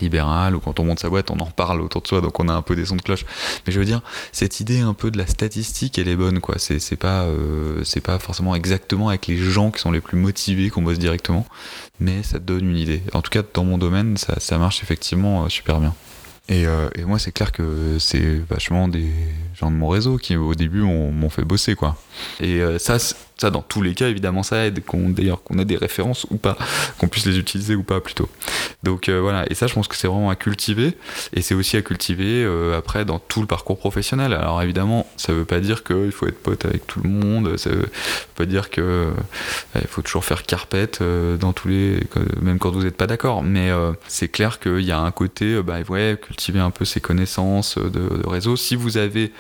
libéral 0.01 0.55
ou 0.55 0.61
quand 0.61 0.81
on 0.81 0.85
monte 0.85 1.01
sa 1.01 1.09
boîte 1.09 1.31
on 1.31 1.39
en 1.39 1.47
parle 1.47 1.81
autour 1.81 2.03
de 2.03 2.07
soi 2.09 2.21
donc 2.21 2.39
on 2.41 2.49
a 2.49 2.53
un 2.53 2.63
peu 2.63 2.77
des 2.77 2.87
sons 2.87 2.97
de 2.97 3.03
cloche. 3.03 3.25
Mais 3.67 3.73
je 3.73 3.79
veux 3.79 3.85
dire 3.85 4.01
cette 4.33 4.61
idée 4.61 4.81
un 4.81 4.95
peu 4.95 5.11
de 5.11 5.19
la 5.19 5.27
statistique 5.27 5.99
elle 5.99 6.09
est 6.09 6.17
bonne 6.17 6.41
quoi. 6.41 6.57
C'est 6.59 6.97
pas 6.97 7.25
euh, 7.25 7.83
c'est 7.85 8.01
pas 8.01 8.19
forcément 8.19 8.55
exactement 8.55 9.09
avec 9.09 9.27
les 9.27 9.37
gens 9.37 9.71
qui 9.71 9.81
sont 9.81 9.91
les 9.91 10.01
plus 10.01 10.19
motivés 10.19 10.71
qu'on 10.71 10.83
bosse 10.83 10.99
directement 10.99 11.47
mais 12.01 12.23
ça 12.23 12.39
donne 12.39 12.71
une 12.71 12.79
idée. 12.79 13.03
En 13.13 13.23
tout 13.23 13.31
cas 13.31 13.43
dans 13.55 13.65
mon 13.65 13.79
domaine 13.79 14.17
ça, 14.17 14.39
ça 14.39 14.59
marche 14.59 14.83
effectivement 14.83 15.45
euh, 15.45 15.49
super 15.49 15.81
bien. 15.81 15.95
Et, 16.49 16.65
euh, 16.65 16.89
et, 16.95 17.05
moi 17.05 17.19
c'est 17.19 17.33
clair 17.33 17.51
que 17.51 17.97
c'est 17.99 18.41
vachement 18.49 18.87
des 18.87 19.11
gens 19.59 19.69
de 19.69 19.77
mon 19.77 19.89
réseau 19.89 20.17
qui 20.17 20.37
au 20.37 20.55
début 20.55 20.83
m'ont 20.83 21.29
fait 21.29 21.43
bosser 21.43 21.75
quoi. 21.75 21.97
Et 22.41 22.61
ça, 22.79 22.99
ça, 23.39 23.51
dans 23.51 23.61
tous 23.61 23.83
les 23.83 23.95
cas, 23.95 24.09
évidemment, 24.09 24.43
ça 24.43 24.65
aide 24.65 24.83
qu'on 24.85 25.11
d'ailleurs 25.11 25.43
qu'on 25.43 25.59
ait 25.59 25.67
des 25.67 25.77
références 25.77 26.27
ou 26.31 26.39
pas, 26.39 26.57
qu'on 26.97 27.09
puisse 27.09 27.27
les 27.27 27.39
utiliser 27.39 27.75
ou 27.75 27.83
pas 27.83 28.01
plutôt. 28.01 28.31
Donc 28.83 29.09
euh, 29.09 29.21
voilà, 29.21 29.45
et 29.51 29.55
ça, 29.55 29.67
je 29.67 29.75
pense 29.75 29.89
que 29.89 29.97
c'est 29.97 30.09
vraiment 30.09 30.31
à 30.31 30.37
cultiver, 30.37 30.97
et 31.35 31.43
c'est 31.43 31.55
aussi 31.55 31.77
à 31.77 31.83
cultiver 31.83 32.45
euh, 32.45 32.79
après 32.79 33.05
dans 33.05 33.19
tout 33.19 33.43
le 33.43 33.47
parcours 33.47 33.79
professionnel. 33.79 34.33
Alors 34.33 34.63
évidemment, 34.63 35.07
ça 35.17 35.35
veut 35.35 35.45
pas 35.45 35.61
dire 35.61 35.85
qu'il 35.85 36.13
faut 36.13 36.27
être 36.27 36.43
pote 36.43 36.65
avec 36.65 36.87
tout 36.87 37.01
le 37.03 37.11
monde, 37.11 37.59
ça 37.59 37.71
veut 37.71 37.91
pas 38.37 38.47
dire 38.47 38.71
que 38.71 38.81
euh, 38.81 39.11
il 39.75 39.87
faut 39.87 40.03
toujours 40.03 40.25
faire 40.25 40.45
carpette 40.45 41.03
dans 41.03 41.53
tous 41.53 41.69
les, 41.69 42.01
même 42.41 42.59
quand 42.59 42.71
vous 42.71 42.85
n'êtes 42.85 42.97
pas 42.97 43.07
d'accord. 43.07 43.43
Mais 43.43 43.71
c'est 44.09 44.29
clair 44.29 44.61
qu'il 44.61 44.81
y 44.81 44.93
a 44.93 44.99
un 44.99 45.11
côté, 45.11 45.63
bah 45.63 45.77
ouais, 45.89 46.19
cultiver 46.21 46.61
un 46.61 46.71
peu 46.71 46.85
ses 46.85 47.01
connaissances 47.01 47.77
de, 47.79 47.89
de 47.91 48.27
réseau. 48.27 48.57
Si 48.57 48.77
vous 48.77 48.97
avez 48.97 49.33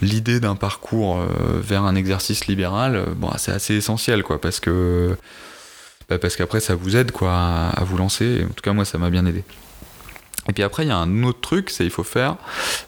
l'idée 0.00 0.40
d'un 0.40 0.54
parcours 0.54 1.18
vers 1.60 1.82
un 1.82 1.96
exercice 1.96 2.46
libéral, 2.46 3.04
c'est 3.38 3.52
assez 3.52 3.74
essentiel, 3.74 4.22
quoi, 4.22 4.40
parce 4.40 4.60
que 4.60 5.16
bah, 6.08 6.18
parce 6.18 6.36
qu'après 6.36 6.60
ça 6.60 6.74
vous 6.76 6.96
aide 6.96 7.10
quoi 7.10 7.32
à, 7.32 7.84
vous 7.84 7.96
lancer. 7.96 8.44
En 8.44 8.52
tout 8.52 8.62
cas 8.62 8.72
moi 8.72 8.84
ça 8.84 8.98
m'a 8.98 9.10
bien 9.10 9.26
aidé. 9.26 9.42
Et 10.48 10.52
puis 10.52 10.62
après, 10.62 10.84
il 10.84 10.88
y 10.88 10.92
a 10.92 10.96
un 10.96 11.24
autre 11.24 11.40
truc, 11.40 11.70
c'est 11.70 11.84
il 11.84 11.90
faut 11.90 12.04
faire, 12.04 12.36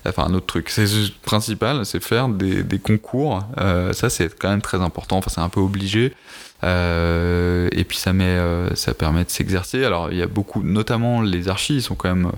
enfin 0.07 0.25
un 0.25 0.35
autre 0.35 0.47
truc, 0.47 0.71
c'est 0.71 0.87
principal, 1.23 1.85
c'est 1.85 2.01
faire 2.01 2.29
des, 2.29 2.79
concours. 2.79 3.43
Euh, 3.59 3.93
ça, 3.93 4.11
c'est 4.11 4.33
quand 4.39 4.49
même 4.49 4.63
très 4.63 4.81
important. 4.81 5.19
Enfin, 5.19 5.31
c'est 5.35 5.41
un 5.41 5.49
peu 5.49 5.59
obligé. 5.59 6.15
Euh, 6.63 7.69
et 7.73 7.83
puis 7.83 7.99
ça 7.99 8.13
met, 8.13 8.25
euh, 8.25 8.73
ça 8.77 8.95
permet 8.95 9.25
de 9.25 9.31
s'exercer. 9.31 9.85
Alors, 9.85 10.13
il 10.13 10.19
y 10.19 10.23
a 10.23 10.29
beaucoup, 10.29 10.63
notamment 10.63 11.21
les 11.21 11.49
archis, 11.49 11.75
ils 11.75 11.83
sont 11.83 11.97
quand 11.97 12.15
même 12.15 12.31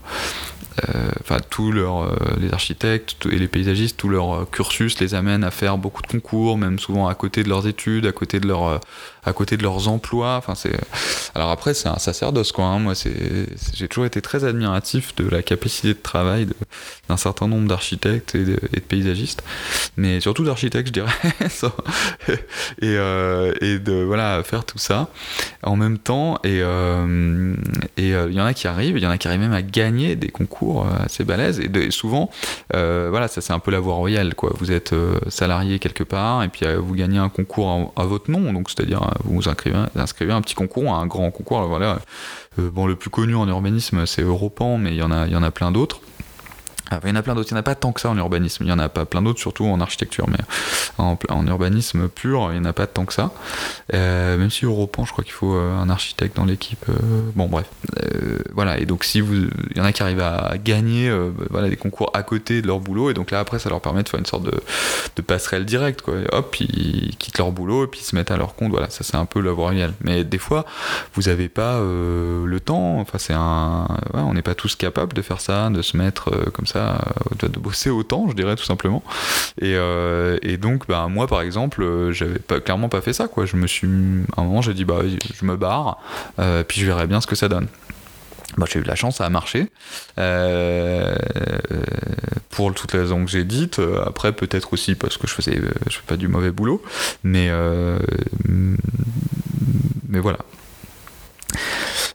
enfin 1.21 1.39
tous 1.51 1.73
leurs 1.73 2.03
euh, 2.03 2.17
les 2.41 2.53
architectes 2.53 3.27
et 3.27 3.39
les 3.39 3.49
paysagistes, 3.49 3.97
tout 3.97 4.09
leur 4.09 4.35
euh, 4.35 4.45
cursus 4.51 5.01
les 5.01 5.15
amène 5.15 5.45
à 5.45 5.51
faire 5.51 5.79
beaucoup 5.79 6.03
de 6.03 6.07
concours, 6.07 6.57
même 6.57 6.79
souvent 6.79 7.09
à 7.09 7.15
côté 7.15 7.43
de 7.43 7.49
leurs 7.49 7.67
études, 7.67 8.07
à 8.07 8.13
côté 8.13 8.41
de 8.41 8.47
leur 8.47 8.81
à 9.25 9.33
côté 9.33 9.57
de 9.57 9.63
leurs 9.63 9.89
emplois. 9.89 10.37
Enfin 10.37 10.55
c'est 10.55 10.77
alors 11.35 11.51
après 11.51 11.75
c'est 11.75 11.89
un 11.89 11.99
sacerdoce 11.99 12.53
quoi. 12.53 12.67
Hein. 12.67 12.79
Moi 12.79 12.95
c'est 12.95 13.47
j'ai 13.75 13.89
toujours 13.89 14.07
été 14.07 14.21
très 14.23 14.45
admiratif 14.45 15.15
de 15.17 15.29
la 15.29 15.43
capacité 15.43 15.89
de 15.89 16.01
travail 16.01 16.47
d'un 17.09 17.17
certain 17.17 17.49
nombre 17.49 17.69
d'architectes 17.69 18.35
et, 18.35 18.45
de, 18.45 18.59
paysagistes, 18.89 19.43
mais 19.97 20.21
surtout 20.21 20.45
d'architectes 20.45 20.89
je 20.89 20.93
dirais. 20.93 21.13
et, 22.83 22.95
et 22.95 23.79
de 23.79 24.05
voilà 24.07 24.43
faire 24.43 24.65
tout 24.65 24.79
ça 24.79 25.11
en 25.63 25.77
même 25.77 25.99
temps 25.99 26.39
et 26.45 26.61
et 27.97 28.11
il 28.11 28.33
y 28.33 28.41
en 28.41 28.47
a 28.47 28.55
qui 28.55 28.67
arrivent, 28.67 28.97
il 28.97 29.03
y 29.03 29.07
en 29.07 29.11
a 29.11 29.19
qui 29.19 29.29
arrivent 29.29 29.41
même 29.41 29.53
à 29.53 29.63
gagner 29.63 30.17
des 30.17 30.29
concours 30.29 30.87
euh, 30.87 31.05
assez 31.05 31.25
balèze. 31.25 31.61
Et, 31.61 31.91
souvent, 31.91 32.31
euh, 32.75 33.09
voilà, 33.11 33.29
ça 33.29 33.41
c'est 33.41 33.53
un 33.53 33.59
peu 33.59 33.71
la 33.71 33.81
voie 33.81 33.95
royale, 33.95 34.35
quoi. 34.35 34.53
Vous 34.59 34.73
êtes 34.73 34.93
euh, 34.93 35.19
salarié 35.29 35.79
quelque 35.79 36.05
part 36.05 36.43
et 36.43 36.49
puis 36.49 36.67
vous 36.79 36.95
gagnez 36.95 37.19
un 37.19 37.29
concours 37.29 37.93
à, 37.97 38.05
votre 38.05 38.31
nom, 38.31 38.53
donc 38.53 38.71
c'est-à-dire 38.71 39.03
vous 39.25 39.49
inscrivez, 39.49 39.77
inscrivez 39.97 40.33
un 40.33 40.41
petit 40.41 40.55
concours, 40.55 40.95
un 40.95 41.07
grand 41.07 41.31
concours. 41.31 41.63
Voilà. 41.63 41.99
bon, 42.57 42.87
le 42.87 42.97
plus 42.97 43.11
connu 43.11 43.35
en 43.35 43.49
urbanisme, 43.49 44.07
c'est 44.07 44.23
Europan, 44.23 44.79
mais 44.79 44.91
il 44.91 44.99
y 44.99 45.03
en 45.03 45.43
a 45.43 45.51
plein 45.51 45.71
d'autres. 45.71 46.01
Ah, 46.91 46.99
il 47.05 47.11
y 47.11 47.13
en 47.13 47.17
a 47.17 47.23
plein 47.23 47.37
d'autres, 47.37 47.49
il 47.51 47.55
n'y 47.55 47.59
en 47.59 47.61
a 47.61 47.63
pas 47.63 47.77
tant 47.77 47.93
que 47.93 48.01
ça 48.01 48.11
en 48.11 48.17
urbanisme, 48.17 48.65
il 48.65 48.69
y 48.69 48.73
en 48.73 48.79
a 48.81 48.89
pas 48.89 49.05
plein 49.05 49.23
d'autres, 49.23 49.39
surtout 49.39 49.65
en 49.65 49.81
architecture, 49.81 50.27
mais 50.29 50.39
en, 50.99 51.47
urbanisme 51.47 52.09
pur, 52.09 52.51
il 52.51 52.61
n'y 52.61 52.67
en 52.67 52.69
a 52.69 52.73
pas 52.73 52.89
tant 52.89 53.05
que 53.05 53.13
ça. 53.13 53.31
Euh, 53.95 54.37
même 54.37 54.51
si 54.51 54.65
Europan, 54.65 55.05
je 55.05 55.13
crois 55.13 55.23
qu'il 55.23 55.33
faut 55.33 55.55
euh, 55.55 55.79
un 55.79 55.89
architecte 55.89 56.37
dans 56.37 56.45
l'équipe. 56.45 56.85
Euh, 56.89 56.95
bon, 57.37 57.47
bref. 57.47 57.67
voilà, 58.53 58.79
et 58.79 58.87
donc 58.87 59.05
si 59.05 59.21
vous. 59.21 59.35
Il 59.35 59.77
y 59.77 59.81
en 59.81 59.85
a 59.85 59.93
qui 59.93 60.03
arrivent 60.03 60.21
à 60.21 60.55
gagner 60.59 61.13
voilà, 61.49 61.69
des 61.69 61.77
concours 61.77 62.11
à 62.13 62.25
côté 62.25 62.61
de 62.61 62.67
leur 62.67 62.81
boulot, 62.81 63.11
et 63.11 63.15
donc 63.15 63.31
là 63.31 63.39
après, 63.39 63.61
ça 63.61 63.69
leur 63.71 63.81
permet 63.81 64.03
de 64.03 64.09
faire 64.09 64.19
une 64.19 64.27
sorte 64.27 64.43
de, 64.43 64.61
de 65.15 65.23
passerelle 65.23 65.65
directe, 65.65 66.03
quoi. 66.03 66.15
hop, 66.33 66.57
ils 66.59 67.17
quittent 67.19 67.39
leur 67.39 67.53
boulot, 67.53 67.85
et 67.85 67.87
puis 67.87 68.01
ils 68.01 68.05
se 68.05 68.17
mettent 68.17 68.33
à 68.33 68.37
leur 68.37 68.57
compte, 68.57 68.71
voilà, 68.71 68.91
ça 68.91 69.05
c'est 69.05 69.17
un 69.17 69.27
peu 69.27 69.41
la 69.41 69.53
voie 69.53 69.67
royale. 69.67 69.95
Mais 70.03 70.25
des 70.25 70.39
fois, 70.39 70.65
vous 71.15 71.23
n'avez 71.23 71.49
pas 71.49 71.79
le 71.81 72.59
temps, 72.59 72.99
enfin, 72.99 73.19
c'est 73.19 73.35
un. 73.35 73.87
on 74.15 74.35
n'est 74.35 74.43
pas 74.43 74.57
tous 74.57 74.75
capables 74.75 75.13
de 75.13 75.23
faire 75.23 75.41
ça, 75.41 75.71
de 75.71 75.83
se 75.83 75.97
mettre 75.97 76.31
comme 76.51 76.67
ça 76.67 76.80
euh, 76.81 77.49
de 77.49 77.59
bosser 77.59 77.91
autant, 77.91 78.29
je 78.29 78.35
dirais 78.35 78.57
tout 78.57 78.65
simplement. 78.65 79.03
Et, 79.61 79.75
euh, 79.75 80.39
et 80.43 80.57
donc, 80.57 80.87
bah, 80.87 81.07
moi 81.09 81.27
par 81.27 81.43
exemple, 81.43 81.83
euh, 81.83 82.13
j'avais 82.13 82.39
clairement 82.65 82.89
pas 82.89 83.01
fait 83.01 83.13
ça. 83.13 83.29
Quoi. 83.29 83.47
Je 83.47 83.57
me 83.57 83.67
suis, 83.67 83.87
à 84.37 84.41
un 84.41 84.45
moment, 84.45 84.63
j'ai 84.63 84.75
dit, 84.75 84.85
bah, 84.85 85.01
je 85.35 85.45
me 85.45 85.57
barre, 85.57 85.99
puis 86.69 86.81
je 86.81 86.87
verrai 86.87 87.07
bien 87.07 87.21
ce 87.21 87.27
que 87.27 87.37
ça 87.37 87.49
donne. 87.49 87.67
Bah, 88.59 88.67
j'ai 88.71 88.81
eu 88.81 88.83
de 88.83 88.89
la 88.89 88.97
chance, 88.97 89.17
ça 89.17 89.27
a 89.27 89.31
marché. 89.31 89.69
pour 92.51 92.75
toutes 92.75 92.93
les 92.93 93.01
raisons 93.01 93.25
que 93.25 93.31
j'ai 93.31 93.45
dites. 93.45 93.81
Après, 94.05 94.33
peut-être 94.33 94.73
aussi 94.73 94.95
parce 94.95 95.17
que 95.17 95.27
je 95.27 95.33
faisais, 95.35 95.61
je 95.89 95.97
fais 95.97 96.07
pas 96.07 96.17
du 96.17 96.29
mauvais 96.29 96.51
boulot. 96.51 96.83
Mais, 97.23 97.51
mais 100.09 100.19
voilà. 100.19 100.39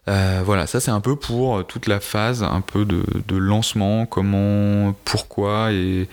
Euh, 0.08 0.42
voilà, 0.46 0.68
ça 0.68 0.80
c'est 0.80 0.92
un 0.92 1.02
peu 1.02 1.16
pour 1.16 1.58
euh, 1.58 1.64
toute 1.64 1.88
la 1.88 2.00
phase 2.00 2.44
un 2.44 2.62
peu 2.62 2.86
de, 2.86 3.04
lancement, 3.36 4.06
comment, 4.06 4.94
pourquoi 5.04 5.72
et, 5.72 6.08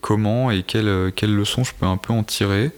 comment 0.00 0.52
et 0.52 0.62
quelles 0.62 0.88
euh, 0.88 1.10
leçons 1.22 1.64
je 1.64 1.72
peux 1.74 1.86
un 1.86 1.96
peu 1.96 2.12
en 2.12 2.22
tirer. 2.22 2.70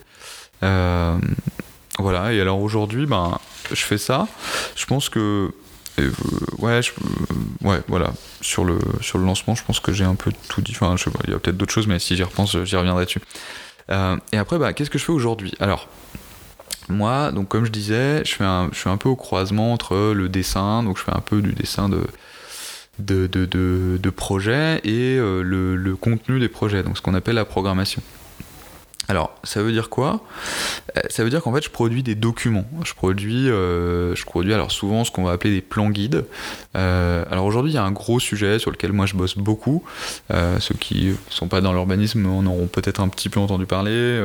voilà, 0.63 2.33
et 2.33 2.41
alors 2.41 2.61
aujourd'hui, 2.63 3.07
ben, 3.07 3.39
je 3.71 3.83
fais 3.83 3.99
ça. 3.99 4.27
Je 4.75 4.87
pense 4.87 5.09
que 5.09 5.53
ouais, 6.59 6.81
ouais, 7.63 7.83
voilà. 7.89 8.13
Sur 8.41 8.65
le, 8.65 8.79
sur 9.01 9.19
le 9.19 9.25
lancement, 9.25 9.55
je 9.55 9.65
pense 9.65 9.81
que 9.81 9.93
j'ai 9.93 10.05
un 10.05 10.15
peu 10.15 10.33
tout 10.49 10.63
dit. 10.63 10.73
Enfin, 10.81 10.95
il 11.27 11.31
y 11.31 11.35
a 11.35 11.39
peut-être 11.39 11.57
d'autres 11.57 11.75
choses, 11.75 11.89
mais 11.89 11.99
si 11.99 12.17
j'y 12.17 12.23
repense, 12.23 12.57
j'y 12.65 12.77
reviendrai 12.77 13.05
dessus. 13.05 13.21
et 13.91 14.37
après, 14.37 14.59
bah, 14.59 14.73
qu'est-ce 14.73 14.91
que 14.91 14.99
je 14.99 15.05
fais 15.05 15.13
aujourd'hui? 15.13 15.53
Alors, 15.61 15.89
moi, 16.89 17.33
donc 17.33 17.49
comme 17.49 17.65
je 17.65 17.71
disais, 17.71 18.25
je, 18.25 18.31
suis 18.31 18.45
un 18.45 18.97
peu 18.97 19.09
au 19.09 19.17
croisement 19.17 19.73
entre 19.73 20.13
le 20.13 20.29
dessin, 20.29 20.83
donc 20.83 20.99
je 20.99 21.05
fais 21.05 21.15
un 21.15 21.21
peu 21.21 21.43
du 21.43 21.53
dessin 21.53 21.89
de, 21.89 22.03
de, 22.99 23.27
de, 23.27 23.47
de, 23.47 23.99
et 24.85 25.19
euh, 25.19 25.43
le, 25.43 25.77
le, 25.77 25.97
contenu 25.97 26.41
des 26.41 26.49
projets, 26.49 26.83
donc 26.83 26.97
ce 26.97 27.03
qu'on 27.03 27.15
appelle 27.15 27.37
la 27.37 27.45
programmation. 27.45 28.03
Alors, 29.11 29.35
ça 29.43 29.63
veut 29.63 29.73
dire 29.73 29.89
quoi? 29.89 30.21
Euh, 30.97 31.01
Ça 31.09 31.25
veut 31.25 31.31
dire 31.31 31.43
qu'en 31.43 31.55
fait, 31.55 31.65
je 31.65 31.71
produis 31.71 32.03
des 32.03 32.15
documents. 32.15 32.67
Je 32.85 32.93
produis, 32.93 33.49
euh, 33.49 34.15
je 34.15 34.25
produis 34.25 34.53
alors 34.53 34.71
souvent 34.71 35.03
ce 35.05 35.11
qu'on 35.11 35.25
va 35.25 35.33
appeler 35.33 35.55
des 35.55 35.61
plans 35.63 35.89
guides. 35.89 36.27
Euh, 36.77 37.25
alors 37.31 37.47
aujourd'hui, 37.47 37.73
il 37.73 37.75
y 37.75 37.79
a 37.79 37.85
un 37.85 37.91
gros 37.91 38.21
sujet 38.21 38.59
sur 38.59 38.71
lequel 38.71 38.93
moi 38.93 39.07
je 39.07 39.15
bosse 39.15 39.39
beaucoup. 39.39 39.83
ceux 40.31 40.75
qui 40.79 41.15
sont 41.31 41.49
pas 41.49 41.63
dans 41.63 41.73
l'urbanisme 41.73 42.27
en 42.27 42.45
auront 42.45 42.67
peut-être 42.67 43.01
un 43.01 43.09
petit 43.09 43.31
peu 43.31 43.41
entendu 43.41 43.65
parler. 43.65 44.23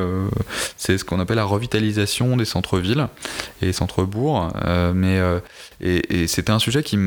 c'est 0.76 0.98
ce 0.98 1.04
qu'on 1.04 1.18
appelle 1.18 1.36
la 1.36 1.44
revitalisation 1.44 2.36
des 2.36 2.44
centres-villes 2.44 3.08
et 3.62 3.72
centres-bourgs. 3.72 4.52
mais 4.94 5.18
et, 5.80 6.26
c'était 6.26 6.52
un 6.52 6.58
sujet 6.58 6.82
qui, 6.82 6.98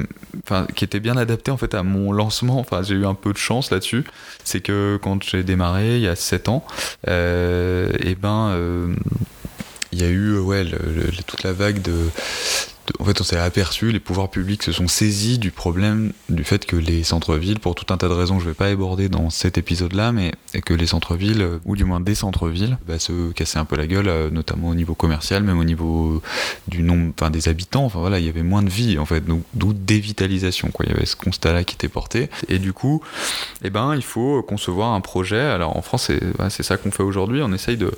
qui 0.76 0.84
était 0.84 1.00
bien 1.00 1.18
adapté 1.18 1.52
en 1.52 1.58
fait 1.58 1.76
à 1.76 1.84
mon 1.84 2.12
lancement. 2.12 2.60
Enfin, 2.60 2.82
j'ai 2.82 2.96
eu 2.96 3.06
un 3.06 3.14
peu 3.14 3.34
de 3.34 3.38
chance 3.38 3.72
là-dessus. 3.72 4.04
C'est 4.44 4.62
que 4.62 5.00
quand 5.02 5.22
j'ai 5.24 5.44
démarré 5.44 5.98
il 5.98 6.02
y 6.02 6.08
a 6.08 6.16
7 6.16 6.50
ans, 6.50 6.66
et 8.00 8.16
ben 8.16 8.50
euh, 8.50 8.96
il 9.92 10.02
y 10.02 10.06
a 10.06 10.10
eu 10.10 10.38
ouais, 10.38 10.66
toute 11.26 11.44
la 11.44 11.54
vague 11.54 11.82
de, 11.82 11.96
en 13.00 13.06
fait, 13.06 13.20
on 13.22 13.24
s'est 13.24 13.38
aperçu, 13.38 13.92
les 13.92 14.00
pouvoirs 14.00 14.30
publics 14.30 14.64
se 14.64 14.72
sont 14.72 14.88
saisis 14.88 15.40
du 15.40 15.52
problème 15.52 16.14
du 16.30 16.44
fait 16.44 16.66
que 16.66 16.76
les 16.76 17.04
centres-villes, 17.04 17.60
pour 17.60 17.76
tout 17.76 17.92
un 17.94 17.98
tas 17.98 18.08
de 18.08 18.14
raisons 18.14 18.38
que 18.38 18.44
je 18.44 18.50
vais 18.50 18.56
pas 18.56 18.68
aborder 18.68 19.10
dans 19.10 19.30
cet 19.30 19.58
épisode-là, 19.58 20.12
mais 20.12 20.34
que 20.66 20.74
les 20.74 20.88
centres-villes, 20.88 21.60
ou 21.66 21.76
du 21.76 21.86
moins 21.86 22.00
des 22.00 22.16
centres-villes, 22.16 22.78
bah, 22.88 23.00
se 23.00 23.32
cassaient 23.32 23.60
un 23.60 23.66
peu 23.66 23.76
la 23.76 23.88
gueule, 23.88 24.08
euh, 24.08 24.30
notamment 24.30 24.70
au 24.70 24.76
niveau 24.76 24.96
commercial, 24.96 25.44
même 25.44 25.60
au 25.60 25.64
niveau 25.64 26.22
du 26.68 26.82
nombre, 26.82 27.14
des 27.30 27.50
habitants. 27.50 27.86
Enfin 27.86 28.00
voilà, 28.00 28.20
il 28.20 28.26
y 28.26 28.30
avait 28.30 28.44
moins 28.44 28.64
de 28.64 28.70
vie 28.70 28.98
en 28.98 29.06
fait, 29.06 29.24
d'où 29.54 29.74
dévitalisation. 29.74 30.70
Quoi. 30.72 30.86
Il 30.88 30.94
y 30.94 30.96
avait 30.96 31.06
ce 31.06 31.16
constat-là 31.16 31.64
qui 31.64 31.76
était 31.76 31.90
porté, 31.90 32.30
et 32.48 32.60
du 32.60 32.74
coup, 32.74 33.02
eh 33.64 33.70
ben, 33.70 33.96
il 33.96 34.04
faut 34.04 34.42
concevoir 34.44 34.94
un 34.94 35.02
projet. 35.02 35.42
Alors 35.42 35.76
en 35.78 35.82
France, 35.82 36.12
c'est 36.50 36.64
ça 36.64 36.78
qu'on 36.78 36.92
fait 36.92 37.04
aujourd'hui. 37.04 37.42
On 37.44 37.54
essaye 37.54 37.78
de 37.78 37.92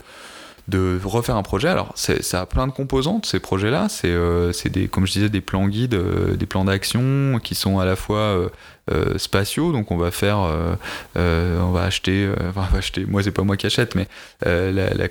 de 0.69 0.99
refaire 1.03 1.36
un 1.36 1.43
projet. 1.43 1.67
Alors, 1.67 1.91
ça 1.95 2.41
a 2.41 2.45
plein 2.45 2.67
de 2.67 2.71
composantes, 2.71 3.25
ces 3.25 3.39
projets-là. 3.39 3.88
C'est, 3.89 4.12
euh, 4.12 4.51
des, 4.65 4.88
comme 4.88 5.05
je 5.05 5.13
disais, 5.13 5.29
des 5.29 5.41
plans 5.41 5.67
guides, 5.67 5.95
euh, 5.95 6.36
des 6.36 6.45
plans 6.45 6.65
d'action 6.65 7.39
qui 7.43 7.55
sont 7.55 7.79
à 7.79 7.86
la 7.86 7.95
fois 7.95 8.49
euh, 8.91 9.17
spatiaux. 9.17 9.71
Donc 9.71 9.91
on 9.91 9.97
va 9.97 10.10
faire, 10.10 10.39
euh, 10.39 10.73
euh, 11.17 11.62
on 11.62 11.71
va 11.71 11.84
acheter, 11.84 12.28
enfin 12.49 12.65
on 12.69 12.73
va 12.73 12.80
acheter. 12.80 13.06
Moi 13.06 13.21
c'est 13.21 13.32
pas 13.32 13.43
moi 13.43 13.56
qui 13.56 13.65
achète, 13.65 13.93
mais 13.95 14.08
la, 14.45 15.08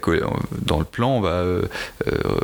dans 0.63 0.79
le 0.79 0.85
plan 0.85 1.11
on 1.11 1.21
va 1.21 1.45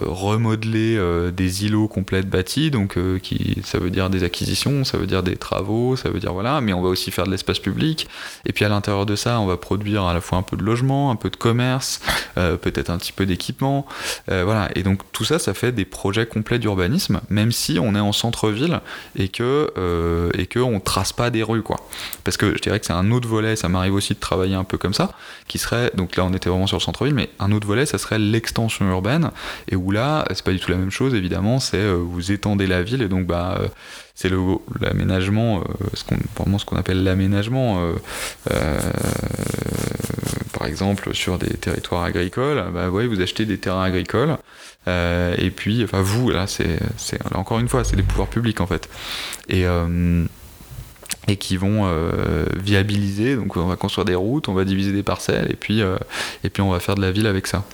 remodeler 0.02 1.00
des 1.32 1.64
îlots 1.64 1.88
complètes 1.88 2.28
bâtis. 2.28 2.70
Donc 2.70 2.98
qui, 3.20 3.60
ça 3.64 3.78
veut 3.78 3.90
dire 3.90 4.10
des 4.10 4.22
acquisitions, 4.22 4.84
ça 4.84 4.98
veut 4.98 5.06
dire 5.06 5.22
des 5.22 5.36
travaux, 5.36 5.96
ça 5.96 6.10
veut 6.10 6.20
dire 6.20 6.32
voilà. 6.32 6.60
Mais 6.60 6.72
on 6.72 6.82
va 6.82 6.88
aussi 6.88 7.10
faire 7.10 7.26
de 7.26 7.30
l'espace 7.30 7.58
public. 7.58 8.08
Et 8.46 8.52
puis 8.52 8.64
à 8.64 8.68
l'intérieur 8.68 9.06
de 9.06 9.16
ça, 9.16 9.40
on 9.40 9.46
va 9.46 9.56
produire 9.56 10.04
à 10.04 10.14
la 10.14 10.20
fois 10.20 10.38
un 10.38 10.42
peu 10.42 10.56
de 10.56 10.62
logement, 10.62 11.10
un 11.10 11.16
peu 11.16 11.30
de 11.30 11.36
commerce, 11.36 12.00
peut-être 12.34 12.90
un 12.90 12.98
petit 12.98 13.12
peu 13.12 13.26
d'équipement. 13.26 13.86
voilà. 14.28 14.68
Et 14.74 14.82
donc 14.82 15.00
tout 15.12 15.24
ça, 15.24 15.38
ça 15.38 15.54
fait 15.54 15.72
des 15.72 15.84
projets 15.84 16.26
complets 16.26 16.58
d'urbanisme, 16.58 17.20
même 17.28 17.50
si 17.50 17.78
on 17.80 17.94
est 17.94 18.00
en 18.00 18.12
centre-ville 18.12 18.80
et 19.16 19.28
que 19.28 19.72
et 20.34 20.46
que 20.46 20.58
on 20.58 20.80
trace 20.80 21.12
pas 21.12 21.23
pas 21.24 21.30
des 21.30 21.42
rues, 21.42 21.62
quoi. 21.62 21.80
Parce 22.22 22.36
que 22.36 22.54
je 22.54 22.60
dirais 22.60 22.78
que 22.78 22.84
c'est 22.84 22.92
un 22.92 23.10
autre 23.10 23.26
volet, 23.26 23.56
ça 23.56 23.70
m'arrive 23.70 23.94
aussi 23.94 24.12
de 24.12 24.18
travailler 24.18 24.54
un 24.54 24.64
peu 24.64 24.76
comme 24.76 24.92
ça, 24.92 25.12
qui 25.48 25.56
serait, 25.56 25.90
donc 25.94 26.16
là 26.16 26.24
on 26.24 26.34
était 26.34 26.50
vraiment 26.50 26.66
sur 26.66 26.76
le 26.76 26.82
centre-ville, 26.82 27.14
mais 27.14 27.30
un 27.38 27.50
autre 27.50 27.66
volet, 27.66 27.86
ça 27.86 27.96
serait 27.96 28.18
l'extension 28.18 28.86
urbaine, 28.90 29.30
et 29.70 29.76
où 29.76 29.90
là, 29.90 30.26
c'est 30.34 30.44
pas 30.44 30.52
du 30.52 30.60
tout 30.60 30.70
la 30.70 30.76
même 30.76 30.90
chose, 30.90 31.14
évidemment, 31.14 31.60
c'est 31.60 31.78
euh, 31.78 31.94
vous 31.94 32.30
étendez 32.30 32.66
la 32.66 32.82
ville, 32.82 33.00
et 33.00 33.08
donc 33.08 33.26
bah 33.26 33.56
euh, 33.58 33.68
c'est 34.14 34.30
l'aménagement, 34.80 35.60
euh, 35.60 35.62
ce 35.94 36.04
qu'on, 36.04 36.18
vraiment 36.36 36.58
ce 36.58 36.66
qu'on 36.66 36.76
appelle 36.76 37.02
l'aménagement. 37.02 37.80
par 40.52 40.68
exemple, 40.68 41.14
sur 41.14 41.38
des 41.38 41.54
territoires 41.54 42.04
agricoles, 42.04 42.62
bah 42.74 42.90
ouais, 42.90 43.06
vous 43.06 43.22
achetez 43.22 43.46
des 43.46 43.58
terrains 43.58 43.84
agricoles, 43.84 44.36
et 44.86 45.50
puis, 45.56 45.82
enfin 45.84 46.02
vous, 46.02 46.30
là, 46.30 46.46
c'est, 46.46 46.78
c'est 46.98 47.18
encore 47.34 47.60
une 47.60 47.68
fois, 47.68 47.82
c'est 47.82 47.96
les 47.96 48.02
pouvoirs 48.02 48.28
publics 48.28 48.60
en 48.60 48.66
fait. 48.66 48.90
Et 49.48 49.64
et 51.28 51.36
qui 51.36 51.56
vont 51.56 51.82
euh, 51.84 52.44
viabiliser. 52.56 53.36
Donc 53.36 53.56
on 53.56 53.66
va 53.66 53.76
construire 53.76 54.04
des 54.04 54.14
routes, 54.14 54.48
on 54.48 54.54
va 54.54 54.64
diviser 54.64 54.92
des 54.92 55.02
parcelles 55.02 55.50
et 55.50 55.56
puis, 55.56 55.82
euh, 55.82 55.96
et 56.42 56.50
puis 56.50 56.62
on 56.62 56.70
va 56.70 56.80
faire 56.80 56.94
de 56.94 57.00
la 57.00 57.10
ville 57.10 57.26
avec 57.26 57.46
ça. 57.46 57.64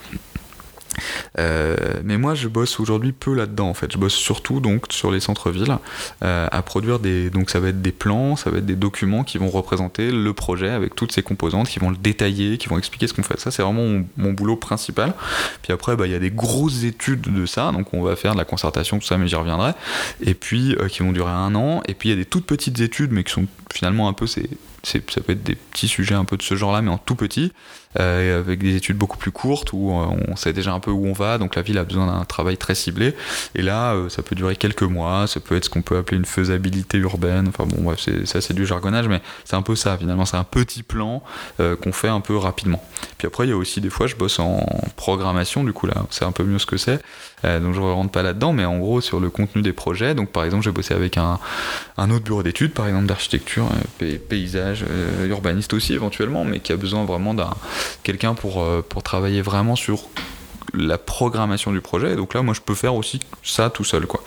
Euh, 1.38 1.76
mais 2.04 2.18
moi, 2.18 2.34
je 2.34 2.48
bosse 2.48 2.80
aujourd'hui 2.80 3.12
peu 3.12 3.34
là-dedans. 3.34 3.68
En 3.68 3.74
fait, 3.74 3.92
je 3.92 3.98
bosse 3.98 4.14
surtout 4.14 4.60
donc 4.60 4.86
sur 4.90 5.10
les 5.10 5.20
centres-villes 5.20 5.78
euh, 6.22 6.48
à 6.50 6.62
produire 6.62 6.98
des. 6.98 7.30
Donc, 7.30 7.50
ça 7.50 7.60
va 7.60 7.68
être 7.68 7.82
des 7.82 7.92
plans, 7.92 8.36
ça 8.36 8.50
va 8.50 8.58
être 8.58 8.66
des 8.66 8.76
documents 8.76 9.24
qui 9.24 9.38
vont 9.38 9.50
représenter 9.50 10.10
le 10.10 10.32
projet 10.32 10.70
avec 10.70 10.94
toutes 10.94 11.12
ses 11.12 11.22
composantes, 11.22 11.68
qui 11.68 11.78
vont 11.78 11.90
le 11.90 11.96
détailler, 11.96 12.58
qui 12.58 12.68
vont 12.68 12.78
expliquer 12.78 13.06
ce 13.06 13.14
qu'on 13.14 13.22
fait. 13.22 13.38
Ça, 13.38 13.50
c'est 13.50 13.62
vraiment 13.62 14.04
mon, 14.16 14.32
boulot 14.32 14.56
principal. 14.56 15.14
Puis 15.62 15.72
après, 15.72 15.96
bah, 15.96 16.06
il 16.06 16.12
y 16.12 16.16
a 16.16 16.18
des 16.18 16.30
grosses 16.30 16.84
études 16.84 17.22
de 17.22 17.46
ça. 17.46 17.72
Donc, 17.72 17.92
on 17.92 18.02
va 18.02 18.16
faire 18.16 18.32
de 18.32 18.38
la 18.38 18.44
concertation, 18.44 18.98
tout 18.98 19.06
ça, 19.06 19.18
mais 19.18 19.28
j'y 19.28 19.36
reviendrai. 19.36 19.72
Et 20.20 20.34
puis, 20.34 20.76
euh, 20.76 20.88
qui 20.88 21.02
vont 21.02 21.12
durer 21.12 21.32
un 21.32 21.54
an. 21.54 21.82
Et 21.88 21.94
puis, 21.94 22.08
il 22.08 22.12
y 22.12 22.14
a 22.14 22.18
des 22.18 22.24
toutes 22.24 22.46
petites 22.46 22.80
études, 22.80 23.12
mais 23.12 23.24
qui 23.24 23.32
sont 23.32 23.46
finalement 23.70 24.08
un 24.08 24.12
peu 24.12 24.26
ces 24.26 24.48
ça 24.82 24.98
peut 25.20 25.32
être 25.32 25.42
des 25.42 25.54
petits 25.54 25.88
sujets 25.88 26.14
un 26.14 26.24
peu 26.24 26.36
de 26.36 26.42
ce 26.42 26.54
genre-là, 26.54 26.82
mais 26.82 26.90
en 26.90 26.98
tout 26.98 27.14
petit, 27.14 27.52
euh, 27.98 28.38
avec 28.38 28.60
des 28.60 28.76
études 28.76 28.96
beaucoup 28.96 29.18
plus 29.18 29.32
courtes 29.32 29.72
où 29.72 29.90
euh, 29.90 30.06
on 30.28 30.36
sait 30.36 30.52
déjà 30.52 30.72
un 30.72 30.78
peu 30.78 30.92
où 30.92 31.06
on 31.06 31.12
va, 31.12 31.38
donc 31.38 31.56
la 31.56 31.62
ville 31.62 31.76
a 31.76 31.82
besoin 31.82 32.06
d'un 32.06 32.24
travail 32.24 32.56
très 32.56 32.76
ciblé. 32.76 33.16
Et 33.56 33.62
là, 33.62 33.94
euh, 33.94 34.08
ça 34.08 34.22
peut 34.22 34.36
durer 34.36 34.54
quelques 34.54 34.84
mois, 34.84 35.26
ça 35.26 35.40
peut 35.40 35.56
être 35.56 35.64
ce 35.64 35.70
qu'on 35.70 35.82
peut 35.82 35.96
appeler 35.96 36.18
une 36.18 36.24
faisabilité 36.24 36.98
urbaine. 36.98 37.48
Enfin 37.48 37.66
bon, 37.66 37.82
bref, 37.82 38.08
ça 38.26 38.40
c'est 38.40 38.54
du 38.54 38.64
jargonnage, 38.64 39.08
mais 39.08 39.20
c'est 39.44 39.56
un 39.56 39.62
peu 39.62 39.74
ça 39.74 39.98
finalement. 39.98 40.24
C'est 40.24 40.36
un 40.36 40.44
petit 40.44 40.84
plan 40.84 41.22
qu'on 41.58 41.92
fait 41.92 42.08
un 42.08 42.20
peu 42.20 42.36
rapidement. 42.36 42.82
Puis 43.18 43.26
après, 43.26 43.46
il 43.46 43.50
y 43.50 43.52
a 43.52 43.56
aussi 43.56 43.80
des 43.80 43.90
fois, 43.90 44.06
je 44.06 44.14
bosse 44.14 44.38
en 44.38 44.64
programmation, 44.96 45.64
du 45.64 45.72
coup 45.72 45.86
là, 45.86 45.94
c'est 46.10 46.24
un 46.24 46.32
peu 46.32 46.44
mieux 46.44 46.58
ce 46.58 46.66
que 46.66 46.76
c'est. 46.76 47.02
donc 47.42 47.74
je 47.74 47.80
ne 47.80 47.92
rentre 47.92 48.12
pas 48.12 48.22
là-dedans, 48.22 48.52
mais 48.52 48.64
en 48.64 48.78
gros 48.78 49.00
sur 49.00 49.18
le 49.18 49.30
contenu 49.30 49.62
des 49.62 49.72
projets. 49.72 50.14
Donc 50.14 50.30
par 50.30 50.44
exemple, 50.44 50.62
j'ai 50.64 50.70
bossé 50.70 50.94
avec 50.94 51.18
un, 51.18 51.38
un 51.96 52.10
autre 52.10 52.24
bureau 52.24 52.42
d'études, 52.42 52.72
par 52.72 52.86
exemple 52.86 53.06
d'architecture, 53.06 53.68
paysage, 54.28 54.84
urbaniste 55.26 55.74
aussi 55.74 55.92
éventuellement, 55.92 56.44
mais 56.44 56.60
qui 56.60 56.72
a 56.72 56.76
besoin 56.76 57.04
vraiment 57.04 57.34
d'un 57.34 57.50
quelqu'un 58.02 58.34
pour, 58.34 58.62
euh, 58.62 58.84
pour 58.86 59.02
travailler 59.02 59.42
vraiment 59.42 59.76
sur 59.76 60.08
la 60.74 60.98
programmation 60.98 61.72
du 61.72 61.80
projet. 61.80 62.12
Et 62.12 62.16
donc 62.16 62.34
là, 62.34 62.42
moi, 62.42 62.54
je 62.54 62.60
peux 62.60 62.74
faire 62.74 62.94
aussi 62.94 63.20
ça 63.42 63.70
tout 63.70 63.84
seul, 63.84 64.06
quoi. 64.06 64.22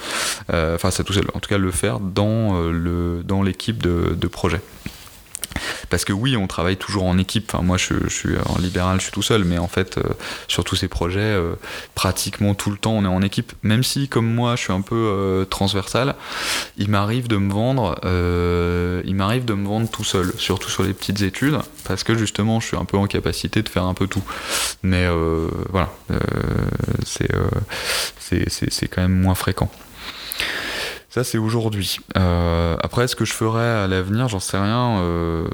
Euh, 0.52 0.76
enfin, 0.76 0.92
ça 0.92 1.04
tout 1.04 1.14
seul. 1.14 1.26
En 1.34 1.40
tout 1.40 1.50
cas, 1.50 1.58
le 1.58 1.72
faire 1.72 2.00
dans 2.00 2.56
euh, 2.56 2.72
le 2.72 3.24
dans 3.24 3.44
l'équipe 3.44 3.82
de, 3.82 4.16
de 4.18 4.28
projet. 4.28 4.62
Parce 5.90 6.06
que 6.06 6.14
oui, 6.14 6.36
on 6.38 6.48
travaille 6.48 6.78
toujours 6.78 7.06
en 7.06 7.18
équipe. 7.18 7.52
Enfin, 7.54 7.64
moi, 7.64 7.78
je, 7.78 8.08
suis 8.10 8.36
en 8.46 8.58
libéral, 8.60 9.00
je 9.00 9.04
suis 9.04 9.12
tout 9.12 9.22
seul, 9.22 9.44
mais 9.44 9.58
en 9.58 9.68
fait, 9.68 9.98
euh, 9.98 10.04
sur 10.48 10.64
tous 10.64 10.76
ces 10.76 10.88
projets, 10.88 11.20
euh, 11.20 11.54
pratiquement 11.96 12.54
tout 12.54 12.72
le 12.72 12.78
temps, 12.78 12.94
on 12.94 13.04
est 13.04 13.08
en 13.08 13.22
équipe. 13.22 13.54
Même 13.64 13.84
si, 13.84 14.08
comme 14.08 14.32
moi, 14.32 14.56
je 14.56 14.64
suis 14.64 14.74
un 14.74 14.82
peu 14.82 14.96
euh, 14.96 15.46
transversal, 15.46 16.16
il 16.78 16.90
m'arrive 16.90 17.28
de 17.28 17.38
me 17.38 17.52
vendre, 17.52 18.00
il 19.06 19.16
m'arrive 19.16 19.46
de 19.46 19.54
me 19.54 19.68
vendre 19.68 19.90
tout 19.90 20.04
seul, 20.04 20.34
surtout 20.38 20.70
sur 20.70 20.84
les 20.84 20.94
petites 20.94 21.22
études, 21.22 21.58
parce 21.86 22.04
que 22.04 22.16
justement, 22.16 22.60
je 22.60 22.68
suis 22.68 22.78
un 22.78 22.86
peu 22.86 22.98
en 22.98 23.08
capacité 23.08 23.62
de 23.62 23.70
faire 23.70 23.84
un 23.84 23.94
peu 23.94 24.08
tout. 24.08 24.24
Mais 24.82 25.08
voilà, 25.70 25.92
c'est 27.06 27.30
c'est 28.50 28.88
quand 28.88 29.02
même 29.02 29.20
moins 29.20 29.36
fréquent. 29.36 29.70
Ça, 31.14 31.24
c'est 31.24 31.38
aujourd'hui. 31.38 32.00
Euh, 32.18 32.76
après, 32.82 33.08
ce 33.08 33.16
que 33.16 33.24
je 33.24 33.34
ferai 33.34 33.64
à 33.64 33.86
l'avenir, 33.86 34.30
j'en 34.30 34.40
sais 34.40 34.58
rien. 34.58 34.98
Euh, 34.98 35.46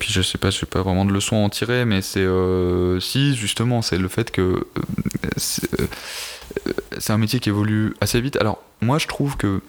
puis 0.00 0.12
je 0.12 0.20
sais 0.22 0.38
pas, 0.38 0.50
je 0.50 0.58
sais 0.58 0.66
pas 0.66 0.82
vraiment 0.82 1.04
de 1.04 1.12
leçons 1.12 1.36
à 1.36 1.38
en 1.38 1.48
tirer, 1.48 1.84
mais 1.84 2.02
c'est 2.02 2.18
euh, 2.18 2.98
si 2.98 3.36
justement, 3.36 3.80
c'est 3.80 3.96
le 3.96 4.08
fait 4.08 4.32
que 4.32 4.66
c'est 5.36 7.12
un 7.12 7.18
métier 7.18 7.38
qui 7.38 7.48
évolue 7.48 7.94
assez 8.00 8.20
vite. 8.20 8.36
Alors, 8.38 8.60
moi, 8.80 8.98
je 8.98 9.06
trouve 9.06 9.36
que 9.36 9.60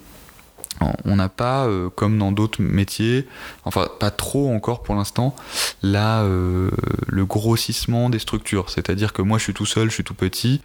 on 1.05 1.15
n'a 1.15 1.29
pas, 1.29 1.65
euh, 1.65 1.89
comme 1.89 2.17
dans 2.17 2.31
d'autres 2.31 2.61
métiers, 2.61 3.27
enfin 3.63 3.87
pas 3.99 4.11
trop 4.11 4.53
encore 4.53 4.83
pour 4.83 4.95
l'instant, 4.95 5.35
là 5.83 6.23
euh, 6.23 6.69
le 7.07 7.25
grossissement 7.25 8.09
des 8.09 8.19
structures. 8.19 8.69
C'est-à-dire 8.69 9.13
que 9.13 9.21
moi 9.21 9.37
je 9.37 9.43
suis 9.43 9.53
tout 9.53 9.65
seul, 9.65 9.89
je 9.89 9.95
suis 9.95 10.03
tout 10.03 10.13
petit, 10.13 10.61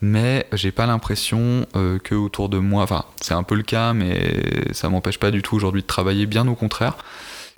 mais 0.00 0.46
j'ai 0.52 0.72
pas 0.72 0.86
l'impression 0.86 1.66
euh, 1.76 1.98
que 1.98 2.14
autour 2.14 2.48
de 2.48 2.58
moi, 2.58 2.82
enfin 2.82 3.04
c'est 3.20 3.34
un 3.34 3.42
peu 3.42 3.54
le 3.54 3.62
cas, 3.62 3.92
mais 3.92 4.72
ça 4.72 4.88
m'empêche 4.88 5.18
pas 5.18 5.30
du 5.30 5.42
tout 5.42 5.56
aujourd'hui 5.56 5.82
de 5.82 5.86
travailler, 5.86 6.26
bien 6.26 6.46
au 6.48 6.54
contraire 6.54 6.96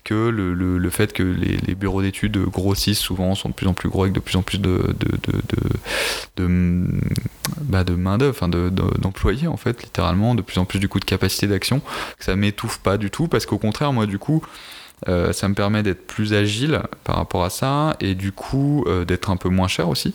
que 0.07 0.29
le, 0.29 0.55
le, 0.55 0.91
fait 0.91 1.13
que 1.13 1.25
les, 1.25 1.75
bureaux 1.75 2.01
d'études 2.01 2.39
grossissent 2.39 3.01
souvent, 3.01 3.35
sont 3.35 3.49
de 3.49 3.55
plus 3.55 3.67
en 3.67 3.75
plus 3.75 3.89
gros 3.89 4.03
avec 4.03 4.15
de 4.15 4.21
plus 4.21 4.37
en 4.37 4.43
plus 4.43 4.61
de, 4.61 4.95
de, 5.01 5.19
de, 5.27 6.45
de, 6.45 6.87
bah 7.63 7.83
de 7.83 7.95
main 7.95 8.17
d'œuvre, 8.17 8.49
d'employés 8.49 9.49
en 9.49 9.57
fait, 9.57 9.83
littéralement, 9.83 10.37
de 10.37 10.43
plus 10.43 10.59
en 10.59 10.65
plus 10.65 10.79
du 10.79 10.89
coup 10.89 11.01
de 11.01 11.05
capacité 11.05 11.49
d'action, 11.49 11.81
que 11.81 12.25
ça 12.25 12.37
m'étouffe 12.37 12.79
pas 12.79 12.99
du 12.99 13.11
tout, 13.11 13.27
parce 13.27 13.47
qu'au 13.47 13.59
contraire, 13.59 13.93
moi 13.93 14.07
du 14.07 14.21
coup, 14.21 14.43
euh, 15.09 15.33
ça 15.33 15.49
me 15.49 15.55
permet 15.55 15.83
d'être 15.83 16.07
plus 16.07 16.35
agile 16.35 16.83
par 17.03 17.17
rapport 17.17 17.43
à 17.43 17.51
ça 17.51 17.97
et 17.99 18.15
du 18.15 18.31
coup 18.31 18.85
euh, 18.87 19.05
d'être 19.05 19.29
un 19.29 19.37
peu 19.37 19.49
moins 19.49 19.69
cher 19.69 19.89
aussi 19.89 20.15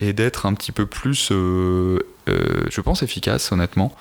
et 0.00 0.12
d'être 0.12 0.46
un 0.46 0.54
petit 0.54 0.72
peu 0.72 0.86
plus, 0.86 1.30
euh, 1.32 1.98
euh, 2.28 2.64
je 2.70 2.80
pense, 2.80 3.02
efficace, 3.02 3.52
honnêtement, 3.52 3.94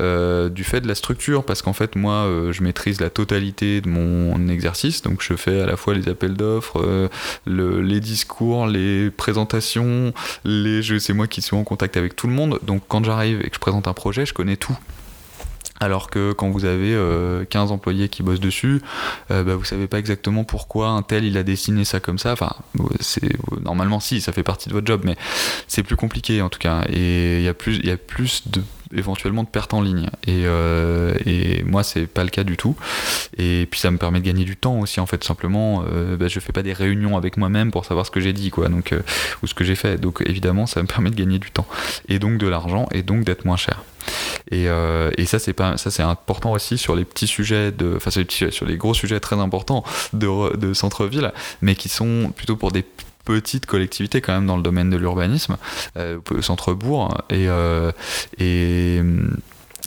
euh, 0.00 0.48
du 0.48 0.64
fait 0.64 0.80
de 0.80 0.88
la 0.88 0.94
structure, 0.94 1.44
parce 1.44 1.62
qu'en 1.62 1.72
fait, 1.72 1.96
moi, 1.96 2.28
je 2.50 2.62
maîtrise 2.62 3.00
la 3.00 3.10
totalité 3.10 3.80
de 3.80 3.88
mon 3.88 4.48
exercice, 4.48 5.02
donc 5.02 5.22
je 5.22 5.34
fais 5.34 5.60
à 5.60 5.66
la 5.66 5.76
fois 5.76 5.94
les 5.94 6.08
appels 6.08 6.34
d'offres, 6.34 7.10
les 7.46 8.00
discours, 8.00 8.66
les 8.66 9.10
présentations, 9.10 10.12
les, 10.44 10.82
c'est 10.98 11.12
moi 11.12 11.26
qui 11.26 11.42
suis 11.42 11.56
en 11.56 11.64
contact 11.64 11.96
avec 11.96 12.16
tout 12.16 12.26
le 12.26 12.32
monde, 12.32 12.58
donc 12.62 12.82
quand 12.88 13.04
j'arrive 13.04 13.40
et 13.40 13.48
que 13.48 13.54
je 13.54 13.60
présente 13.60 13.88
un 13.88 13.94
projet, 13.94 14.26
je 14.26 14.34
connais 14.34 14.56
tout. 14.56 14.76
Alors 15.80 16.10
que 16.10 16.32
quand 16.32 16.50
vous 16.50 16.66
avez 16.66 16.90
15 16.90 17.70
euh, 17.70 17.74
employés 17.74 18.10
qui 18.10 18.22
bossent 18.22 18.40
dessus, 18.40 18.82
euh, 19.30 19.42
bah, 19.42 19.56
vous 19.56 19.64
savez 19.64 19.86
pas 19.86 19.98
exactement 19.98 20.44
pourquoi 20.44 20.90
un 20.90 21.00
tel 21.00 21.24
il 21.24 21.38
a 21.38 21.42
dessiné 21.42 21.84
ça 21.84 22.00
comme 22.00 22.18
ça. 22.18 22.32
Enfin, 22.32 22.54
c'est 23.00 23.32
normalement 23.62 23.98
si, 23.98 24.20
ça 24.20 24.32
fait 24.32 24.42
partie 24.42 24.68
de 24.68 24.74
votre 24.74 24.86
job, 24.86 25.00
mais 25.04 25.16
c'est 25.68 25.82
plus 25.82 25.96
compliqué 25.96 26.42
en 26.42 26.50
tout 26.50 26.58
cas. 26.58 26.84
Et 26.90 27.38
il 27.38 27.42
y 27.42 27.48
a 27.48 27.54
plus, 27.54 27.76
il 27.76 27.86
y 27.86 27.90
a 27.90 27.96
plus 27.96 28.42
de 28.48 28.62
éventuellement 28.94 29.44
de 29.44 29.48
pertes 29.48 29.74
en 29.74 29.80
ligne. 29.80 30.08
Et, 30.26 30.42
euh, 30.44 31.14
et 31.26 31.62
moi, 31.62 31.82
c'est 31.82 32.06
pas 32.06 32.24
le 32.24 32.30
cas 32.30 32.44
du 32.44 32.56
tout. 32.56 32.76
Et 33.38 33.66
puis 33.70 33.80
ça 33.80 33.90
me 33.90 33.98
permet 33.98 34.20
de 34.20 34.24
gagner 34.24 34.44
du 34.44 34.56
temps 34.56 34.78
aussi, 34.78 35.00
en 35.00 35.06
fait, 35.06 35.22
simplement. 35.24 35.84
Euh, 35.92 36.16
bah, 36.16 36.28
je 36.28 36.40
fais 36.40 36.52
pas 36.52 36.62
des 36.62 36.72
réunions 36.72 37.16
avec 37.16 37.36
moi-même 37.36 37.70
pour 37.70 37.84
savoir 37.84 38.06
ce 38.06 38.10
que 38.10 38.20
j'ai 38.20 38.32
dit, 38.32 38.50
quoi, 38.50 38.68
donc, 38.68 38.92
euh, 38.92 39.00
ou 39.42 39.46
ce 39.46 39.54
que 39.54 39.64
j'ai 39.64 39.74
fait. 39.74 39.98
Donc 39.98 40.22
évidemment, 40.26 40.66
ça 40.66 40.82
me 40.82 40.86
permet 40.88 41.10
de 41.10 41.16
gagner 41.16 41.38
du 41.38 41.50
temps. 41.50 41.66
Et 42.08 42.18
donc 42.18 42.38
de 42.38 42.46
l'argent, 42.46 42.88
et 42.92 43.02
donc 43.02 43.24
d'être 43.24 43.44
moins 43.44 43.56
cher. 43.56 43.82
Et, 44.50 44.68
euh, 44.68 45.10
et, 45.18 45.26
ça 45.26 45.38
c'est 45.38 45.52
pas 45.52 45.76
ça 45.76 45.90
c'est 45.90 46.02
important 46.02 46.52
aussi 46.52 46.78
sur 46.78 46.96
les 46.96 47.04
petits 47.04 47.26
sujets 47.26 47.70
de 47.70 47.94
enfin 47.96 48.10
sur 48.10 48.22
les, 48.22 48.50
sur 48.50 48.66
les 48.66 48.76
gros 48.76 48.94
sujets 48.94 49.20
très 49.20 49.36
importants 49.36 49.84
de, 50.12 50.56
de 50.56 50.72
centre-ville 50.72 51.32
mais 51.60 51.74
qui 51.74 51.88
sont 51.88 52.32
plutôt 52.34 52.56
pour 52.56 52.72
des 52.72 52.84
petite 53.24 53.66
collectivité 53.66 54.20
quand 54.20 54.32
même 54.32 54.46
dans 54.46 54.56
le 54.56 54.62
domaine 54.62 54.90
de 54.90 54.96
l'urbanisme, 54.96 55.56
euh, 55.96 56.20
centre-bourg, 56.40 57.16
et, 57.30 57.48
euh, 57.48 57.92
et 58.38 59.00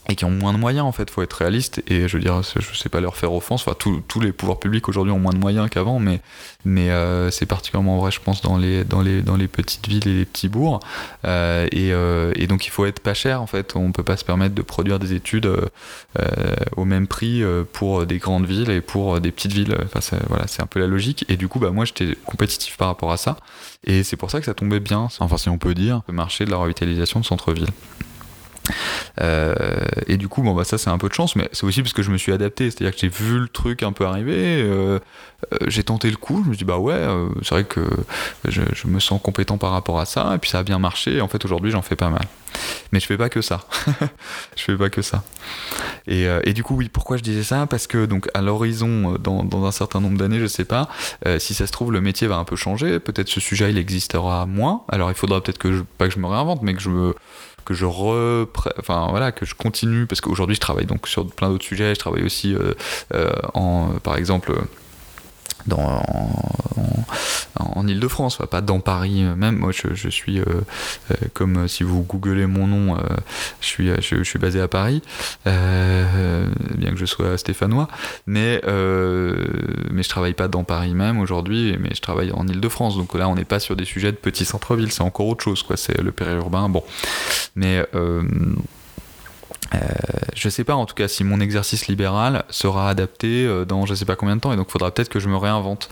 et 0.10 0.16
qui 0.16 0.26
ont 0.26 0.32
moins 0.32 0.54
de 0.54 0.58
moyens 0.58 0.86
en 0.86 0.92
fait, 0.92 1.10
faut 1.10 1.22
être 1.22 1.34
réaliste. 1.34 1.82
Et 1.88 2.08
je 2.08 2.18
veux 2.18 2.24
dire, 2.24 2.42
je 2.44 2.78
sais 2.78 2.90
pas 2.90 3.00
leur 3.00 3.16
faire 3.16 3.34
offense, 3.34 3.66
enfin 3.66 3.76
tous 3.78 4.20
les 4.20 4.32
pouvoirs 4.32 4.60
publics 4.60 4.88
aujourd'hui 4.90 5.14
ont 5.14 5.20
moins 5.20 5.32
de 5.34 5.38
moyens 5.38 5.70
qu'avant, 5.70 6.00
mais, 6.00 6.22
mais 6.66 6.90
euh, 6.90 7.32
c'est 7.32 7.46
particulièrement 7.46 7.98
vrai 8.00 8.12
je 8.12 8.20
pense 8.20 8.42
dans 8.42 8.58
les, 8.58 8.84
dans, 8.84 9.02
les, 9.02 9.22
dans 9.22 9.38
les 9.38 9.48
petites 9.48 9.88
villes 9.88 10.08
et 10.08 10.14
les 10.20 10.26
petits 10.26 10.50
bourgs. 10.50 10.80
Euh, 11.26 11.68
et, 11.72 11.94
euh, 11.94 12.34
et, 12.36 12.48
donc 12.48 12.68
il 12.68 12.70
faut 12.70 12.86
être 12.86 13.00
pas 13.00 13.14
cher 13.14 13.42
en 13.42 13.48
fait, 13.48 13.76
on 13.76 13.92
peut 13.92 14.04
pas 14.04 14.18
se 14.18 14.26
permettre 14.26 14.56
de 14.56 14.62
produire 14.62 15.00
des 15.00 15.14
études 15.14 15.50
au 16.76 16.86
même 16.86 17.08
prix 17.08 17.42
pour 17.72 18.06
des 18.06 18.18
grandes 18.18 18.46
villes 18.46 18.70
et 18.70 18.82
pour 18.82 19.22
des 19.22 19.32
petites 19.32 19.54
villes, 19.54 19.78
enfin 19.86 20.18
voilà 20.28 20.48
c'est 20.48 20.62
un 20.62 20.68
peu 20.68 20.80
la 20.80 20.88
logique. 20.88 21.26
Et 21.30 21.38
du 21.38 21.48
coup 21.48 21.60
bah 21.60 21.72
moi 21.72 21.86
j'étais 21.86 22.18
compétitif 22.26 22.78
par 22.78 22.88
rapport 22.88 23.12
à 23.12 23.18
ça. 23.18 23.38
Et 23.86 24.04
c'est 24.04 24.18
pour 24.18 24.32
ça 24.32 24.40
que 24.40 24.46
ça 24.46 24.54
tombait 24.54 24.80
bien, 24.80 25.08
enfin 25.20 25.38
si 25.38 25.50
on 25.50 25.58
peut 25.58 25.74
dire, 25.74 26.02
le 26.08 26.14
marché 26.14 26.46
de 26.46 26.52
la 26.52 26.58
revitalisation 26.58 27.20
de 27.20 27.26
centre-ville. 27.26 27.68
Et 30.08 30.18
du 30.18 30.28
coup, 30.28 30.42
bon, 30.42 30.54
bah, 30.54 30.64
ça, 30.64 30.78
c'est 30.78 30.90
un 30.90 30.98
peu 30.98 31.10
de 31.10 31.14
chance, 31.14 31.36
mais 31.36 31.50
c'est 31.52 31.66
aussi 31.66 31.82
parce 31.82 31.94
que 31.94 32.04
je 32.04 32.12
me 32.12 32.18
suis 32.18 32.32
adapté. 32.32 32.72
C'est-à-dire 32.72 32.94
que 32.94 33.00
j'ai 33.00 33.10
vu 33.10 33.40
le 33.40 33.48
truc 33.48 33.84
un 33.84 33.92
peu 33.92 34.06
arriver, 34.06 34.68
j'ai 35.68 35.84
tenté 35.84 36.10
le 36.10 36.18
coup, 36.18 36.42
je 36.46 36.50
me 36.50 36.56
dis, 36.56 36.66
bah 36.66 36.78
ouais, 36.78 37.00
c'est 37.42 37.56
vrai 37.56 37.64
que 37.64 37.82
je, 38.48 38.62
me 38.86 39.00
sens 39.00 39.22
compétent 39.22 39.58
par 39.58 39.72
rapport 39.72 40.00
à 40.00 40.06
ça, 40.06 40.34
et 40.36 40.38
puis 40.38 40.50
ça 40.50 40.60
a 40.60 40.64
bien 40.64 40.80
marché. 40.80 41.18
Et 41.18 41.22
en 41.22 41.28
fait, 41.28 41.44
aujourd'hui, 41.46 41.72
j'en 41.72 41.82
fais 41.82 41.96
pas 41.96 42.10
mal. 42.10 42.26
Mais 42.92 43.00
je 43.00 43.06
fais 43.06 43.18
pas 43.18 43.30
que 43.30 43.42
ça. 43.42 43.66
je 44.56 44.64
fais 44.64 44.78
pas 44.78 44.90
que 44.90 45.02
ça. 45.02 45.24
Et, 46.08 46.54
du 46.54 46.64
coup, 46.64 46.76
oui, 46.76 46.90
pourquoi 46.90 47.18
je 47.18 47.24
disais 47.24 47.44
ça? 47.44 47.66
Parce 47.66 47.88
que, 47.88 48.06
donc, 48.06 48.30
à 48.34 48.42
l'horizon, 48.42 49.16
dans, 49.20 49.44
dans, 49.44 49.66
un 49.66 49.72
certain 49.72 50.00
nombre 50.00 50.18
d'années, 50.18 50.40
je 50.40 50.48
sais 50.48 50.66
pas, 50.66 50.90
si 51.40 51.54
ça 51.54 51.68
se 51.68 51.72
trouve, 51.72 51.92
le 51.92 52.02
métier 52.02 52.28
va 52.28 52.38
un 52.38 52.46
peu 52.46 52.56
changer. 52.56 53.00
Peut-être 53.00 53.30
ce 53.30 53.40
sujet, 53.40 53.72
il 53.72 53.78
existera 53.78 54.46
moins. 54.46 54.84
Alors, 54.90 55.10
il 55.10 55.16
faudra 55.16 55.42
peut-être 55.42 55.58
que 55.58 55.74
je, 55.74 55.82
pas 55.98 56.08
que 56.08 56.14
je 56.14 56.20
me 56.20 56.28
réinvente, 56.28 56.62
mais 56.62 56.74
que 56.74 56.82
je 56.82 56.90
me 56.90 57.16
que 57.66 57.74
je 57.74 57.86
repre... 57.86 58.74
enfin 58.80 59.08
voilà 59.10 59.32
que 59.32 59.46
je 59.46 59.56
continue 59.56 60.06
parce 60.06 60.22
qu'aujourd'hui 60.22 60.56
je 60.56 60.62
travaille 60.62 60.86
donc 60.86 61.08
sur 61.08 61.28
plein 61.28 61.50
d'autres 61.50 61.66
sujets. 61.66 61.96
Je 61.96 62.00
travaille 62.00 62.24
aussi 62.24 62.56
euh, 62.56 62.74
euh, 63.14 63.32
en 63.54 63.90
par 64.04 64.18
exemple 64.18 64.54
dans, 65.68 66.04
en, 67.60 67.80
en 67.80 67.88
Ile-de-France, 67.88 68.40
pas 68.50 68.62
dans 68.62 68.80
Paris 68.80 69.24
même. 69.24 69.58
Moi, 69.58 69.72
je, 69.72 70.10
suis, 70.10 70.40
euh, 70.40 70.44
euh, 71.12 71.16
comme 71.34 71.68
si 71.68 71.84
vous 71.84 72.04
googlez 72.04 72.46
mon 72.46 72.68
nom, 72.68 72.98
euh, 72.98 73.00
je, 73.62 74.24
suis, 74.24 74.40
basé 74.40 74.62
à 74.62 74.68
Paris, 74.68 75.02
euh, 75.48 76.48
bien 76.78 76.92
que 76.92 76.98
je 76.98 77.06
sois 77.06 77.38
stéphanois, 77.38 77.88
mais, 78.28 78.62
mais 78.64 80.04
je 80.04 80.10
travaille 80.10 80.34
pas 80.34 80.48
dans 80.48 80.64
Paris 80.64 80.94
même 80.94 81.20
aujourd'hui, 81.20 81.78
mais 81.80 81.90
je 81.94 82.02
travaille 82.02 82.32
en 82.32 82.48
Ile-de-France. 82.48 82.98
Donc 82.98 83.14
là, 83.16 83.30
on 83.30 83.36
n'est 83.36 83.46
pas 83.46 83.60
sur 83.60 83.76
des 83.76 83.86
sujets 83.86 84.12
de 84.12 84.18
petits 84.18 84.46
centres-villes, 84.46 84.92
c'est 84.92 85.02
encore 85.02 85.28
autre 85.28 85.44
chose, 85.44 85.64
quoi. 85.64 85.78
C'est 85.78 86.00
le 86.02 86.12
périurbain, 86.12 86.70
bon. 86.70 86.84
Mais 87.56 87.86
euh, 89.74 89.78
je 90.36 90.50
sais 90.50 90.64
pas 90.64 90.76
en 90.76 90.86
tout 90.86 90.96
cas 90.96 91.08
si 91.08 91.24
mon 91.24 91.40
exercice 91.40 91.88
libéral 91.88 92.44
sera 92.50 92.90
adapté 92.90 93.46
euh, 93.46 93.66
dans 93.66 93.86
je 93.86 93.94
sais 93.96 94.06
pas 94.06 94.16
combien 94.16 94.36
de 94.36 94.42
temps 94.42 94.54
et 94.54 94.56
donc 94.56 94.68
il 94.70 94.72
faudra 94.72 94.92
peut-être 94.92 95.10
que 95.10 95.20
je 95.20 95.30
me 95.30 95.38
réinvente. 95.38 95.90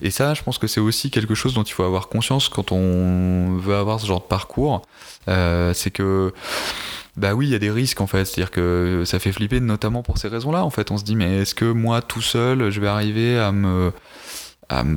Et 0.00 0.10
ça, 0.10 0.34
je 0.34 0.42
pense 0.42 0.58
que 0.58 0.66
c'est 0.66 0.80
aussi 0.80 1.10
quelque 1.10 1.34
chose 1.34 1.54
dont 1.54 1.62
il 1.62 1.72
faut 1.72 1.84
avoir 1.84 2.08
conscience 2.08 2.48
quand 2.48 2.72
on 2.72 3.56
veut 3.58 3.76
avoir 3.76 4.00
ce 4.00 4.06
genre 4.06 4.20
de 4.20 4.26
parcours. 4.26 4.82
Euh, 5.28 5.72
c'est 5.74 5.90
que 5.90 6.32
bah 7.16 7.34
oui, 7.34 7.46
il 7.46 7.52
y 7.52 7.54
a 7.54 7.58
des 7.58 7.70
risques 7.70 8.00
en 8.00 8.06
fait, 8.06 8.24
c'est-à-dire 8.24 8.50
que 8.50 9.02
ça 9.06 9.18
fait 9.18 9.32
flipper 9.32 9.60
notamment 9.60 10.02
pour 10.02 10.18
ces 10.18 10.28
raisons-là. 10.28 10.64
En 10.64 10.70
fait, 10.70 10.90
on 10.90 10.98
se 10.98 11.04
dit 11.04 11.16
mais 11.16 11.40
est-ce 11.40 11.54
que 11.54 11.66
moi 11.66 12.02
tout 12.02 12.22
seul, 12.22 12.70
je 12.70 12.80
vais 12.80 12.88
arriver 12.88 13.38
à 13.38 13.52
me 13.52 13.92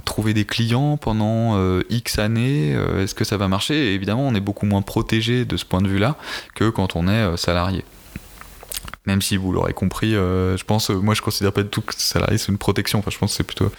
trouver 0.06 0.34
des 0.34 0.46
clients 0.46 0.96
pendant 0.96 1.58
euh, 1.58 1.84
X 1.90 2.18
années, 2.20 2.72
est-ce 2.72 3.14
que 3.14 3.26
ça 3.26 3.36
va 3.38 3.50
marcher? 3.50 3.92
Et 3.92 3.94
évidemment, 3.94 4.26
on 4.26 4.34
est 4.34 4.40
beaucoup 4.40 4.66
moins 4.66 4.82
protégé 4.82 5.44
de 5.46 5.58
ce 5.58 5.66
point 5.66 5.82
de 5.82 5.90
vue-là 5.90 6.16
que 6.54 6.70
quand 6.70 6.96
on 6.96 7.08
est 7.08 7.38
salarié 7.38 7.84
même 9.06 9.22
si 9.22 9.38
vous 9.38 9.52
l'aurez 9.52 9.74
compris, 9.74 10.16
euh, 10.16 10.58
je 10.58 10.64
pense, 10.64 10.90
euh, 10.90 10.96
moi 10.96 11.14
je 11.14 11.22
considère 11.22 11.54
pas 11.54 11.64
du 11.64 11.70
tout 11.70 11.82
que 11.82 11.94
salarié 11.96 12.38
c'est 12.38 12.52
une 12.52 12.58
protection, 12.58 13.00
enfin 13.00 13.12
je 13.12 13.18
pense 13.18 13.32
que 13.32 13.38
c'est 13.38 13.44
plutôt 13.44 13.72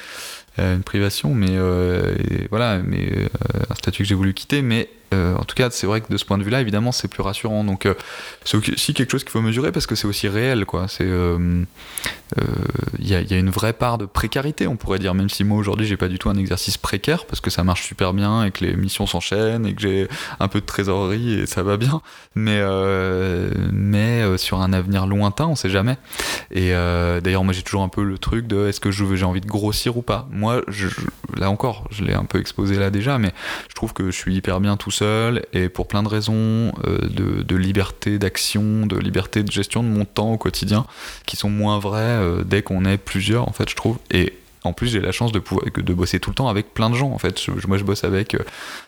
euh, 0.58 0.76
une 0.76 0.82
privation, 0.82 1.34
mais 1.34 1.52
et 1.52 2.48
voilà, 2.50 2.78
mais 2.78 3.28
un 3.70 3.74
statut 3.74 4.02
que 4.02 4.08
j'ai 4.08 4.14
voulu 4.14 4.34
quitter, 4.34 4.62
mais 4.62 4.88
en 5.12 5.44
tout 5.44 5.54
cas, 5.54 5.70
c'est 5.70 5.86
vrai 5.86 6.00
que 6.00 6.12
de 6.12 6.16
ce 6.16 6.24
point 6.24 6.38
de 6.38 6.42
vue-là, 6.42 6.60
évidemment, 6.60 6.92
c'est 6.92 7.08
plus 7.08 7.22
rassurant. 7.22 7.64
Donc, 7.64 7.88
c'est 8.44 8.56
aussi 8.56 8.94
quelque 8.94 9.10
chose 9.10 9.24
qu'il 9.24 9.32
faut 9.32 9.40
mesurer 9.40 9.72
parce 9.72 9.86
que 9.86 9.94
c'est 9.94 10.06
aussi 10.06 10.28
réel. 10.28 10.64
C'est, 10.88 11.08
il 12.98 13.08
y, 13.08 13.14
a 13.14 13.38
une 13.38 13.50
vraie 13.50 13.72
part 13.72 13.98
de 13.98 14.06
précarité, 14.06 14.66
on 14.66 14.76
pourrait 14.76 14.98
dire, 14.98 15.14
même 15.14 15.30
si 15.30 15.44
moi 15.44 15.58
aujourd'hui, 15.58 15.86
j'ai 15.86 15.96
pas 15.96 16.08
du 16.08 16.18
tout 16.18 16.28
un 16.28 16.36
exercice 16.36 16.76
précaire 16.76 17.24
parce 17.26 17.40
que 17.40 17.50
ça 17.50 17.62
marche 17.62 17.86
super 17.86 18.12
bien 18.12 18.44
et 18.44 18.50
que 18.50 18.64
les 18.64 18.74
missions 18.74 19.06
s'enchaînent 19.06 19.66
et 19.66 19.74
que 19.74 19.82
j'ai 19.82 20.08
un 20.40 20.48
peu 20.48 20.60
de 20.60 20.66
trésorerie 20.66 21.34
et 21.34 21.46
ça 21.46 21.62
va 21.62 21.76
bien. 21.76 22.02
Mais, 22.34 22.60
mais 23.72 24.36
sur 24.38 24.60
un 24.60 24.72
avenir 24.72 25.06
lointain, 25.06 25.46
on 25.46 25.54
sait 25.54 25.70
jamais. 25.70 25.96
Et 26.50 26.70
d'ailleurs, 26.70 27.44
moi, 27.44 27.52
j'ai 27.52 27.62
toujours 27.62 27.82
un 27.82 27.88
peu 27.88 28.02
le 28.02 28.18
truc 28.18 28.46
de 28.46 28.66
est-ce 28.68 28.80
que 28.80 28.90
j'ai 28.90 29.24
envie 29.24 29.40
de 29.40 29.46
grossir 29.46 29.96
ou 29.96 30.02
pas. 30.02 30.28
Moi, 30.30 30.62
là 31.36 31.50
encore, 31.50 31.86
je 31.90 32.04
l'ai 32.04 32.14
un 32.14 32.24
peu 32.24 32.38
exposé 32.38 32.76
là 32.76 32.90
déjà, 32.90 33.18
mais 33.18 33.32
je 33.68 33.74
trouve 33.74 33.92
que 33.92 34.06
je 34.06 34.16
suis 34.16 34.34
hyper 34.34 34.60
bien 34.60 34.76
tout 34.76 34.90
et 35.02 35.68
pour 35.68 35.88
plein 35.88 36.02
de 36.02 36.08
raisons 36.08 36.72
euh, 36.86 36.98
de, 37.08 37.56
liberté 37.56 38.18
d'action, 38.18 38.86
de 38.86 38.96
liberté 38.96 39.42
de 39.42 39.50
gestion 39.50 39.82
de 39.82 39.88
mon 39.88 40.04
temps 40.04 40.32
au 40.32 40.38
quotidien 40.38 40.86
qui 41.26 41.36
sont 41.36 41.50
moins 41.50 41.78
vraies 41.78 42.00
euh, 42.00 42.44
dès 42.44 42.62
qu'on 42.62 42.84
est 42.84 42.98
plusieurs 42.98 43.48
en 43.48 43.52
fait 43.52 43.68
je 43.68 43.76
trouve 43.76 43.98
en 44.66 44.72
plus, 44.72 44.88
j'ai 44.88 45.00
la 45.00 45.12
chance 45.12 45.32
de, 45.32 45.38
pouvoir, 45.38 45.66
de 45.74 45.94
bosser 45.94 46.20
tout 46.20 46.30
le 46.30 46.34
temps 46.34 46.48
avec 46.48 46.74
plein 46.74 46.90
de 46.90 46.94
gens. 46.94 47.10
En 47.10 47.18
fait, 47.18 47.40
moi, 47.66 47.78
je 47.78 47.84
bosse 47.84 48.04
avec 48.04 48.34
euh, 48.34 48.40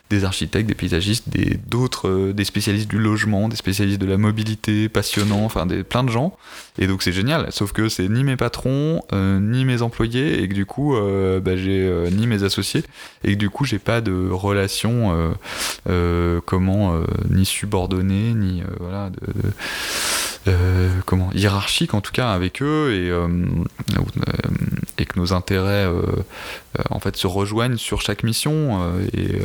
des 0.09 0.25
architectes, 0.25 0.67
des 0.67 0.75
paysagistes, 0.75 1.29
des 1.29 1.57
d'autres, 1.67 2.07
euh, 2.07 2.33
des 2.33 2.43
spécialistes 2.43 2.89
du 2.89 2.99
logement, 2.99 3.49
des 3.49 3.55
spécialistes 3.55 3.99
de 3.99 4.05
la 4.05 4.17
mobilité, 4.17 4.89
passionnants, 4.89 5.43
enfin, 5.45 5.65
des, 5.65 5.83
plein 5.83 6.03
de 6.03 6.09
gens. 6.09 6.37
Et 6.77 6.87
donc, 6.87 7.01
c'est 7.01 7.11
génial. 7.11 7.51
Sauf 7.51 7.71
que 7.71 7.89
c'est 7.89 8.07
ni 8.07 8.23
mes 8.23 8.35
patrons, 8.35 9.01
euh, 9.13 9.39
ni 9.39 9.65
mes 9.65 9.81
employés, 9.81 10.41
et 10.41 10.47
que 10.47 10.53
du 10.53 10.65
coup, 10.65 10.95
bah, 11.41 11.55
j'ai 11.55 12.09
ni 12.11 12.27
mes 12.27 12.43
associés, 12.43 12.83
et 13.23 13.33
que 13.33 13.37
du 13.37 13.49
coup, 13.49 13.65
j'ai 13.65 13.79
pas 13.79 14.01
de 14.01 14.29
relation, 14.29 15.35
comment, 16.45 17.01
ni 17.29 17.45
subordonnée, 17.45 18.33
ni 18.33 18.63
voilà, 18.79 19.09
euh, 20.49 20.89
comment 21.05 21.31
hiérarchique 21.33 21.93
en 21.93 22.01
tout 22.01 22.11
cas 22.11 22.31
avec 22.31 22.61
eux 22.61 22.93
et, 22.93 23.09
euh, 23.09 23.27
et 24.97 25.05
que 25.05 25.19
nos 25.19 25.33
intérêts 25.33 25.85
euh, 25.85 26.01
en 26.89 26.99
fait 26.99 27.15
se 27.15 27.27
rejoignent 27.27 27.77
sur 27.77 28.01
chaque 28.01 28.23
mission 28.23 28.93
et 29.13 29.41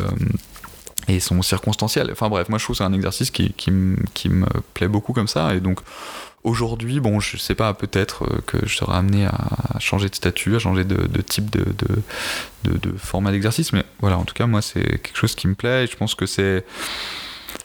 et 1.06 1.20
sont 1.20 1.42
circonstanciels. 1.42 2.08
Enfin 2.12 2.30
bref, 2.30 2.48
moi 2.48 2.58
je 2.58 2.64
trouve 2.64 2.74
que 2.74 2.78
c'est 2.78 2.84
un 2.84 2.94
exercice 2.94 3.30
qui, 3.30 3.52
qui, 3.52 3.70
qui, 4.14 4.30
me 4.30 4.46
plaît 4.72 4.88
beaucoup 4.88 5.12
comme 5.12 5.28
ça. 5.28 5.54
Et 5.54 5.60
donc 5.60 5.80
aujourd'hui, 6.44 6.98
bon, 6.98 7.20
je 7.20 7.36
sais 7.36 7.54
pas, 7.54 7.74
peut-être 7.74 8.26
que 8.46 8.66
je 8.66 8.74
serai 8.74 8.94
amené 8.94 9.26
à 9.26 9.78
changer 9.80 10.08
de 10.08 10.14
statut, 10.14 10.56
à 10.56 10.58
changer 10.58 10.84
de, 10.84 11.06
de 11.06 11.20
type 11.20 11.50
de, 11.50 11.62
de, 11.64 12.02
de, 12.72 12.78
de 12.78 12.96
format 12.96 13.32
d'exercice. 13.32 13.74
Mais 13.74 13.84
voilà, 14.00 14.16
en 14.16 14.24
tout 14.24 14.32
cas, 14.32 14.46
moi 14.46 14.62
c'est 14.62 14.82
quelque 14.82 15.16
chose 15.16 15.34
qui 15.34 15.46
me 15.46 15.54
plaît 15.54 15.84
et 15.84 15.86
je 15.88 15.96
pense 15.96 16.14
que 16.14 16.24
c'est 16.24 16.64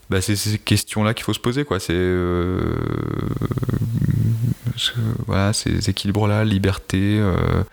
bah, 0.09 0.21
c'est 0.21 0.35
ces 0.35 0.57
questions-là 0.57 1.13
qu'il 1.13 1.23
faut 1.23 1.33
se 1.33 1.39
poser, 1.39 1.65
quoi. 1.65 1.79
C'est 1.79 1.93
euh, 1.93 2.73
voilà, 5.27 5.53
ces 5.53 5.89
équilibres-là, 5.89 6.43
liberté 6.45 7.19
euh, 7.19 7.63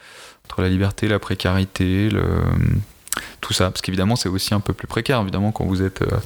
entre 0.45 0.63
la 0.63 0.69
liberté, 0.69 1.09
la 1.09 1.19
précarité, 1.19 2.11
le 2.11 2.25
tout 3.41 3.53
ça, 3.53 3.71
parce 3.71 3.81
qu'évidemment 3.81 4.17
c'est 4.17 4.29
aussi 4.29 4.55
un 4.55 4.61
peu 4.61 4.73
plus 4.73 4.87
précaire, 4.87 5.21
évidemment 5.21 5.53
quand 5.53 5.65
vous 5.65 5.83
êtes, 5.83 6.03
euh, 6.03 6.17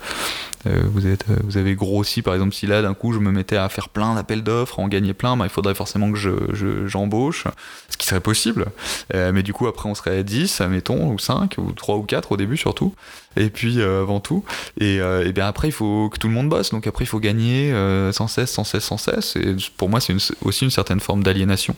euh 0.67 0.83
vous 0.93 1.07
êtes, 1.07 1.25
euh, 1.31 1.37
vous 1.45 1.57
avez 1.57 1.75
grossi, 1.75 2.23
par 2.23 2.35
exemple 2.35 2.55
si 2.55 2.67
là 2.67 2.83
d'un 2.83 2.95
coup 2.95 3.13
je 3.13 3.19
me 3.19 3.31
mettais 3.31 3.57
à 3.57 3.69
faire 3.69 3.89
plein 3.89 4.15
d'appels 4.15 4.43
d'offres, 4.43 4.79
en 4.79 4.89
gagner 4.89 5.15
plein, 5.15 5.37
bah, 5.37 5.45
il 5.45 5.51
faudrait 5.51 5.75
forcément 5.75 6.11
que 6.13 6.19
je, 6.19 6.87
j'embauche, 6.87 7.45
ce 7.89 7.97
qui 7.97 8.07
serait 8.07 8.21
possible, 8.21 8.67
mais 9.13 9.43
du 9.43 9.53
coup 9.53 9.67
après 9.67 9.89
on 9.89 9.95
serait 9.95 10.25
10, 10.25 10.61
admettons, 10.61 11.11
ou 11.11 11.19
5, 11.19 11.57
ou 11.59 11.73
3 11.73 11.97
ou 11.97 12.03
4 12.03 12.33
au 12.33 12.37
début 12.37 12.57
surtout, 12.57 12.95
et 13.37 13.51
puis 13.51 13.83
avant 13.83 14.21
tout, 14.21 14.45
et, 14.79 14.97
et, 14.97 15.33
bien 15.33 15.47
après 15.47 15.69
il 15.69 15.73
faut 15.73 16.09
que 16.09 16.19
tout 16.19 16.29
le 16.29 16.35
monde 16.35 16.49
bosse, 16.49 16.71
donc 16.71 16.87
après 16.87 17.05
il 17.05 17.09
faut 17.09 17.21
gagner 17.21 17.73
sans 18.13 18.29
cesse, 18.29 18.51
sans 18.51 18.65
cesse, 18.65 18.85
sans 18.85 18.99
cesse, 18.99 19.37
et 19.37 19.57
pour 19.77 19.89
moi 19.89 20.01
c'est 20.01 20.15
aussi 20.43 20.65
une 20.65 20.71
certaine 20.71 21.01
forme 21.01 21.23
d'aliénation. 21.23 21.75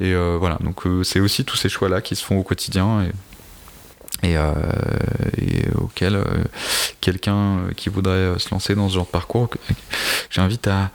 Et 0.00 0.14
voilà, 0.14 0.58
donc 0.60 0.82
c'est 1.04 1.20
aussi 1.20 1.44
tous 1.44 1.56
ces 1.56 1.68
choix-là 1.68 2.00
qui 2.00 2.16
se 2.16 2.24
font 2.24 2.38
au 2.38 2.42
quotidien. 2.42 3.06
Et, 4.22 4.36
euh, 4.36 4.52
et 5.38 5.68
auquel 5.74 6.16
euh, 6.16 6.24
quelqu'un 7.00 7.60
qui 7.76 7.88
voudrait 7.88 8.38
se 8.38 8.50
lancer 8.50 8.74
dans 8.74 8.88
ce 8.88 8.94
genre 8.94 9.06
de 9.06 9.10
parcours, 9.10 9.48
j'invite 10.30 10.66
à, 10.66 10.90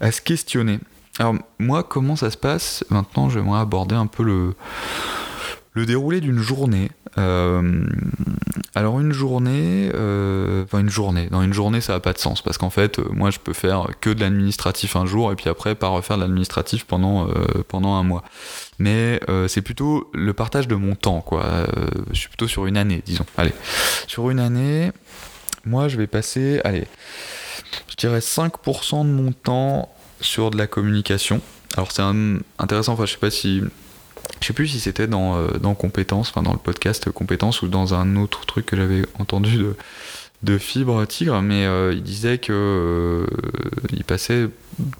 à, 0.00 0.12
se 0.12 0.20
questionner. 0.20 0.78
Alors 1.18 1.34
moi, 1.58 1.82
comment 1.82 2.16
ça 2.16 2.30
se 2.30 2.36
passe? 2.36 2.84
Maintenant, 2.90 3.30
j'aimerais 3.30 3.60
aborder 3.60 3.94
un 3.94 4.06
peu 4.06 4.22
le, 4.22 4.54
le 5.76 5.84
déroulé 5.84 6.22
d'une 6.22 6.40
journée. 6.40 6.90
Euh, 7.18 7.84
alors 8.74 8.98
une 8.98 9.12
journée, 9.12 9.90
euh, 9.94 10.64
enfin 10.64 10.80
une 10.80 10.88
journée, 10.88 11.28
dans 11.30 11.42
une 11.42 11.52
journée 11.52 11.80
ça 11.82 11.92
n'a 11.92 12.00
pas 12.00 12.14
de 12.14 12.18
sens 12.18 12.42
parce 12.42 12.58
qu'en 12.58 12.70
fait 12.70 12.98
euh, 12.98 13.04
moi 13.12 13.30
je 13.30 13.38
peux 13.38 13.52
faire 13.52 13.88
que 14.00 14.10
de 14.10 14.20
l'administratif 14.20 14.96
un 14.96 15.06
jour 15.06 15.32
et 15.32 15.36
puis 15.36 15.48
après 15.48 15.74
pas 15.74 15.88
refaire 15.88 16.16
de 16.16 16.22
l'administratif 16.22 16.84
pendant, 16.84 17.28
pendant 17.68 17.94
un 17.94 18.02
mois. 18.02 18.24
Mais 18.78 19.20
c'est 19.48 19.62
plutôt 19.62 20.10
le 20.14 20.32
partage 20.32 20.66
de 20.66 20.74
mon 20.74 20.94
temps 20.94 21.20
quoi. 21.20 21.66
je 22.10 22.18
suis 22.18 22.28
plutôt 22.28 22.48
sur 22.48 22.66
une 22.66 22.78
année 22.78 23.02
disons. 23.04 23.26
Allez, 23.36 23.52
sur 24.06 24.30
une 24.30 24.40
année, 24.40 24.92
moi 25.66 25.88
je 25.88 25.98
vais 25.98 26.06
passer, 26.06 26.60
allez, 26.64 26.86
je 27.90 27.96
dirais 27.96 28.20
5% 28.20 29.04
de 29.04 29.10
mon 29.10 29.32
temps 29.32 29.94
sur 30.22 30.50
de 30.50 30.56
la 30.56 30.66
communication. 30.66 31.42
Alors 31.76 31.92
c'est 31.92 32.02
intéressant, 32.58 32.94
enfin 32.94 33.04
je 33.04 33.12
sais 33.12 33.18
pas 33.18 33.30
si 33.30 33.62
je 34.40 34.46
sais 34.46 34.52
plus 34.52 34.68
si 34.68 34.80
c'était 34.80 35.06
dans, 35.06 35.36
euh, 35.36 35.58
dans 35.58 35.74
Compétences, 35.74 36.30
enfin 36.30 36.42
dans 36.42 36.52
le 36.52 36.58
podcast 36.58 37.10
Compétences 37.10 37.62
ou 37.62 37.68
dans 37.68 37.94
un 37.94 38.16
autre 38.16 38.46
truc 38.46 38.66
que 38.66 38.76
j'avais 38.76 39.02
entendu 39.18 39.56
de, 39.56 39.76
de 40.42 40.58
Fibre 40.58 41.04
Tigre, 41.06 41.40
mais 41.42 41.66
euh, 41.66 41.92
il 41.94 42.02
disait 42.02 42.38
que 42.38 42.52
euh, 42.52 43.26
il 43.92 44.04
passait 44.04 44.48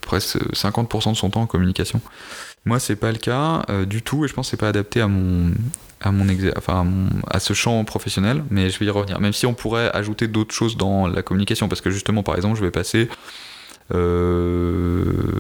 presque 0.01 0.39
50% 0.53 1.13
de 1.13 1.17
son 1.17 1.31
temps 1.31 1.43
en 1.43 1.47
communication. 1.47 2.01
Moi, 2.65 2.81
c'est 2.81 2.97
pas 2.97 3.13
le 3.13 3.19
cas 3.19 3.63
euh, 3.71 3.85
du 3.85 4.03
tout, 4.03 4.25
et 4.25 4.29
je 4.29 4.35
pense 4.35 4.47
que 4.47 4.51
c'est 4.51 4.57
pas 4.57 4.69
adapté 4.69 5.01
à 5.01 5.07
mon 5.07 5.53
à 6.03 6.13
mon, 6.13 6.27
enfin, 6.59 6.87
à, 7.27 7.37
à 7.37 7.41
ce 7.41 7.55
champ 7.55 7.83
professionnel, 7.85 8.45
mais 8.51 8.69
je 8.69 8.79
vais 8.79 8.87
y 8.87 8.91
revenir. 8.91 9.19
Même 9.19 9.33
si 9.33 9.47
on 9.47 9.55
pourrait 9.55 9.91
ajouter 9.95 10.29
d'autres 10.29 10.55
choses 10.55 10.77
dans 10.77 11.07
la 11.07 11.23
communication, 11.23 11.69
parce 11.69 11.81
que 11.81 11.91
justement, 11.91 12.23
par 12.23 12.37
exemple, 12.37 12.59
je 12.59 12.65
vais 12.65 12.71
passer 12.71 13.09
je 13.91 15.37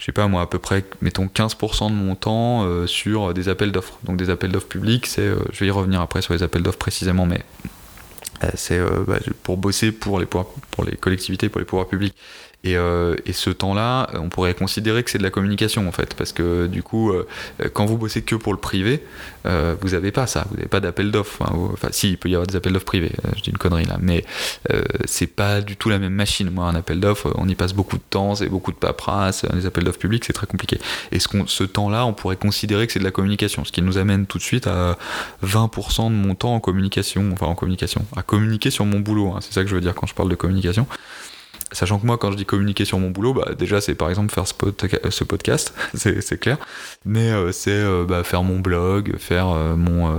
sais 0.00 0.12
pas 0.12 0.26
moi, 0.28 0.42
à 0.42 0.46
peu 0.46 0.58
près, 0.58 0.84
mettons 1.00 1.26
15% 1.26 1.90
de 1.90 1.94
mon 1.94 2.14
temps 2.14 2.64
euh, 2.64 2.86
sur 2.86 3.34
des 3.34 3.48
appels 3.48 3.72
d'offres. 3.72 3.98
Donc 4.04 4.16
des 4.16 4.30
appels 4.30 4.50
d'offres 4.50 4.68
publics, 4.68 5.06
c'est, 5.06 5.30
je 5.52 5.60
vais 5.60 5.66
y 5.66 5.70
revenir 5.70 6.00
après 6.00 6.22
sur 6.22 6.34
les 6.34 6.42
appels 6.42 6.62
d'offres 6.62 6.78
précisément, 6.78 7.26
mais 7.26 7.42
c'est 8.56 8.80
bah, 9.06 9.20
pour 9.44 9.56
bosser 9.56 9.92
pour 9.92 10.18
les, 10.18 10.26
pour 10.26 10.84
les 10.84 10.96
collectivités, 10.96 11.48
pour 11.48 11.60
les 11.60 11.64
pouvoirs 11.64 11.86
publics. 11.86 12.16
Et, 12.64 12.76
euh, 12.76 13.16
et, 13.26 13.32
ce 13.32 13.50
temps-là, 13.50 14.08
on 14.14 14.28
pourrait 14.28 14.54
considérer 14.54 15.02
que 15.02 15.10
c'est 15.10 15.18
de 15.18 15.22
la 15.24 15.30
communication 15.30 15.88
en 15.88 15.92
fait, 15.92 16.14
parce 16.14 16.32
que 16.32 16.68
du 16.68 16.84
coup, 16.84 17.10
euh, 17.10 17.26
quand 17.72 17.86
vous 17.86 17.98
bossez 17.98 18.22
que 18.22 18.36
pour 18.36 18.52
le 18.52 18.58
privé, 18.58 19.02
euh, 19.46 19.74
vous 19.80 19.90
n'avez 19.90 20.12
pas 20.12 20.28
ça, 20.28 20.46
vous 20.48 20.56
n'avez 20.56 20.68
pas 20.68 20.78
d'appel 20.78 21.10
d'offres. 21.10 21.42
Hein, 21.42 21.52
enfin, 21.72 21.88
si, 21.90 22.10
il 22.10 22.18
peut 22.18 22.28
y 22.28 22.34
avoir 22.34 22.46
des 22.46 22.54
appels 22.54 22.72
d'offres 22.72 22.84
privés, 22.84 23.10
je 23.36 23.42
dis 23.42 23.50
une 23.50 23.58
connerie 23.58 23.84
là, 23.84 23.98
mais 24.00 24.24
c'est 25.06 25.26
pas 25.26 25.60
du 25.60 25.76
tout 25.76 25.88
la 25.88 25.98
même 25.98 26.14
machine. 26.14 26.50
Moi, 26.50 26.66
un 26.66 26.76
appel 26.76 27.00
d'offres, 27.00 27.32
on 27.36 27.48
y 27.48 27.56
passe 27.56 27.72
beaucoup 27.72 27.96
de 27.96 28.02
temps, 28.08 28.36
c'est 28.36 28.48
beaucoup 28.48 28.70
de 28.70 28.76
paperasse, 28.76 29.44
les 29.52 29.66
appels 29.66 29.82
d'offres 29.82 29.98
publics, 29.98 30.24
c'est 30.24 30.32
très 30.32 30.46
compliqué. 30.46 30.78
Et 31.10 31.18
ce, 31.18 31.28
ce 31.46 31.64
temps-là, 31.64 32.06
on 32.06 32.12
pourrait 32.12 32.36
considérer 32.36 32.86
que 32.86 32.92
c'est 32.92 33.00
de 33.00 33.04
la 33.04 33.10
communication, 33.10 33.64
ce 33.64 33.72
qui 33.72 33.82
nous 33.82 33.98
amène 33.98 34.26
tout 34.26 34.38
de 34.38 34.42
suite 34.42 34.68
à 34.68 34.98
20% 35.44 36.10
de 36.10 36.14
mon 36.14 36.36
temps 36.36 36.54
en 36.54 36.60
communication, 36.60 37.30
enfin 37.32 37.46
en 37.46 37.56
communication, 37.56 38.04
à 38.16 38.22
communiquer 38.22 38.70
sur 38.70 38.84
mon 38.84 39.00
boulot, 39.00 39.32
hein, 39.32 39.40
c'est 39.40 39.52
ça 39.52 39.62
que 39.62 39.68
je 39.68 39.74
veux 39.74 39.80
dire 39.80 39.94
quand 39.94 40.06
je 40.06 40.14
parle 40.14 40.28
de 40.28 40.36
communication. 40.36 40.86
Sachant 41.72 41.98
que 41.98 42.06
moi, 42.06 42.18
quand 42.18 42.30
je 42.30 42.36
dis 42.36 42.44
communiquer 42.44 42.84
sur 42.84 42.98
mon 42.98 43.10
boulot, 43.10 43.32
bah, 43.34 43.54
déjà, 43.58 43.80
c'est 43.80 43.94
par 43.94 44.10
exemple 44.10 44.32
faire 44.32 44.46
ce, 44.46 45.24
podcast, 45.24 45.74
c'est 45.94 46.38
clair. 46.38 46.58
Mais 47.04 47.30
euh, 47.30 47.50
c'est 47.52 47.70
euh, 47.70 48.04
bah, 48.06 48.22
faire 48.24 48.42
mon 48.42 48.60
blog, 48.60 49.16
faire 49.18 49.48
euh, 49.48 49.74
mon, 49.74 50.14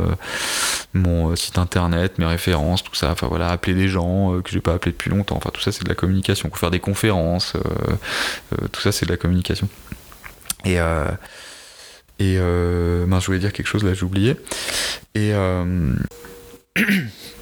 mon 0.93 1.36
site 1.36 1.58
internet, 1.58 2.18
mes 2.18 2.26
références, 2.26 2.84
tout 2.84 2.95
ça. 2.95 3.12
Enfin 3.12 3.28
voilà, 3.28 3.49
appeler 3.49 3.76
des 3.76 3.88
gens 3.88 4.41
que 4.41 4.51
j'ai 4.51 4.62
pas 4.62 4.74
appelé 4.74 4.91
depuis 4.91 5.12
longtemps. 5.12 5.38
Enfin, 5.38 5.51
tout 5.54 5.62
ça, 5.62 5.72
c'est 5.72 5.84
de 5.84 5.89
la 5.89 5.95
communication. 5.95 6.49
Faire 6.54 6.72
des 6.72 6.80
conférences, 6.80 7.54
tout 8.72 8.82
ça, 8.82 8.91
c'est 8.91 9.06
de 9.06 9.12
la 9.12 9.18
communication. 9.18 9.68
Et. 10.66 10.78
je 12.20 13.26
voulais 13.26 13.39
dire 13.39 13.54
quelque 13.54 13.68
chose, 13.68 13.84
là, 13.84 13.93
j'ai 13.93 14.04
oublié. 14.04 14.36
Et. 15.16 15.34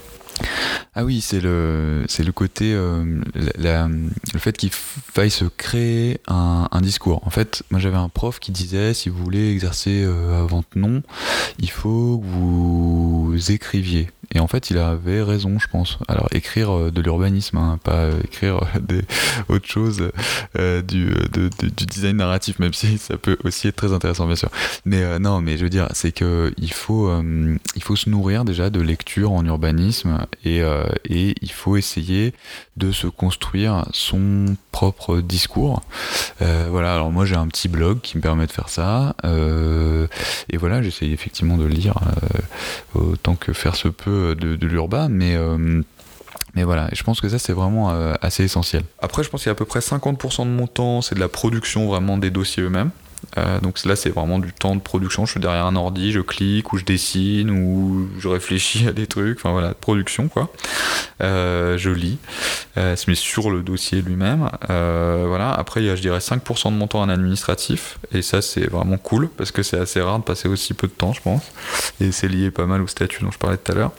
Ah 0.94 1.06
oui, 1.06 1.22
c'est 1.22 1.40
le, 1.40 2.04
c'est 2.08 2.24
le 2.24 2.32
côté, 2.32 2.74
euh, 2.74 3.22
le 3.34 4.40
fait 4.40 4.58
qu'il 4.58 4.72
faille 4.72 5.32
se 5.32 5.46
créer 5.46 6.20
un, 6.28 6.68
discours. 6.82 7.22
En 7.26 7.30
fait, 7.30 7.64
moi 7.72 7.80
j'avais 7.80 7.98
un 7.98 8.10
prof 8.10 8.40
qui 8.40 8.52
disait 8.52 8.94
si 8.94 9.10
vous 9.10 9.24
voulez 9.24 9.52
exercer 9.52 10.04
euh, 10.04 10.42
à 10.42 10.46
votre 10.46 10.78
nom, 10.78 11.02
il 11.60 11.70
faut 11.70 12.20
que 12.20 12.26
vous 12.26 13.52
écriviez. 13.52 14.10
Et 14.34 14.40
en 14.40 14.48
fait, 14.48 14.70
il 14.72 14.78
avait 14.78 15.22
raison, 15.22 15.60
je 15.60 15.68
pense. 15.68 16.00
Alors, 16.08 16.28
écrire 16.32 16.72
euh, 16.72 16.92
de 16.92 17.02
l'urbanisme, 17.02 17.58
hein, 17.58 17.80
pas 17.84 18.10
écrire 18.24 18.62
des, 18.82 19.02
autre 19.50 19.68
chose 19.68 20.12
du, 20.56 21.14
design 21.88 22.18
narratif, 22.18 22.60
même 22.60 22.74
si 22.74 22.98
ça 22.98 23.18
peut 23.18 23.38
aussi 23.44 23.68
être 23.68 23.76
très 23.76 23.94
intéressant, 23.94 24.26
bien 24.26 24.36
sûr. 24.36 24.50
Mais 24.86 25.20
non, 25.20 25.42
mais 25.42 25.58
je 25.58 25.64
veux 25.64 25.70
dire, 25.70 25.88
c'est 25.94 26.12
que 26.12 26.54
il 26.58 26.74
faut, 26.74 27.12
il 27.76 27.84
faut 27.84 27.96
se 27.96 28.10
nourrir 28.10 28.46
déjà 28.46 28.70
de 28.70 28.80
lecture 28.80 29.32
en 29.32 29.46
urbanisme 29.46 30.26
et 30.44 30.62
euh, 30.62 30.84
et 31.06 31.36
il 31.42 31.52
faut 31.52 31.78
essayer 31.78 32.34
de 32.78 32.92
se 32.92 33.08
construire 33.08 33.86
son 33.92 34.56
propre 34.72 35.20
discours. 35.20 35.82
Euh, 36.42 36.68
voilà, 36.70 36.96
alors 36.96 37.12
moi 37.12 37.26
j'ai 37.26 37.36
un 37.36 37.48
petit 37.48 37.68
blog 37.68 38.02
qui 38.02 38.18
me 38.18 38.22
permet 38.22 38.48
de 38.48 38.52
faire 38.52 38.70
ça, 38.70 39.16
euh, 39.26 40.08
et 40.50 40.58
voilà, 40.58 40.82
j'essaie 40.82 41.08
effectivement 41.08 41.58
de 41.58 41.66
lire 41.66 41.96
autant 42.94 43.36
que 43.36 43.54
faire 43.54 43.76
se 43.76 43.88
peut 43.88 44.21
de, 44.36 44.66
l'urbain, 44.66 45.10
mais 45.10 45.38
mais 46.54 46.64
voilà, 46.64 46.90
je 46.92 47.04
pense 47.04 47.22
que 47.22 47.30
ça 47.30 47.40
c'est 47.40 47.54
vraiment 47.54 47.90
assez 48.22 48.44
essentiel. 48.44 48.84
Après, 49.00 49.24
je 49.24 49.30
pense 49.30 49.42
qu'il 49.44 49.50
y 49.50 49.52
a 49.52 49.54
à 49.54 49.56
peu 49.56 49.66
près 49.66 49.80
50% 49.80 50.44
de 50.46 50.50
mon 50.50 50.68
temps, 50.68 51.02
c'est 51.02 51.16
de 51.16 51.20
la 51.20 51.30
production 51.30 51.88
vraiment 51.88 52.18
des 52.18 52.30
dossiers 52.30 52.64
eux-mêmes. 52.64 52.92
Euh, 53.38 53.60
donc 53.60 53.84
là, 53.86 53.96
c'est 53.96 54.10
vraiment 54.10 54.40
du 54.40 54.52
temps 54.54 54.76
de 54.76 54.82
production. 54.82 55.26
Je 55.26 55.32
suis 55.32 55.40
derrière 55.40 55.66
un 55.66 55.76
ordi, 55.76 56.12
je 56.12 56.20
clique 56.20 56.74
ou 56.74 56.78
je 56.78 56.86
dessine 56.86 57.50
ou 57.52 58.10
je 58.20 58.28
réfléchis 58.28 58.88
à 58.88 58.92
des 58.92 59.08
trucs. 59.08 59.38
Enfin 59.38 59.52
voilà, 59.52 59.74
production 59.74 60.28
quoi. 60.28 60.52
Euh, 61.22 61.78
je 61.78 61.90
lis, 61.90 62.18
euh, 62.78 62.96
mais 63.08 63.16
sur 63.16 63.52
le 63.52 63.62
dossier 63.62 64.02
lui-même. 64.02 64.50
voilà. 64.68 65.52
Après, 65.52 65.82
il 65.82 65.88
y 65.88 65.90
a, 65.90 65.96
je 65.96 66.02
dirais, 66.02 66.20
5% 66.20 66.72
de 66.72 66.78
mon 66.78 66.88
temps 66.88 67.02
en 67.02 67.10
administratif. 67.10 67.98
Et 68.14 68.22
ça, 68.22 68.42
c'est 68.42 68.70
vraiment 68.70 68.98
cool 68.98 69.30
parce 69.30 69.52
que 69.52 69.64
c'est 69.64 69.78
assez 69.78 70.02
rare 70.02 70.20
de 70.20 70.24
passer 70.24 70.48
aussi 70.48 70.74
peu 70.74 70.88
de 70.88 70.94
temps, 70.94 71.14
je 71.14 71.22
pense. 71.22 71.44
Et 72.00 72.12
c'est 72.12 72.28
lié 72.28 72.52
pas 72.52 72.66
mal 72.66 72.82
au 72.82 72.88
statut 72.88 73.24
dont 73.24 73.32
je 73.32 73.38
parlais 73.38 73.58
tout 73.58 73.72
à 73.72 73.76
l'heure. 73.76 73.92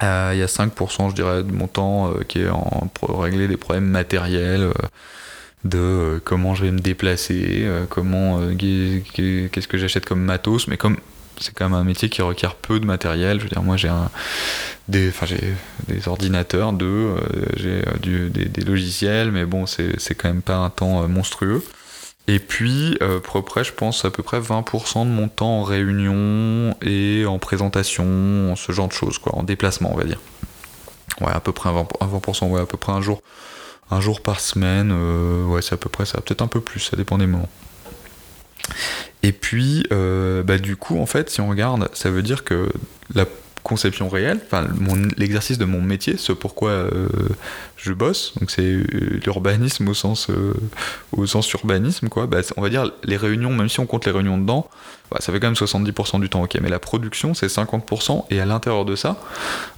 Il 0.00 0.38
y 0.38 0.42
a 0.42 0.46
5%, 0.46 1.10
je 1.10 1.14
dirais, 1.14 1.42
de 1.42 1.52
mon 1.52 1.66
temps 1.66 2.12
qui 2.28 2.40
est 2.40 2.48
en, 2.48 2.88
pour 2.94 3.22
régler 3.22 3.48
des 3.48 3.56
problèmes 3.56 3.86
matériels 3.86 4.72
de 5.64 5.78
euh, 5.78 6.20
comment 6.22 6.54
je 6.54 6.64
vais 6.64 6.70
me 6.70 6.78
déplacer, 6.78 7.62
euh, 7.62 7.84
comment 7.88 8.40
euh, 8.40 8.54
qu'est-ce 8.54 9.68
que 9.68 9.78
j'achète 9.78 10.04
comme 10.04 10.20
matos, 10.20 10.68
mais 10.68 10.76
comme 10.76 10.96
c'est 11.40 11.54
quand 11.54 11.68
même 11.68 11.78
un 11.78 11.84
métier 11.84 12.08
qui 12.08 12.20
requiert 12.20 12.56
peu 12.56 12.80
de 12.80 12.86
matériel. 12.86 13.38
Je 13.38 13.44
veux 13.44 13.50
dire, 13.50 13.62
moi 13.62 13.76
j'ai 13.76 13.90
des, 14.88 15.08
enfin, 15.08 15.26
j'ai 15.26 15.54
des 15.86 16.08
ordinateurs, 16.08 16.72
deux, 16.72 17.14
j'ai 17.56 17.82
des, 18.02 18.64
logiciels, 18.64 19.30
mais 19.30 19.44
bon, 19.44 19.64
c'est 19.66 20.14
quand 20.16 20.28
même 20.28 20.42
pas 20.42 20.56
un 20.56 20.70
temps 20.70 21.06
monstrueux. 21.06 21.62
Et 22.28 22.38
puis, 22.38 22.98
pour 23.24 23.44
près, 23.44 23.64
je 23.64 23.72
pense 23.72 24.04
à 24.04 24.10
peu 24.10 24.22
près 24.22 24.38
20% 24.38 25.04
de 25.04 25.10
mon 25.10 25.28
temps 25.28 25.60
en 25.60 25.62
réunion 25.62 26.76
et 26.82 27.24
en 27.26 27.38
présentation, 27.38 28.54
ce 28.54 28.70
genre 28.70 28.88
de 28.88 28.92
choses, 28.92 29.18
quoi, 29.18 29.34
en 29.34 29.42
déplacement, 29.42 29.90
on 29.92 29.96
va 29.96 30.04
dire. 30.04 30.20
Ouais, 31.20 31.32
à 31.32 31.40
peu 31.40 31.52
près 31.52 31.70
20%, 31.70 31.86
20% 32.00 32.50
ouais, 32.50 32.60
à 32.60 32.66
peu 32.66 32.76
près 32.76 32.92
un 32.92 33.00
jour 33.00 33.22
un 33.90 34.00
jour 34.00 34.20
par 34.20 34.40
semaine, 34.40 34.90
euh, 34.92 35.44
ouais, 35.44 35.62
c'est 35.62 35.74
à 35.74 35.78
peu 35.78 35.88
près 35.88 36.04
ça, 36.04 36.20
peut-être 36.20 36.42
un 36.42 36.46
peu 36.46 36.60
plus, 36.60 36.80
ça 36.80 36.96
dépend 36.96 37.18
des 37.18 37.26
moments. 37.26 37.48
Et 39.22 39.32
puis, 39.32 39.86
euh, 39.92 40.42
bah, 40.42 40.58
du 40.58 40.76
coup, 40.76 40.98
en 40.98 41.06
fait, 41.06 41.30
si 41.30 41.40
on 41.40 41.48
regarde, 41.48 41.88
ça 41.94 42.10
veut 42.10 42.22
dire 42.22 42.44
que 42.44 42.68
la 43.14 43.24
conception 43.62 44.08
réelle, 44.08 44.40
enfin 44.46 44.66
l'exercice 45.16 45.58
de 45.58 45.64
mon 45.64 45.80
métier, 45.80 46.16
ce 46.16 46.32
pourquoi 46.32 46.70
euh, 46.70 47.08
je 47.76 47.92
bosse, 47.92 48.34
donc 48.38 48.50
c'est 48.50 48.62
l'urbanisme 49.24 49.88
au 49.88 49.94
sens 49.94 50.28
au 51.12 51.26
sens 51.26 51.50
urbanisme 51.52 52.08
quoi. 52.08 52.26
Bah, 52.26 52.38
on 52.56 52.62
va 52.62 52.70
dire 52.70 52.90
les 53.04 53.16
réunions, 53.16 53.50
même 53.50 53.68
si 53.68 53.80
on 53.80 53.86
compte 53.86 54.06
les 54.06 54.12
réunions 54.12 54.38
dedans, 54.38 54.68
bah, 55.10 55.18
ça 55.20 55.32
fait 55.32 55.40
quand 55.40 55.48
même 55.48 55.54
70% 55.54 56.20
du 56.20 56.28
temps, 56.28 56.42
ok. 56.42 56.58
Mais 56.60 56.68
la 56.68 56.78
production 56.78 57.34
c'est 57.34 57.46
50% 57.46 58.24
et 58.30 58.40
à 58.40 58.46
l'intérieur 58.46 58.84
de 58.84 58.96
ça, 58.96 59.20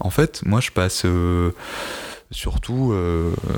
en 0.01 0.11
fait, 0.11 0.43
moi 0.45 0.61
je 0.61 0.70
passe 0.70 1.05
surtout 2.31 2.93
euh, 2.93 3.33
euh, 3.51 3.55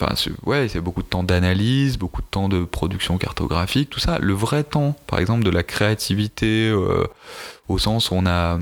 enfin 0.00 0.14
ouais 0.44 0.68
c'est 0.68 0.80
beaucoup 0.80 1.02
de 1.02 1.08
temps 1.08 1.22
d'analyse 1.22 1.98
beaucoup 1.98 2.22
de 2.22 2.26
temps 2.26 2.48
de 2.48 2.64
production 2.64 3.18
cartographique 3.18 3.90
tout 3.90 4.00
ça. 4.00 4.18
Le 4.20 4.34
vrai 4.34 4.64
temps 4.64 4.96
par 5.06 5.18
exemple 5.18 5.44
de 5.44 5.50
la 5.50 5.62
créativité 5.62 6.68
euh, 6.68 7.06
au 7.68 7.78
sens 7.78 8.10
où 8.10 8.14
on 8.14 8.26
a 8.26 8.58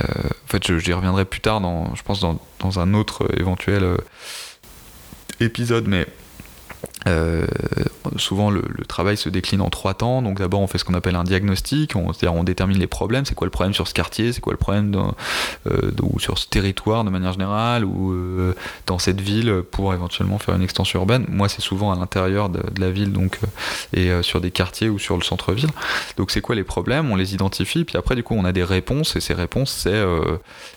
en 0.00 0.46
fait 0.46 0.78
j'y 0.78 0.92
reviendrai 0.92 1.24
plus 1.24 1.40
tard 1.40 1.60
dans 1.60 1.94
je 1.94 2.02
pense 2.02 2.20
dans 2.20 2.80
un 2.80 2.94
autre 2.94 3.28
éventuel 3.38 3.96
épisode 5.40 5.86
mais 5.88 6.06
euh, 7.06 7.46
souvent, 8.16 8.50
le, 8.50 8.62
travail 8.86 9.16
se 9.16 9.28
décline 9.28 9.60
en 9.60 9.70
trois 9.70 9.94
temps. 9.94 10.22
Donc, 10.22 10.38
d'abord, 10.38 10.60
on 10.60 10.66
fait 10.66 10.78
ce 10.78 10.84
qu'on 10.84 10.94
appelle 10.94 11.16
un 11.16 11.24
diagnostic. 11.24 11.94
On, 11.96 12.12
c'est-à-dire, 12.12 12.38
on 12.38 12.44
détermine 12.44 12.78
les 12.78 12.86
problèmes. 12.86 13.24
C'est 13.24 13.34
quoi 13.34 13.46
le 13.46 13.50
problème 13.50 13.74
sur 13.74 13.86
ce 13.86 13.94
quartier? 13.94 14.32
C'est 14.32 14.40
quoi 14.40 14.52
le 14.52 14.58
problème 14.58 14.94
euh, 15.66 15.90
sur 16.18 16.38
ce 16.38 16.46
territoire 16.46 17.04
de 17.04 17.10
manière 17.10 17.32
générale 17.32 17.84
ou 17.84 18.12
euh, 18.12 18.54
dans 18.86 18.98
cette 18.98 19.20
ville 19.20 19.62
pour 19.70 19.94
éventuellement 19.94 20.38
faire 20.38 20.54
une 20.54 20.62
extension 20.62 21.00
urbaine? 21.00 21.26
Moi, 21.28 21.48
c'est 21.48 21.62
souvent 21.62 21.92
à 21.92 21.96
l'intérieur 21.96 22.48
de, 22.48 22.60
la 22.78 22.90
ville, 22.90 23.12
donc 23.12 23.38
et 23.92 24.10
sur 24.22 24.40
des 24.40 24.50
quartiers 24.50 24.88
ou 24.88 24.98
sur 24.98 25.16
le 25.16 25.22
centre-ville. 25.22 25.70
Donc, 26.16 26.30
c'est 26.30 26.40
quoi 26.40 26.54
les 26.54 26.64
problèmes? 26.64 27.10
On 27.10 27.16
les 27.16 27.34
identifie. 27.34 27.84
Puis 27.84 27.96
après, 27.96 28.14
du 28.14 28.22
coup, 28.22 28.34
on 28.34 28.44
a 28.44 28.52
des 28.52 28.64
réponses. 28.64 29.16
Et 29.16 29.20
ces 29.20 29.34
réponses, 29.34 29.70
c'est 29.70 30.02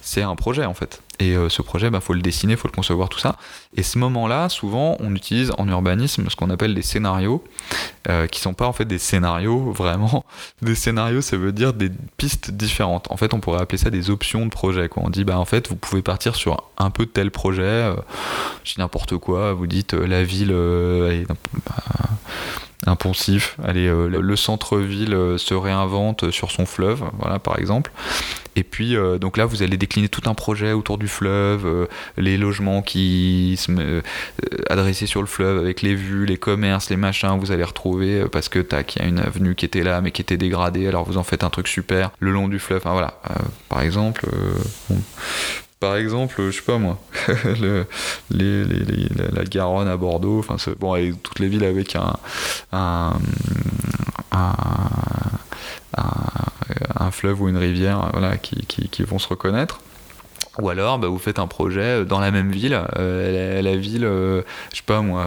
c'est 0.02 0.22
un 0.22 0.36
projet 0.36 0.66
en 0.66 0.74
fait. 0.74 1.02
Et 1.22 1.36
euh, 1.36 1.50
ce 1.50 1.62
projet, 1.62 1.88
il 1.88 1.90
bah, 1.92 2.00
faut 2.02 2.14
le 2.14 2.22
dessiner, 2.22 2.54
il 2.54 2.58
faut 2.58 2.68
le 2.68 2.74
concevoir, 2.74 3.08
tout 3.08 3.20
ça. 3.20 3.38
Et 3.78 3.84
ce 3.84 4.00
moment-là, 4.00 4.50
souvent, 4.50 4.98
on 5.00 5.14
utilise 5.14 5.52
en 5.60 5.68
urbanisme 5.68 6.28
ce 6.28 6.36
qu'on 6.36 6.50
appelle 6.50 6.74
des 6.74 6.82
scénarios, 6.82 7.44
euh, 8.10 8.26
qui 8.26 8.40
sont 8.40 8.56
pas 8.56 8.66
en 8.66 8.74
fait 8.74 8.86
des 8.86 8.98
scénarios, 8.98 9.72
vraiment. 9.76 10.26
Des 10.64 10.74
scénarios, 10.74 11.22
ça 11.22 11.38
veut 11.38 11.52
dire 11.52 11.74
des 11.74 11.92
pistes 12.18 12.50
différentes. 12.50 13.06
En 13.12 13.18
fait, 13.18 13.36
on 13.36 13.40
pourrait 13.40 13.62
appeler 13.62 13.78
ça 13.78 13.92
des 13.92 14.10
options 14.10 14.46
de 14.46 14.50
projet. 14.50 14.90
Quoi. 14.90 15.04
On 15.06 15.12
dit, 15.12 15.24
bah, 15.24 15.38
en 15.38 15.46
fait, 15.46 15.70
vous 15.70 15.76
pouvez 15.76 16.02
partir 16.02 16.36
sur 16.36 16.64
un 16.80 16.90
peu 16.90 17.06
tel 17.06 17.30
projet, 17.30 17.62
euh, 17.62 17.96
je 18.64 18.74
n'importe 18.80 19.16
quoi, 19.18 19.54
vous 19.54 19.68
dites 19.68 19.94
la 19.94 20.24
ville, 20.24 20.52
un 20.52 21.36
poncif. 22.96 23.58
Allez, 23.64 23.88
euh, 23.88 24.08
le 24.08 24.36
centre-ville 24.36 25.14
euh, 25.14 25.38
se 25.38 25.54
réinvente 25.54 26.32
sur 26.32 26.52
son 26.52 26.66
fleuve, 26.66 27.04
voilà 27.20 27.40
par 27.40 27.60
exemple. 27.60 27.92
Et 28.56 28.64
puis 28.64 28.96
euh, 28.96 29.18
donc 29.18 29.38
là, 29.38 29.46
vous 29.46 29.64
allez 29.64 29.78
décliner 29.78 30.10
tout 30.10 30.30
un 30.30 30.34
projet 30.34 30.74
autour 30.74 30.98
du 30.98 31.08
fleuve, 31.08 31.88
les 32.18 32.38
logements 32.38 32.82
qui 32.82 33.56
se 33.58 34.02
adressés 34.70 35.06
sur 35.06 35.22
le 35.22 35.28
fleuve 35.28 35.60
avec 35.60 35.82
les 35.82 35.96
vues, 35.96 36.26
les 36.26 36.38
commerces, 36.38 36.90
les 36.90 36.98
machins. 36.98 37.38
Vous 37.40 37.52
allez 37.52 37.64
retrouver 37.64 38.26
parce 38.32 38.50
que 38.50 38.60
tac, 38.60 38.96
il 38.96 39.02
y 39.02 39.06
a 39.06 39.08
une 39.08 39.20
avenue 39.20 39.56
qui 39.56 39.66
était 39.66 39.84
là 39.84 40.02
mais 40.02 40.12
qui 40.12 40.22
était 40.22 40.38
dégradée. 40.38 40.88
Alors 40.88 41.06
vous 41.06 41.18
en 41.18 41.24
faites 41.24 41.44
un 41.44 41.50
truc 41.50 41.68
super 41.68 42.12
le 42.20 42.32
long 42.32 42.48
du 42.48 42.60
fleuve. 42.60 42.82
Voilà, 42.84 43.20
par 43.70 43.82
exemple 43.82 44.28
par 45.82 45.96
exemple, 45.96 46.36
je 46.38 46.52
sais 46.52 46.62
pas 46.62 46.78
moi, 46.78 47.00
la 48.30 49.44
Garonne 49.46 49.88
à 49.88 49.98
Bordeaux, 49.98 50.40
enfin 50.40 50.56
bon, 50.80 50.96
toutes 51.24 51.40
les 51.40 51.48
villes 51.48 51.64
avec 51.64 51.96
un, 51.96 52.14
un, 52.72 53.14
fleuve 57.12 57.42
ou 57.42 57.50
une 57.50 57.58
rivière 57.58 58.10
voilà, 58.14 58.38
qui, 58.38 58.66
qui 58.66 59.04
vont 59.04 59.20
se 59.20 59.28
reconnaître. 59.28 59.82
Ou 60.62 60.70
alors, 60.70 61.00
bah, 61.00 61.08
vous 61.08 61.18
faites 61.18 61.40
un 61.40 61.48
projet 61.48 62.06
dans 62.06 62.20
la 62.20 62.30
même 62.30 62.52
ville, 62.52 62.80
euh, 62.98 63.64
la, 63.64 63.76
ville, 63.76 64.06
euh, 64.06 64.44
je 64.72 64.78
sais 64.78 64.84
pas 64.86 65.02
moi, 65.02 65.26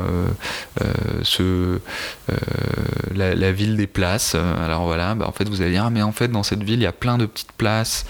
euh, 0.80 1.78
la, 3.12 3.50
ville 3.50 3.76
des 3.76 3.88
places. 3.88 4.36
alors 4.36 4.84
voilà, 4.84 5.16
bah, 5.16 5.26
en 5.26 5.32
fait, 5.32 5.48
vous 5.48 5.60
allez 5.60 5.72
dire, 5.72 5.86
ah, 5.86 5.90
mais 5.90 6.02
en 6.02 6.12
fait, 6.12 6.28
dans 6.28 6.44
cette 6.44 6.62
ville, 6.62 6.78
il 6.78 6.84
y 6.84 6.86
a 6.86 6.92
plein 6.92 7.18
de 7.18 7.26
petites 7.26 7.50
places 7.52 8.06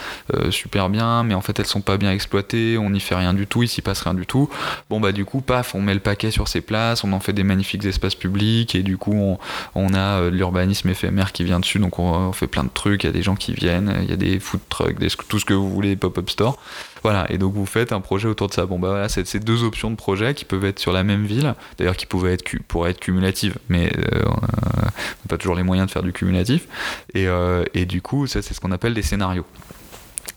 super 0.51 0.91
bien, 0.91 1.22
mais 1.22 1.33
en 1.33 1.41
fait, 1.41 1.59
elles 1.59 1.66
sont 1.66 1.81
pas 1.81 1.97
bien 1.97 2.12
exploitées, 2.12 2.77
on 2.77 2.91
n'y 2.91 3.01
fait 3.01 3.14
rien 3.14 3.33
du 3.33 3.47
tout, 3.47 3.62
il 3.62 3.68
s'y 3.68 3.81
passe 3.81 4.03
rien 4.03 4.14
du 4.14 4.27
tout. 4.27 4.51
Bon, 4.91 5.01
bah, 5.01 5.12
du 5.12 5.25
coup, 5.25 5.41
paf, 5.41 5.75
on 5.75 5.81
met 5.81 5.95
le 5.95 6.01
paquet 6.01 6.31
sur 6.31 6.49
ces 6.49 6.61
places, 6.61 7.05
on 7.05 7.12
en 7.14 7.20
fait 7.20 7.33
des 7.33 7.45
magnifiques 7.45 7.87
espaces 7.87 8.16
publics, 8.16 8.75
et 8.75 8.83
du 8.83 8.99
coup, 8.99 9.39
on, 9.75 9.95
a 9.95 10.29
l'urbanisme 10.29 10.91
éphémère 10.91 11.33
qui 11.33 11.45
vient 11.45 11.61
dessus, 11.61 11.79
donc 11.79 11.99
on, 11.99 12.33
fait 12.33 12.49
plein 12.49 12.64
de 12.64 12.70
trucs, 12.72 13.05
il 13.05 13.07
y 13.07 13.11
a 13.11 13.12
des 13.12 13.22
gens 13.22 13.37
qui 13.37 13.55
viennent, 13.55 13.95
il 14.03 14.11
y 14.11 14.12
a 14.12 14.16
des 14.16 14.39
food 14.41 14.61
trucks, 14.68 14.97
tout 15.29 15.39
ce 15.39 15.47
que 15.47 15.55
vous 15.55 15.70
voulez, 15.70 15.97
pop-up 15.97 16.29
store. 16.29 16.59
Voilà, 17.05 17.27
et 17.31 17.37
donc 17.37 17.53
vous 17.53 17.67
faites 17.67 17.93
un 17.93 18.01
projet 18.01 18.29
autour 18.29 18.49
de 18.49 18.55
ça. 18.55 18.65
Bon, 18.65 18.79
bah 18.79 18.89
voilà, 18.89 19.11
c'est 19.11 19.27
ces 19.27 19.39
deux 19.39 19.63
options 19.63 19.91
de 19.91 19.95
projet 19.95 20.33
qui 20.33 20.47
peuvent 20.47 20.65
être 20.65 20.79
sur 20.79 20.91
la 20.91 21.05
même 21.05 21.27
ville, 21.27 21.55
d'ailleurs 21.77 21.99
qui 21.99 22.07
pouvaient 22.07 22.33
être, 22.33 22.45
pourraient 22.67 22.93
être 22.93 23.01
cumulatives, 23.01 23.59
mais 23.69 23.93
euh, 23.95 24.23
on 24.27 24.41
n'a 24.41 24.91
pas 25.29 25.37
toujours 25.37 25.55
les 25.55 25.63
moyens 25.63 25.87
de 25.87 25.93
faire 25.93 26.03
du 26.03 26.15
cumulatif. 26.15 26.67
Et, 27.13 27.29
euh, 27.29 27.65
et 27.75 27.85
du 27.85 28.01
coup, 28.01 28.27
ça, 28.27 28.41
c'est 28.41 28.55
ce 28.55 28.61
qu'on 28.61 28.73
appelle 28.73 28.95
des 28.95 29.03
scénarios. 29.03 29.45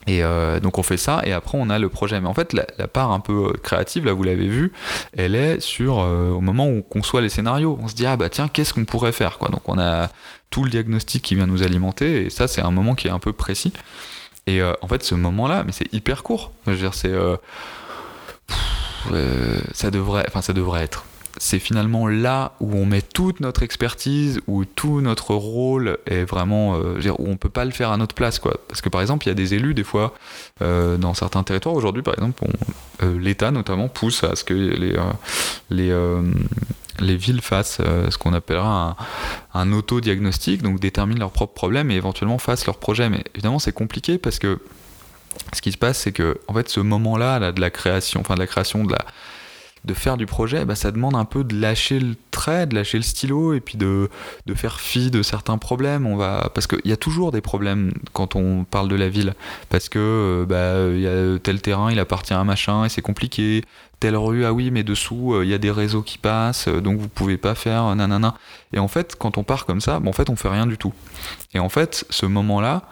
Et 0.08 0.24
euh, 0.24 0.60
donc 0.60 0.78
on 0.78 0.84
fait 0.84 0.98
ça 0.98 1.22
et 1.26 1.34
après 1.34 1.58
on 1.58 1.70
a 1.70 1.80
le 1.80 1.90
projet. 1.90 2.20
Mais 2.22 2.30
en 2.30 2.34
fait 2.34 2.54
la, 2.54 2.88
part 2.88 3.12
un 3.12 3.20
peu 3.20 3.52
créative, 3.62 4.06
là 4.06 4.14
vous 4.14 4.24
l'avez 4.24 4.48
vu, 4.48 4.72
elle 5.12 5.36
est 5.36 5.60
sur 5.60 5.98
au 5.98 6.40
moment 6.40 6.66
où 6.66 6.78
on 6.78 6.82
conçoit 6.82 7.20
les 7.20 7.28
scénarios. 7.28 7.78
On 7.82 7.90
se 7.90 7.94
dit 7.94 8.06
ah 8.06 8.16
bah 8.16 8.30
tiens 8.30 8.48
qu'est-ce 8.48 8.74
qu'on 8.74 8.86
pourrait 8.86 9.12
faire 9.12 9.38
quoi. 9.38 9.50
Donc 9.50 9.68
on 9.68 9.78
a 9.78 10.10
tout 10.50 10.64
le 10.64 10.70
diagnostic 10.70 11.24
qui 11.24 11.36
vient 11.36 11.46
nous 11.46 11.62
alimenter 11.62 12.26
et 12.26 12.30
ça 12.30 12.48
c'est 12.48 12.62
un 12.62 12.72
moment 12.72 12.96
qui 12.96 13.08
est 13.08 13.12
un 13.12 13.20
peu 13.20 13.34
précis. 13.34 13.74
Et 14.48 14.62
euh, 14.62 14.74
en 14.82 14.88
fait, 14.88 15.04
ce 15.04 15.14
moment-là, 15.14 15.64
mais 15.66 15.74
c'est 15.74 15.94
hyper 15.94 16.24
court. 16.24 16.52
Je 16.66 16.88
c'est. 16.94 17.12
Euh, 17.12 17.36
euh, 19.12 19.60
ça 19.74 19.92
devrait. 19.92 20.24
Enfin, 20.28 20.42
ça 20.42 20.54
devrait 20.54 20.84
être. 20.84 21.06
C'est 21.40 21.60
finalement 21.60 22.08
là 22.08 22.54
où 22.62 22.74
on 22.74 22.86
met 22.88 23.04
toute 23.04 23.42
notre 23.42 23.62
expertise, 23.62 24.40
où 24.48 24.66
tout 24.66 25.02
notre 25.02 25.36
rôle 25.36 26.00
est 26.08 26.24
vraiment. 26.24 26.80
Dire, 26.98 27.20
où 27.20 27.28
on 27.28 27.38
peut 27.38 27.50
pas 27.50 27.66
le 27.66 27.72
faire 27.72 27.92
à 27.92 27.98
notre 27.98 28.16
place, 28.16 28.40
quoi. 28.40 28.56
Parce 28.70 28.82
que 28.82 28.90
par 28.90 29.02
exemple, 29.02 29.28
il 29.28 29.30
y 29.30 29.32
a 29.32 29.36
des 29.36 29.54
élus, 29.54 29.76
des 29.76 29.84
fois, 29.84 30.16
dans 30.62 31.14
certains 31.14 31.44
territoires, 31.44 31.76
aujourd'hui, 31.76 32.02
par 32.02 32.16
exemple, 32.16 32.44
l'État 33.04 33.52
notamment 33.52 33.88
pousse 33.90 34.24
à 34.24 34.36
ce 34.36 34.44
que 34.44 34.54
les. 34.54 34.96
les 35.70 35.94
les 37.00 37.18
villes 37.18 37.42
fassent 37.42 37.80
euh, 37.80 38.10
ce 38.10 38.18
qu'on 38.18 38.34
appellera 38.34 38.96
un, 39.54 39.72
auto-diagnostic, 39.72 40.62
donc 40.62 40.80
déterminent 40.80 41.20
leurs 41.20 41.32
propres 41.32 41.54
problèmes 41.54 41.92
et 41.92 41.96
éventuellement 41.96 42.38
fassent 42.38 42.66
leur 42.66 42.78
projet. 42.78 43.10
Mais 43.10 43.24
évidemment, 43.34 43.60
c'est 43.60 43.72
compliqué 43.72 44.18
parce 44.18 44.40
que 44.40 44.60
ce 45.54 45.62
qui 45.62 45.72
se 45.72 45.78
passe, 45.78 46.00
c'est 46.00 46.12
que 46.12 46.40
en 46.48 46.54
fait, 46.54 46.70
ce 46.70 46.80
moment-là, 46.80 47.40
là, 47.40 47.52
de 47.52 47.62
la 47.62 47.70
création, 47.70 48.22
enfin 48.22 48.36
de 48.36 48.40
la 48.40 48.48
création 48.48 48.84
de 48.84 48.92
la 48.92 49.06
de 49.86 49.94
faire 49.94 50.18
du 50.18 50.26
projet, 50.26 50.66
bah, 50.66 50.76
ça 50.76 50.92
demande 50.92 51.16
un 51.16 51.26
peu 51.26 51.44
de 51.44 51.60
lâcher 51.60 52.00
le 52.00 52.16
trait, 52.32 52.68
de 52.68 52.76
lâcher 52.76 52.98
le 52.98 53.04
stylo 53.04 53.54
et 53.54 53.60
puis 53.60 53.78
de, 53.78 54.10
de 54.46 54.54
faire 54.54 54.80
fi 54.80 55.12
de 55.12 55.22
certains 55.22 55.58
problèmes. 55.58 56.06
On 56.06 56.16
va 56.16 56.52
parce 56.54 56.68
qu'il 56.68 56.86
y 56.86 56.92
a 56.92 56.98
toujours 56.98 57.32
des 57.32 57.42
problèmes 57.42 57.94
quand 58.14 58.36
on 58.36 58.64
parle 58.64 58.88
de 58.90 58.96
la 58.96 59.10
ville 59.10 59.34
parce 59.70 59.90
que 59.90 60.00
euh, 60.00 60.46
bah, 60.46 60.96
y 60.96 61.08
a 61.08 61.40
tel 61.40 61.62
terrain, 61.62 61.92
il 61.92 62.00
appartient 62.00 62.34
à 62.34 62.40
un 62.40 62.44
machin 62.44 62.86
et 62.86 62.90
c'est 62.90 63.02
compliqué. 63.02 63.64
Telle 64.00 64.16
rue, 64.16 64.46
ah 64.46 64.54
oui, 64.54 64.70
mais 64.70 64.84
dessous, 64.84 65.34
euh, 65.34 65.44
il 65.44 65.50
y 65.50 65.56
a 65.56 65.58
des 65.58 65.72
réseaux 65.72 66.04
qui 66.04 66.20
passent, 66.20 66.68
euh, 66.68 66.82
donc 66.82 67.00
vous 67.00 67.08
pouvez 67.08 67.38
pas 67.38 67.56
faire 67.56 67.96
nanana. 67.96 68.36
Et 68.72 68.78
en 68.78 68.88
fait, 68.88 69.16
quand 69.18 69.40
on 69.40 69.44
part 69.44 69.66
comme 69.66 69.82
ça, 69.82 70.00
bon, 70.00 70.12
en 70.12 70.14
fait, 70.14 70.30
on 70.30 70.36
fait 70.36 70.50
rien 70.50 70.68
du 70.68 70.78
tout. 70.78 70.94
Et 71.56 71.60
en 71.60 71.70
fait, 71.70 72.06
ce 72.12 72.28
moment-là, 72.28 72.84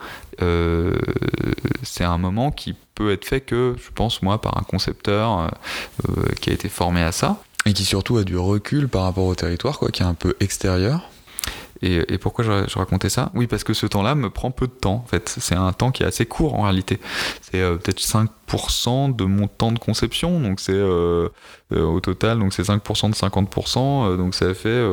c'est 1.83 2.03
un 2.03 2.17
moment 2.17 2.51
qui 2.51 2.75
peut 2.95 3.11
être 3.11 3.25
fait 3.25 3.41
que, 3.41 3.75
je 3.77 3.91
pense, 3.93 4.21
moi, 4.21 4.41
par 4.41 4.57
un 4.57 4.63
concepteur 4.63 5.39
euh, 5.39 5.47
euh, 6.09 6.23
qui 6.41 6.49
a 6.49 6.53
été 6.53 6.69
formé 6.69 7.01
à 7.01 7.11
ça. 7.11 7.37
Et 7.67 7.73
qui 7.73 7.83
surtout 7.83 8.17
a 8.17 8.23
du 8.23 8.37
recul 8.37 8.87
par 8.87 9.03
rapport 9.03 9.25
au 9.25 9.35
territoire, 9.35 9.77
quoi, 9.79 9.89
qui 9.89 10.01
est 10.01 10.05
un 10.05 10.13
peu 10.13 10.35
extérieur. 10.39 11.09
Et, 11.81 12.17
pourquoi 12.17 12.45
je, 12.45 12.77
racontais 12.77 13.09
ça? 13.09 13.31
Oui, 13.33 13.47
parce 13.47 13.63
que 13.63 13.73
ce 13.73 13.85
temps-là 13.85 14.15
me 14.15 14.29
prend 14.29 14.51
peu 14.51 14.67
de 14.67 14.71
temps, 14.71 15.03
en 15.03 15.07
fait. 15.07 15.35
C'est 15.39 15.55
un 15.55 15.73
temps 15.73 15.91
qui 15.91 16.03
est 16.03 16.05
assez 16.05 16.25
court, 16.25 16.55
en 16.55 16.63
réalité. 16.63 16.99
C'est 17.41 17.61
euh, 17.61 17.75
peut-être 17.75 17.99
5% 17.99 19.15
de 19.15 19.25
mon 19.25 19.47
temps 19.47 19.71
de 19.71 19.79
conception, 19.79 20.39
donc 20.39 20.59
c'est 20.59 20.81
au 21.71 21.99
total, 21.99 22.39
donc 22.39 22.53
c'est 22.53 22.63
5% 22.63 23.09
de 23.09 23.15
50%, 23.15 24.17
donc 24.17 24.35
ça 24.35 24.53
fait, 24.53 24.83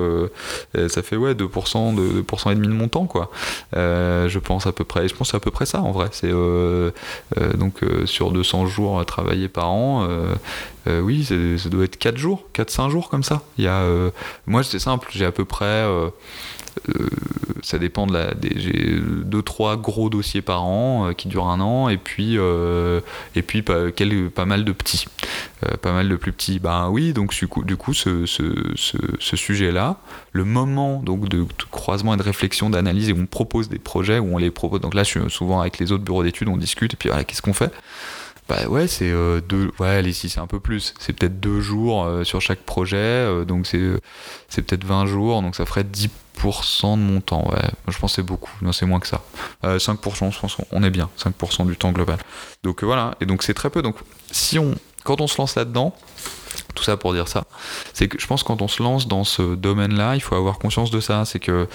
ça 0.89 1.03
fait 1.03 1.17
ouais, 1.17 1.35
2%, 1.35 1.95
de, 1.95 2.23
2% 2.23 2.53
et 2.53 2.55
demi 2.55 2.67
de 2.67 2.73
mon 2.73 2.89
temps, 2.89 3.05
quoi. 3.05 3.31
je 3.75 4.39
pense 4.39 4.67
à 4.67 4.73
peu 4.73 4.85
près, 4.85 5.07
je 5.07 5.15
pense 5.15 5.35
à 5.35 5.41
peu 5.41 5.51
près 5.51 5.67
ça, 5.67 5.83
en 5.83 5.93
vrai. 5.93 6.09
C'est 6.13 6.33
donc 7.59 7.81
sur 8.07 8.33
200 8.33 8.67
jours 8.67 9.05
travaillés 9.05 9.49
par 9.49 9.71
an, 9.71 10.09
oui, 10.87 11.25
ça 11.25 11.69
doit 11.69 11.85
être 11.85 11.99
4 11.99 12.17
jours, 12.17 12.45
4-5 12.55 12.89
jours 12.89 13.11
comme 13.11 13.23
ça. 13.23 13.43
Il 13.59 13.65
y 13.65 13.69
a, 13.69 13.85
moi, 14.47 14.63
c'est 14.65 14.79
simple, 14.79 15.09
j'ai 15.13 15.27
à 15.27 15.33
peu 15.33 15.45
près 15.45 15.85
euh, 16.89 17.09
ça 17.63 17.79
dépend 17.79 18.07
de 18.07 18.13
la. 18.13 18.35
J'ai 18.57 18.99
deux 19.01 19.43
trois 19.43 19.77
gros 19.77 20.11
dossiers 20.11 20.43
par 20.43 20.65
an 20.65 21.09
euh, 21.09 21.13
qui 21.13 21.29
durent 21.29 21.49
un 21.49 21.61
an 21.61 21.89
et 21.89 21.97
puis 21.97 22.37
euh, 22.39 23.01
et 23.35 23.43
puis 23.43 23.63
pas, 23.63 23.91
pas 24.35 24.45
mal 24.45 24.65
de 24.65 24.73
petits, 24.73 25.07
pas 25.81 25.93
mal 25.93 26.09
de 26.09 26.17
plus 26.17 26.33
petits. 26.33 26.59
Ben 26.59 26.89
oui, 26.91 27.13
donc 27.13 27.35
du 27.65 27.77
coup, 27.77 27.95
ce, 27.95 28.27
ce, 28.27 29.37
sujet-là, 29.37 29.97
le 30.33 30.45
moment 30.45 31.03
donc 31.03 31.29
de, 31.29 31.47
croisement 31.71 32.15
et 32.15 32.17
de 32.17 32.23
réflexion, 32.23 32.71
d'analyse 32.71 33.09
et 33.09 33.13
on 33.13 33.27
propose 33.27 33.69
des 33.69 33.79
projets 33.79 34.19
où 34.19 34.35
on 34.35 34.39
les 34.39 34.51
propose. 34.51 34.81
Donc 34.81 34.95
là, 34.95 35.05
je 35.05 35.11
suis 35.11 35.31
souvent 35.31 35.61
avec 35.61 35.79
les 35.79 35.93
autres 35.93 36.05
bureaux 36.05 36.23
d'études, 36.23 36.49
on 36.49 36.57
discute 36.57 36.95
et 36.95 36.97
puis 36.97 37.09
voilà, 37.09 37.25
qu'est-ce 37.25 37.43
qu'on 37.43 37.55
fait? 37.55 37.73
Bah 38.49 38.67
ouais, 38.69 38.87
c'est 38.87 39.11
deux. 39.49 39.71
Ouais, 39.79 39.89
allez, 39.89 40.13
si 40.13 40.29
c'est 40.29 40.41
un 40.41 40.47
peu 40.47 40.61
plus. 40.61 40.95
C'est 40.99 41.13
peut-être 41.13 41.41
deux 41.41 41.61
jours 41.61 42.09
sur 42.25 42.41
chaque 42.41 42.61
projet, 42.61 43.45
donc 43.47 43.67
c'est 43.67 44.63
peut-être 44.63 44.85
20 44.85 45.07
jours, 45.07 45.43
donc 45.43 45.57
ça 45.57 45.65
ferait 45.65 45.85
10% 45.85 46.97
de 46.97 47.03
mon 47.03 47.21
temps, 47.21 47.49
ouais. 47.51 47.63
Je 47.89 47.99
pense 47.99 48.13
que 48.13 48.17
c'est 48.17 48.23
beaucoup. 48.23 48.51
Non, 48.63 48.73
c'est 48.73 48.87
moins 48.87 49.01
que 49.01 49.07
ça. 49.07 49.23
5%, 49.65 50.27
euh, 50.27 50.31
je 50.31 50.39
pense 50.41 50.57
qu'on 50.57 50.83
est 50.83 50.91
bien. 50.91 51.09
5% 51.19 51.67
du 51.67 51.77
temps 51.77 51.93
global. 51.93 52.19
Donc 52.63 52.83
euh, 52.83 52.87
voilà. 52.87 53.15
Et 53.21 53.27
donc 53.27 53.43
c'est 53.43 53.55
très 53.55 53.71
peu. 53.71 53.83
Donc 53.83 53.97
si 54.31 54.59
on, 54.59 54.75
quand 55.05 55.21
on 55.21 55.27
se 55.27 55.39
lance 55.39 55.55
là-dedans, 55.57 55.95
tout 56.75 56.85
ça 56.85 56.97
pour 56.97 57.13
dire 57.13 57.29
ça, 57.29 57.45
c'est 57.93 58.09
que 58.09 58.19
je 58.19 58.27
pense 58.27 58.43
que 58.43 58.49
quand 58.49 58.63
on 58.63 58.69
se 58.69 58.83
lance 58.83 59.07
dans 59.09 59.25
ce 59.25 59.55
domaine-là, 59.55 60.17
il 60.17 60.21
faut 60.21 60.35
avoir 60.35 60.59
conscience 60.59 60.91
de 60.91 61.01
ça. 61.01 61.25
C'est 61.25 61.41
que 61.41 61.69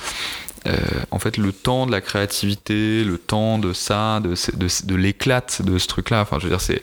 euh, 0.66 0.76
en 1.12 1.20
fait, 1.20 1.38
le 1.38 1.52
temps 1.52 1.86
de 1.86 1.92
la 1.92 2.02
créativité, 2.02 3.04
le 3.04 3.18
temps 3.18 3.60
de 3.60 3.74
ça, 3.74 4.20
de, 4.20 4.34
de, 4.56 4.68
de 4.86 4.96
l'éclate 4.96 5.62
de 5.62 5.78
ce 5.78 5.88
truc-là, 5.88 6.22
enfin, 6.22 6.38
je 6.40 6.46
veux 6.46 6.50
dire, 6.50 6.62
c'est, 6.62 6.82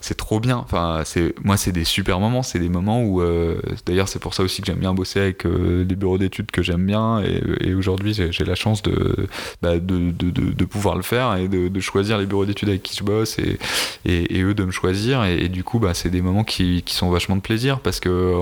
c'est 0.00 0.16
trop 0.16 0.40
bien. 0.40 0.58
Enfin, 0.58 1.02
c'est, 1.04 1.34
moi, 1.44 1.56
c'est 1.56 1.72
des 1.72 1.84
super 1.84 2.20
moments. 2.20 2.42
C'est 2.42 2.58
des 2.58 2.68
moments 2.68 3.02
où, 3.02 3.20
euh, 3.20 3.60
d'ailleurs, 3.86 4.08
c'est 4.08 4.18
pour 4.18 4.34
ça 4.34 4.42
aussi 4.42 4.62
que 4.62 4.66
j'aime 4.66 4.78
bien 4.78 4.94
bosser 4.94 5.20
avec 5.20 5.46
euh, 5.46 5.84
des 5.84 5.94
bureaux 5.94 6.18
d'études 6.18 6.50
que 6.50 6.62
j'aime 6.62 6.86
bien. 6.86 7.22
Et, 7.60 7.74
aujourd'hui, 7.74 8.14
j'ai, 8.14 8.44
la 8.44 8.54
chance 8.54 8.82
de, 8.82 9.28
bah, 9.62 9.78
de, 9.78 10.10
de, 10.10 10.30
de, 10.30 10.64
pouvoir 10.64 10.96
le 10.96 11.02
faire 11.02 11.36
et 11.36 11.48
de, 11.48 11.80
choisir 11.80 12.18
les 12.18 12.26
bureaux 12.26 12.44
d'études 12.44 12.68
avec 12.68 12.82
qui 12.82 12.96
je 12.96 13.04
bosse 13.04 13.38
et, 13.38 13.58
et, 14.04 14.42
eux 14.42 14.54
de 14.54 14.64
me 14.64 14.70
choisir. 14.70 15.24
Et, 15.24 15.48
du 15.48 15.64
coup, 15.64 15.78
bah, 15.78 15.94
c'est 15.94 16.10
des 16.10 16.22
moments 16.22 16.44
qui, 16.44 16.82
qui, 16.82 16.94
sont 16.94 17.10
vachement 17.10 17.36
de 17.36 17.40
plaisir 17.40 17.80
parce 17.80 18.00
que 18.00 18.34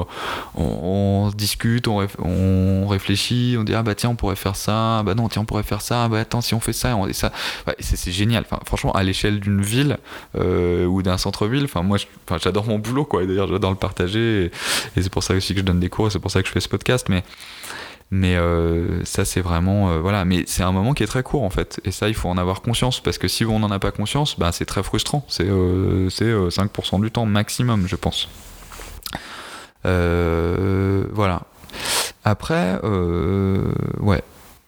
on, 0.54 1.26
on 1.26 1.30
discute, 1.30 1.88
on, 1.88 2.06
on 2.18 2.86
réfléchit, 2.86 3.56
on 3.58 3.64
dit, 3.64 3.74
ah 3.74 3.82
bah 3.82 3.94
tiens, 3.94 4.10
on 4.10 4.16
pourrait 4.16 4.36
faire 4.36 4.56
ça 4.56 4.59
bah 4.66 5.14
non, 5.14 5.28
tiens, 5.28 5.42
on 5.42 5.44
pourrait 5.44 5.62
faire 5.62 5.82
ça, 5.82 6.08
bah 6.08 6.20
attends, 6.20 6.40
si 6.40 6.54
on 6.54 6.60
fait 6.60 6.72
ça, 6.72 6.96
on 6.96 7.06
fait 7.06 7.12
ça. 7.12 7.32
c'est 7.78 8.12
génial. 8.12 8.44
Franchement, 8.66 8.92
à 8.92 9.02
l'échelle 9.02 9.40
d'une 9.40 9.62
ville 9.62 9.98
euh, 10.36 10.86
ou 10.86 11.02
d'un 11.02 11.18
centre-ville, 11.18 11.64
enfin, 11.64 11.82
moi, 11.82 11.98
j'adore 12.42 12.66
mon 12.66 12.78
boulot, 12.78 13.04
quoi. 13.04 13.26
D'ailleurs, 13.26 13.48
j'adore 13.48 13.70
le 13.70 13.76
partager. 13.76 14.50
Et, 14.96 15.02
c'est 15.02 15.10
pour 15.10 15.22
ça 15.22 15.34
aussi 15.34 15.54
que 15.54 15.60
je 15.60 15.64
donne 15.64 15.80
des 15.80 15.88
cours 15.88 16.06
et 16.06 16.10
c'est 16.10 16.18
pour 16.18 16.30
ça 16.30 16.42
que 16.42 16.48
je 16.48 16.52
fais 16.52 16.60
ce 16.60 16.68
podcast. 16.68 17.08
Mais, 17.08 17.22
mais 18.10 18.36
euh, 18.36 19.04
ça, 19.04 19.24
c'est 19.24 19.40
vraiment. 19.40 19.90
Euh, 19.90 19.98
voilà. 20.00 20.24
Mais 20.24 20.44
c'est 20.46 20.62
un 20.62 20.72
moment 20.72 20.94
qui 20.94 21.02
est 21.02 21.06
très 21.06 21.22
court, 21.22 21.42
en 21.42 21.50
fait. 21.50 21.80
Et 21.84 21.90
ça, 21.90 22.08
il 22.08 22.14
faut 22.14 22.28
en 22.28 22.38
avoir 22.38 22.62
conscience. 22.62 23.00
Parce 23.00 23.18
que 23.18 23.28
si 23.28 23.44
on 23.44 23.58
n'en 23.58 23.70
a 23.70 23.78
pas 23.78 23.92
conscience, 23.92 24.38
bah, 24.38 24.52
c'est 24.52 24.66
très 24.66 24.82
frustrant. 24.82 25.24
C'est 25.28 25.48
5% 25.48 27.00
du 27.00 27.10
temps 27.10 27.26
maximum, 27.26 27.86
je 27.86 27.96
pense. 27.96 28.28
voilà. 29.84 31.42
Après, 32.24 32.78
ouais, 34.00 34.22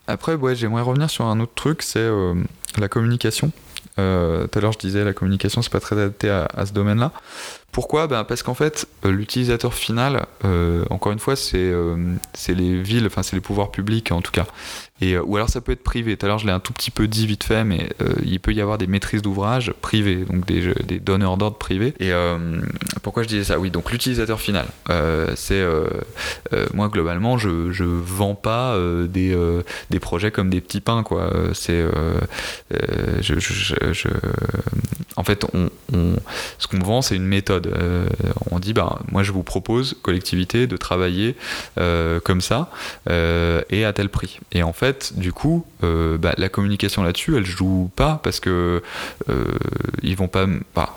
après, 0.07 0.35
ouais, 0.35 0.55
j'aimerais 0.55 0.81
revenir 0.81 1.09
sur 1.09 1.25
un 1.25 1.39
autre 1.39 1.53
truc, 1.55 1.81
c'est 1.81 1.99
euh, 1.99 2.33
la 2.77 2.87
communication. 2.87 3.51
Euh, 3.99 4.47
tout 4.47 4.59
à 4.59 4.61
l'heure, 4.61 4.71
je 4.71 4.79
disais 4.79 5.03
la 5.03 5.13
communication, 5.13 5.61
c'est 5.61 5.71
pas 5.71 5.79
très 5.79 5.95
adapté 5.95 6.29
à, 6.29 6.65
ce 6.65 6.73
domaine-là. 6.73 7.11
Pourquoi? 7.71 8.07
Ben 8.07 8.23
Parce 8.23 8.41
qu'en 8.41 8.55
fait, 8.55 8.87
l'utilisateur 9.03 9.73
final, 9.73 10.25
encore 10.89 11.11
une 11.11 11.19
fois, 11.19 11.35
c'est 11.35 11.71
c'est 12.33 12.53
les 12.53 12.81
villes, 12.81 13.05
enfin 13.05 13.23
c'est 13.23 13.35
les 13.35 13.41
pouvoirs 13.41 13.71
publics 13.71 14.11
en 14.11 14.21
tout 14.21 14.31
cas. 14.31 14.45
Et, 15.03 15.17
ou 15.17 15.35
alors 15.35 15.49
ça 15.49 15.61
peut 15.61 15.71
être 15.71 15.83
privé. 15.83 16.17
Tout 16.17 16.25
à 16.25 16.29
l'heure, 16.29 16.39
je 16.39 16.45
l'ai 16.45 16.51
un 16.51 16.59
tout 16.59 16.73
petit 16.73 16.91
peu 16.91 17.07
dit 17.07 17.27
vite 17.27 17.43
fait, 17.43 17.63
mais 17.63 17.89
il 18.23 18.39
peut 18.39 18.53
y 18.53 18.61
avoir 18.61 18.77
des 18.77 18.87
maîtrises 18.87 19.21
d'ouvrage 19.21 19.73
privées, 19.81 20.25
donc 20.25 20.45
des, 20.45 20.73
des 20.83 20.99
donneurs 20.99 21.37
d'ordre 21.37 21.57
privés. 21.57 21.93
Et 21.99 22.11
pourquoi 23.01 23.23
je 23.23 23.27
disais 23.27 23.43
ça? 23.43 23.59
Oui, 23.59 23.69
donc 23.69 23.91
l'utilisateur 23.91 24.39
final, 24.39 24.65
c'est 25.35 25.63
moi 26.73 26.89
globalement, 26.89 27.37
je 27.37 27.71
je 27.71 27.83
vends 27.83 28.35
pas 28.35 28.77
des 29.07 29.99
projets 30.01 30.31
comme 30.31 30.49
des 30.49 30.61
petits 30.61 30.81
pains 30.81 31.03
quoi. 31.03 31.31
C'est 31.53 31.83
en 35.15 35.23
fait, 35.23 35.45
ce 36.57 36.67
qu'on 36.67 36.79
vend, 36.79 37.01
c'est 37.01 37.15
une 37.15 37.25
méthode. 37.25 37.67
Euh, 37.67 38.07
on 38.51 38.59
dit, 38.59 38.73
bah, 38.73 38.99
moi, 39.11 39.23
je 39.23 39.31
vous 39.31 39.43
propose, 39.43 39.95
collectivité, 40.01 40.67
de 40.67 40.77
travailler 40.77 41.35
euh, 41.77 42.19
comme 42.19 42.41
ça 42.41 42.69
euh, 43.09 43.61
et 43.69 43.85
à 43.85 43.93
tel 43.93 44.09
prix. 44.09 44.39
Et 44.51 44.63
en 44.63 44.73
fait, 44.73 44.92
du 45.15 45.33
coup, 45.33 45.65
bah, 45.81 46.33
la 46.37 46.49
communication 46.49 47.03
là-dessus, 47.03 47.37
elle 47.37 47.45
joue 47.45 47.91
pas 47.95 48.19
parce 48.23 48.39
que 48.39 48.81
ils 50.01 50.15
vont 50.15 50.27
pas. 50.27 50.47
Bah, 50.75 50.95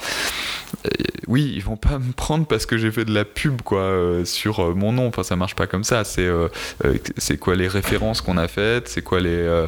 oui, 1.29 1.53
ils 1.55 1.63
vont 1.63 1.77
pas 1.77 1.99
me 1.99 2.13
prendre 2.13 2.47
parce 2.47 2.67
que 2.67 2.77
j'ai 2.77 2.91
fait 2.91 3.05
de 3.05 3.13
la 3.13 3.25
pub 3.25 3.63
quoi 3.63 4.23
sur 4.25 4.75
mon 4.75 4.93
nom. 4.93 5.09
Enfin, 5.09 5.23
ça 5.23 5.37
marche 5.37 5.55
pas 5.55 5.67
comme 5.67 5.85
ça. 5.85 6.05
C'est 6.05 6.29
c'est 7.17 7.39
quoi 7.39 7.57
les 7.57 7.69
références 7.69 8.21
qu'on 8.21 8.39
a 8.39 8.49
faites, 8.49 8.89
c'est 8.89 9.03
quoi 9.03 9.21
les, 9.21 9.65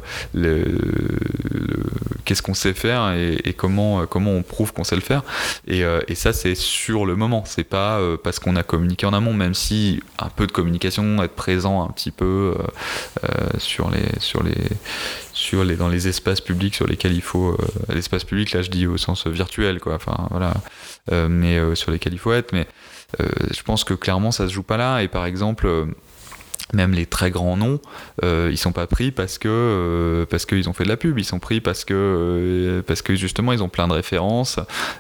qu'est-ce 2.29 2.43
qu'on 2.43 2.53
sait 2.53 2.74
faire 2.74 3.14
et, 3.14 3.55
comment 3.55 4.05
comment 4.07 4.33
on 4.33 4.43
prouve 4.43 4.74
qu'on 4.74 4.85
sait 4.85 4.97
le 4.97 5.01
faire. 5.01 5.22
Et, 5.66 5.83
euh, 5.83 6.01
ça, 6.14 6.35
c'est 6.35 6.55
sur 6.55 7.07
le 7.07 7.16
moment. 7.16 7.43
C'est 7.47 7.64
pas 7.64 7.99
euh, 7.99 8.18
parce 8.22 8.39
qu'on 8.39 8.55
a 8.55 8.62
communiqué 8.62 9.07
en 9.07 9.14
amont, 9.14 9.33
même 9.33 9.55
si 9.55 10.03
un 10.18 10.29
peu 10.29 10.47
de 10.47 10.53
communication, 10.53 11.22
être 11.22 11.35
présent 11.35 11.83
un 11.83 11.91
petit 11.91 12.11
peu 12.11 12.55
euh, 13.24 13.29
sur 13.57 13.91
les, 13.91 14.20
sur 14.20 14.43
les, 14.43 14.53
sur 15.33 15.64
les, 15.64 15.76
dans 15.76 15.89
les 15.89 16.07
espaces 16.07 16.43
publics 16.43 16.74
sur 16.74 16.87
lesquels 16.87 17.14
il 17.14 17.22
faut. 17.22 17.57
L'espace 17.89 18.24
public, 18.24 18.53
là, 18.53 18.61
je 18.61 18.68
dis 18.68 18.87
au 18.87 18.99
sens 18.99 19.26
virtuel, 19.26 19.81
quoi. 19.81 19.95
Enfin, 19.95 20.29
voilà. 20.31 20.53
mais 21.29 21.59
sur 21.74 21.91
lesquels 21.91 22.12
il 22.12 22.18
faut 22.18 22.35
être. 22.35 22.53
Mais 22.53 22.66
je 23.18 23.62
pense 23.62 23.85
que 23.85 23.95
clairement, 23.95 24.33
ça 24.33 24.49
se 24.49 24.53
joue 24.53 24.62
pas 24.62 24.76
là. 24.76 25.03
Et 25.03 25.09
par 25.09 25.24
exemple 25.24 25.87
même 26.74 26.92
les 26.92 27.06
très 27.06 27.30
grands 27.30 27.56
noms, 27.56 27.80
euh, 28.24 28.48
ils 28.50 28.58
sont 28.58 28.72
pas 28.72 28.86
pris 28.86 29.10
parce 29.10 29.38
que 29.38 29.48
euh, 29.48 30.26
parce 30.26 30.44
qu'ils 30.44 30.68
ont 30.68 30.72
fait 30.72 30.84
de 30.84 30.88
la 30.88 30.96
pub, 30.96 31.18
ils 31.18 31.24
sont 31.24 31.38
pris 31.38 31.60
parce 31.60 31.84
que 31.84 31.94
euh, 31.94 32.82
parce 32.82 33.02
que 33.02 33.14
justement 33.14 33.52
ils 33.52 33.62
ont 33.62 33.68
plein 33.68 33.88
de 33.88 33.94
références 33.94 34.58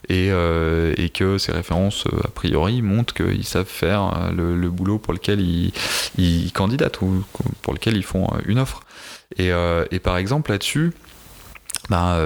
et, 0.08 0.28
euh, 0.30 0.94
et 0.96 1.10
que 1.10 1.36
ces 1.38 1.52
références 1.52 2.06
a 2.24 2.28
priori 2.28 2.80
montrent 2.80 3.14
qu'ils 3.14 3.44
savent 3.44 3.66
faire 3.66 4.30
le, 4.34 4.68
boulot 4.68 4.98
pour 4.98 5.12
lequel 5.12 5.40
ils, 5.40 5.72
ils, 6.16 6.52
candidatent 6.52 7.00
ou 7.00 7.24
pour 7.62 7.74
lequel 7.74 7.96
ils 7.96 8.04
font 8.04 8.28
une 8.46 8.58
offre. 8.58 8.82
Et, 9.36 9.50
et 9.90 9.98
par 9.98 10.18
exemple 10.18 10.50
là-dessus, 10.50 10.92
bah, 11.88 12.18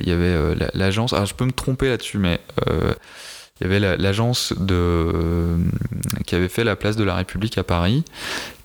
il 0.00 0.08
y 0.08 0.12
avait 0.12 0.54
l'agence. 0.74 1.14
Alors 1.14 1.26
je 1.26 1.34
peux 1.34 1.46
me 1.46 1.52
tromper 1.52 1.88
là-dessus, 1.88 2.18
mais 2.18 2.40
il 2.66 3.62
y 3.62 3.64
avait 3.64 3.96
l'agence 3.96 4.52
de 4.58 5.56
qui 6.26 6.34
avait 6.34 6.48
fait 6.48 6.64
la 6.64 6.76
place 6.76 6.96
de 6.96 7.04
la 7.04 7.14
République 7.14 7.56
à 7.56 7.64
Paris 7.64 8.04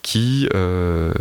qui, 0.02 0.48
euh, 0.54 1.12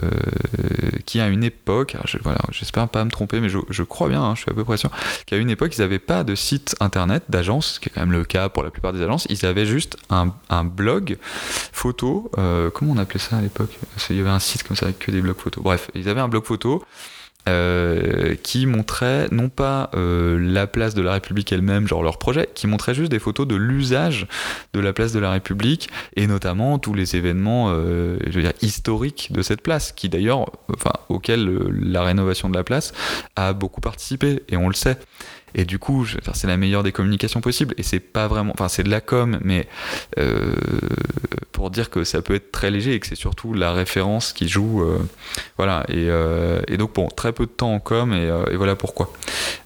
à 1.19 1.29
une 1.29 1.43
époque, 1.43 1.97
voilà, 2.23 2.39
j'espère 2.53 2.89
pas 2.89 3.05
me 3.05 3.11
tromper, 3.11 3.41
mais 3.41 3.49
je, 3.49 3.83
crois 3.83 4.09
bien, 4.09 4.23
hein, 4.23 4.35
je 4.37 4.43
suis 4.43 4.51
à 4.51 4.55
peu 4.55 4.65
près 4.65 4.77
sûr, 4.77 4.91
qu'à 5.27 5.37
une 5.37 5.51
époque, 5.51 5.77
ils 5.77 5.81
n'avaient 5.81 5.99
pas 5.99 6.23
de 6.23 6.35
site 6.35 6.77
internet 6.81 7.25
d'agence, 7.29 7.75
ce 7.75 7.81
qui 7.81 7.89
est 7.89 7.93
quand 7.93 8.01
même 8.01 8.13
le 8.13 8.25
cas 8.25 8.49
pour 8.49 8.63
la 8.63 8.71
plupart 8.71 8.93
des 8.93 9.03
agences, 9.03 9.27
ils 9.29 9.45
avaient 9.45 9.67
juste 9.67 9.97
un, 10.09 10.33
un 10.49 10.65
blog 10.65 11.19
photo, 11.73 12.31
euh, 12.39 12.71
comment 12.71 12.93
on 12.93 12.99
appelait 12.99 13.19
ça 13.19 13.39
à 13.39 13.41
l'époque? 13.41 13.77
Il 14.09 14.17
y 14.17 14.21
avait 14.21 14.31
un 14.31 14.39
site 14.39 14.63
comme 14.63 14.77
ça 14.77 14.87
avec 14.87 14.99
que 14.99 15.11
des 15.11 15.21
blogs 15.21 15.39
photos. 15.39 15.63
Bref, 15.63 15.91
ils 15.95 16.09
avaient 16.09 16.21
un 16.21 16.29
blog 16.29 16.45
photo 16.45 16.85
euh, 17.49 18.35
qui 18.43 18.67
montrait 18.67 19.27
non 19.31 19.49
pas 19.49 19.91
euh, 19.95 20.39
la 20.39 20.67
place 20.67 20.95
de 20.95 21.01
la 21.01 21.13
République 21.13 21.51
elle-même, 21.53 21.89
genre 21.89 22.03
leur 22.03 22.19
projet, 22.19 22.49
qui 22.55 22.67
montrait 22.67 22.95
juste 22.95 23.11
des 23.11 23.19
photos 23.19 23.47
de 23.47 23.57
l'usage 23.57 24.27
de 24.75 24.81
la 24.81 24.93
place 24.93 25.13
de 25.13 25.21
la 25.21 25.31
République 25.31 25.89
et 26.17 26.27
notamment 26.27 26.79
tous 26.79 26.93
les 26.93 27.17
événements, 27.17 27.69
euh, 27.71 28.19
historiques 28.61 29.33
de 29.33 29.43
cette 29.43 29.63
place, 29.63 29.93
qui 29.93 30.09
d'ailleurs, 30.09 30.51
enfin, 30.75 30.93
auxquels 31.09 31.47
la 31.71 32.03
rénovation 32.03 32.51
de 32.51 32.57
la 32.57 32.65
place 32.65 32.93
a 33.37 33.53
beaucoup 33.53 33.81
participé 33.81 34.43
et 34.49 34.57
on 34.57 34.69
le 34.69 34.75
sait. 34.75 34.99
Et 35.55 35.65
du 35.65 35.79
coup, 35.79 36.07
c'est 36.35 36.47
la 36.47 36.57
meilleure 36.57 36.83
des 36.83 36.93
communications 36.93 37.41
possibles. 37.41 37.75
Et 37.79 37.83
c'est 37.83 38.01
pas 38.01 38.29
vraiment, 38.29 38.53
enfin, 38.55 38.69
c'est 38.69 38.83
de 38.83 38.91
la 38.91 39.01
com, 39.01 39.39
mais 39.43 39.67
euh, 40.19 40.55
pour 41.53 41.71
dire 41.71 41.91
que 41.91 42.05
ça 42.05 42.23
peut 42.23 42.35
être 42.35 42.53
très 42.53 42.71
léger 42.71 42.95
et 42.95 43.01
que 43.01 43.07
c'est 43.07 43.15
surtout 43.15 43.55
la 43.55 43.73
référence 43.73 44.33
qui 44.33 44.49
joue. 44.49 44.83
Euh, 44.83 44.99
voilà. 45.57 45.85
Et, 45.89 46.07
euh, 46.09 46.61
et, 46.69 46.77
donc, 46.77 46.95
bon, 46.95 47.09
très 47.09 47.33
peu 47.33 47.47
de 47.47 47.51
temps 47.51 47.75
en 47.75 47.81
com, 47.81 48.13
et, 48.13 48.27
et 48.51 48.57
voilà 48.57 48.77
pourquoi. 48.77 49.13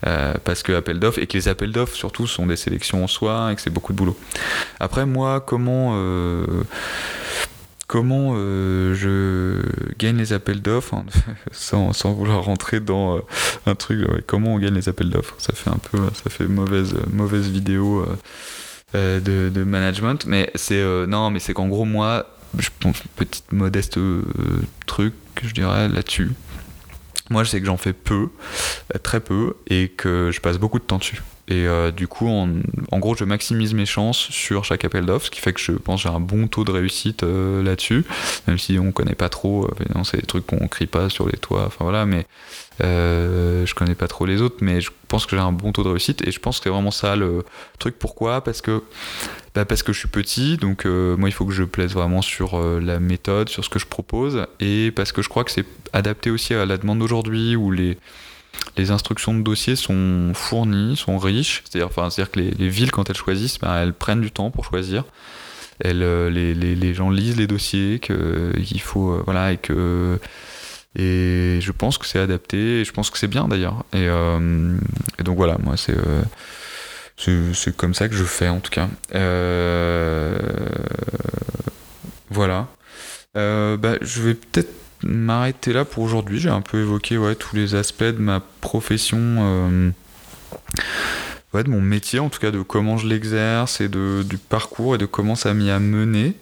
parce 0.02 0.62
que 0.62 0.72
appel 0.72 0.98
d'offres, 0.98 1.18
et 1.18 1.26
que 1.26 1.36
les 1.36 1.48
appels 1.48 1.72
d'offres, 1.72 1.96
surtout, 1.96 2.26
sont 2.26 2.46
des 2.46 2.56
sélections 2.56 3.04
en 3.04 3.08
soi, 3.08 3.50
et 3.52 3.54
que 3.54 3.60
c'est 3.60 3.70
beaucoup 3.70 3.92
de 3.92 3.98
boulot. 3.98 4.16
Après, 4.80 5.06
moi, 5.06 5.40
comment 5.40 5.94
comment 7.94 8.32
euh, 8.34 8.92
je 8.96 9.62
gagne 10.00 10.16
les 10.16 10.32
appels 10.32 10.60
d'offres 10.60 10.94
hein, 10.94 11.04
sans, 11.52 11.92
vouloir 12.12 12.42
rentrer 12.42 12.80
dans 12.80 13.18
euh, 13.18 13.20
un 13.66 13.76
truc 13.76 14.04
comment 14.26 14.54
on 14.54 14.58
gagne 14.58 14.74
les 14.74 14.88
appels 14.88 15.10
d'offres. 15.10 15.36
Ça 15.38 15.52
fait 15.54 15.70
un 15.70 15.78
peu 15.78 15.98
ça 16.12 16.28
fait 16.28 16.48
mauvaise 16.48 16.96
mauvaise 17.12 17.48
vidéo 17.48 18.04
euh, 18.96 19.20
de, 19.20 19.62
management. 19.62 20.26
Mais 20.26 20.50
c'est 20.56 20.82
non 21.06 21.30
mais 21.30 21.38
c'est 21.38 21.54
qu'en 21.54 21.68
gros 21.68 21.84
moi 21.84 22.26
je 22.58 22.68
petite 23.14 23.52
modeste 23.52 24.00
truc 24.86 25.14
je 25.44 25.54
dirais 25.54 25.88
là-dessus. 25.88 26.32
Moi 27.30 27.44
je 27.44 27.50
sais 27.50 27.60
que 27.60 27.66
j'en 27.66 27.76
fais 27.76 27.92
peu 27.92 28.30
très 29.04 29.20
peu 29.20 29.54
et 29.68 29.86
que 29.86 30.32
je 30.32 30.40
passe 30.40 30.58
beaucoup 30.58 30.80
de 30.80 30.84
temps 30.84 30.98
dessus 30.98 31.22
et 31.46 31.66
euh, 31.66 31.90
du 31.90 32.08
coup, 32.08 32.26
en, 32.28 32.98
gros, 32.98 33.14
je 33.14 33.24
maximise 33.24 33.74
mes 33.74 33.84
chances 33.84 34.16
sur 34.16 34.64
chaque 34.64 34.84
appel 34.84 35.04
d'offres, 35.04 35.26
ce 35.26 35.30
qui 35.30 35.40
fait 35.40 35.52
que 35.52 35.60
je 35.60 35.72
pense 35.72 36.02
que 36.02 36.08
j'ai 36.08 36.14
un 36.14 36.20
bon 36.20 36.48
taux 36.48 36.64
de 36.64 36.70
réussite 36.70 37.22
euh, 37.22 37.62
là-dessus, 37.62 38.04
même 38.46 38.58
si 38.58 38.78
on 38.78 38.92
connaît 38.92 39.14
pas 39.14 39.28
trop. 39.28 39.66
Euh, 39.66 40.04
c'est 40.04 40.16
des 40.20 40.26
trucs 40.26 40.46
qu'on 40.46 40.68
crie 40.68 40.86
pas 40.86 41.10
sur 41.10 41.28
les 41.28 41.36
toits, 41.36 41.64
enfin 41.66 41.84
voilà, 41.84 42.06
mais 42.06 42.26
je 42.80 43.74
connais 43.74 43.94
pas 43.94 44.08
trop 44.08 44.24
les 44.24 44.40
autres, 44.40 44.56
mais 44.62 44.80
je 44.80 44.90
pense 45.08 45.26
que 45.26 45.36
j'ai 45.36 45.42
un 45.42 45.52
bon 45.52 45.72
taux 45.72 45.84
de 45.84 45.90
réussite 45.90 46.26
et 46.26 46.32
je 46.32 46.40
pense 46.40 46.58
que 46.58 46.64
c'est 46.64 46.70
vraiment 46.70 46.90
ça 46.90 47.14
le 47.14 47.44
truc. 47.78 47.98
Pourquoi? 47.98 48.42
Parce 48.42 48.62
que 48.62 48.82
bah 49.54 49.64
parce 49.64 49.84
que 49.84 49.92
je 49.92 49.98
suis 50.00 50.08
petit, 50.08 50.56
donc 50.56 50.84
moi 50.86 51.28
il 51.28 51.32
faut 51.32 51.44
que 51.44 51.52
je 51.52 51.62
plaise 51.62 51.92
vraiment 51.92 52.22
sur 52.22 52.58
la 52.58 52.98
méthode, 53.00 53.48
sur 53.48 53.64
ce 53.64 53.68
que 53.68 53.78
je 53.78 53.86
propose, 53.86 54.46
et 54.60 54.90
parce 54.90 55.12
que 55.12 55.22
je 55.22 55.28
crois 55.28 55.44
que 55.44 55.52
c'est 55.52 55.66
adapté 55.92 56.30
aussi 56.30 56.54
à 56.54 56.64
la 56.66 56.78
demande 56.78 56.98
d'aujourd'hui 56.98 57.54
où 57.54 57.70
les 57.70 57.98
les 58.76 58.90
instructions 58.90 59.34
de 59.34 59.42
dossier 59.42 59.76
sont 59.76 60.32
fournies, 60.34 60.96
sont 60.96 61.18
riches. 61.18 61.62
C'est-à-dire, 61.64 61.86
enfin, 61.86 62.08
que 62.08 62.38
les, 62.40 62.68
villes, 62.68 62.90
quand 62.90 63.08
elles 63.10 63.16
choisissent, 63.16 63.58
ben, 63.58 63.76
elles 63.76 63.92
prennent 63.92 64.20
du 64.20 64.30
temps 64.30 64.50
pour 64.50 64.64
choisir. 64.64 65.04
Elles, 65.80 66.02
euh, 66.02 66.30
les, 66.30 66.54
les, 66.54 66.74
les, 66.74 66.94
gens 66.94 67.10
lisent 67.10 67.36
les 67.36 67.46
dossiers, 67.46 67.98
qu'il 68.00 68.80
faut, 68.80 69.12
euh, 69.12 69.22
voilà, 69.24 69.52
et 69.52 69.56
que 69.56 70.18
et 70.96 71.58
je 71.60 71.72
pense 71.72 71.98
que 71.98 72.06
c'est 72.06 72.20
adapté. 72.20 72.80
Et 72.80 72.84
je 72.84 72.92
pense 72.92 73.10
que 73.10 73.18
c'est 73.18 73.28
bien 73.28 73.48
d'ailleurs. 73.48 73.84
Et, 73.92 74.08
euh, 74.08 74.76
et, 75.18 75.22
donc 75.24 75.36
voilà, 75.36 75.58
moi 75.62 75.76
c'est 75.76 75.96
c'est 77.16 77.76
comme 77.76 77.94
ça 77.94 78.08
que 78.08 78.14
je 78.14 78.24
fais 78.24 78.48
en 78.48 78.60
tout 78.60 78.70
cas. 78.70 78.88
voilà. 82.30 82.68
bah, 83.34 83.96
je 84.00 84.22
vais 84.22 84.34
peut-être 84.34 84.83
m'arrêter 85.04 85.72
là 85.72 85.84
pour 85.84 86.02
aujourd'hui. 86.02 86.40
J'ai 86.40 86.48
un 86.48 86.60
peu 86.60 86.80
évoqué 86.80 87.18
ouais, 87.18 87.34
tous 87.34 87.56
les 87.56 87.74
aspects 87.74 88.04
de 88.04 88.18
ma 88.18 88.40
profession, 88.60 89.18
euh, 89.20 89.90
ouais, 91.52 91.64
de 91.64 91.70
mon 91.70 91.80
métier, 91.80 92.18
en 92.18 92.28
tout 92.28 92.40
cas 92.40 92.50
de 92.50 92.62
comment 92.62 92.96
je 92.96 93.06
l'exerce 93.06 93.80
et 93.80 93.88
de, 93.88 94.22
du 94.22 94.38
parcours 94.38 94.94
et 94.94 94.98
de 94.98 95.06
comment 95.06 95.34
ça 95.34 95.54
m'y 95.54 95.70
a 95.70 95.78
mené. 95.78 96.34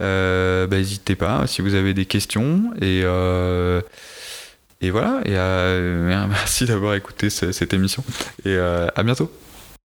Euh, 0.00 0.66
bah, 0.66 0.76
n'hésitez 0.76 1.16
pas 1.16 1.46
si 1.46 1.62
vous 1.62 1.74
avez 1.74 1.94
des 1.94 2.06
questions. 2.06 2.70
Et, 2.80 3.02
euh, 3.04 3.80
et 4.80 4.90
voilà. 4.90 5.20
Et 5.24 5.32
merci 6.28 6.66
d'avoir 6.66 6.94
écouté 6.94 7.30
cette 7.30 7.72
émission. 7.72 8.04
Et 8.44 8.56
à 8.56 9.02
bientôt. 9.02 9.30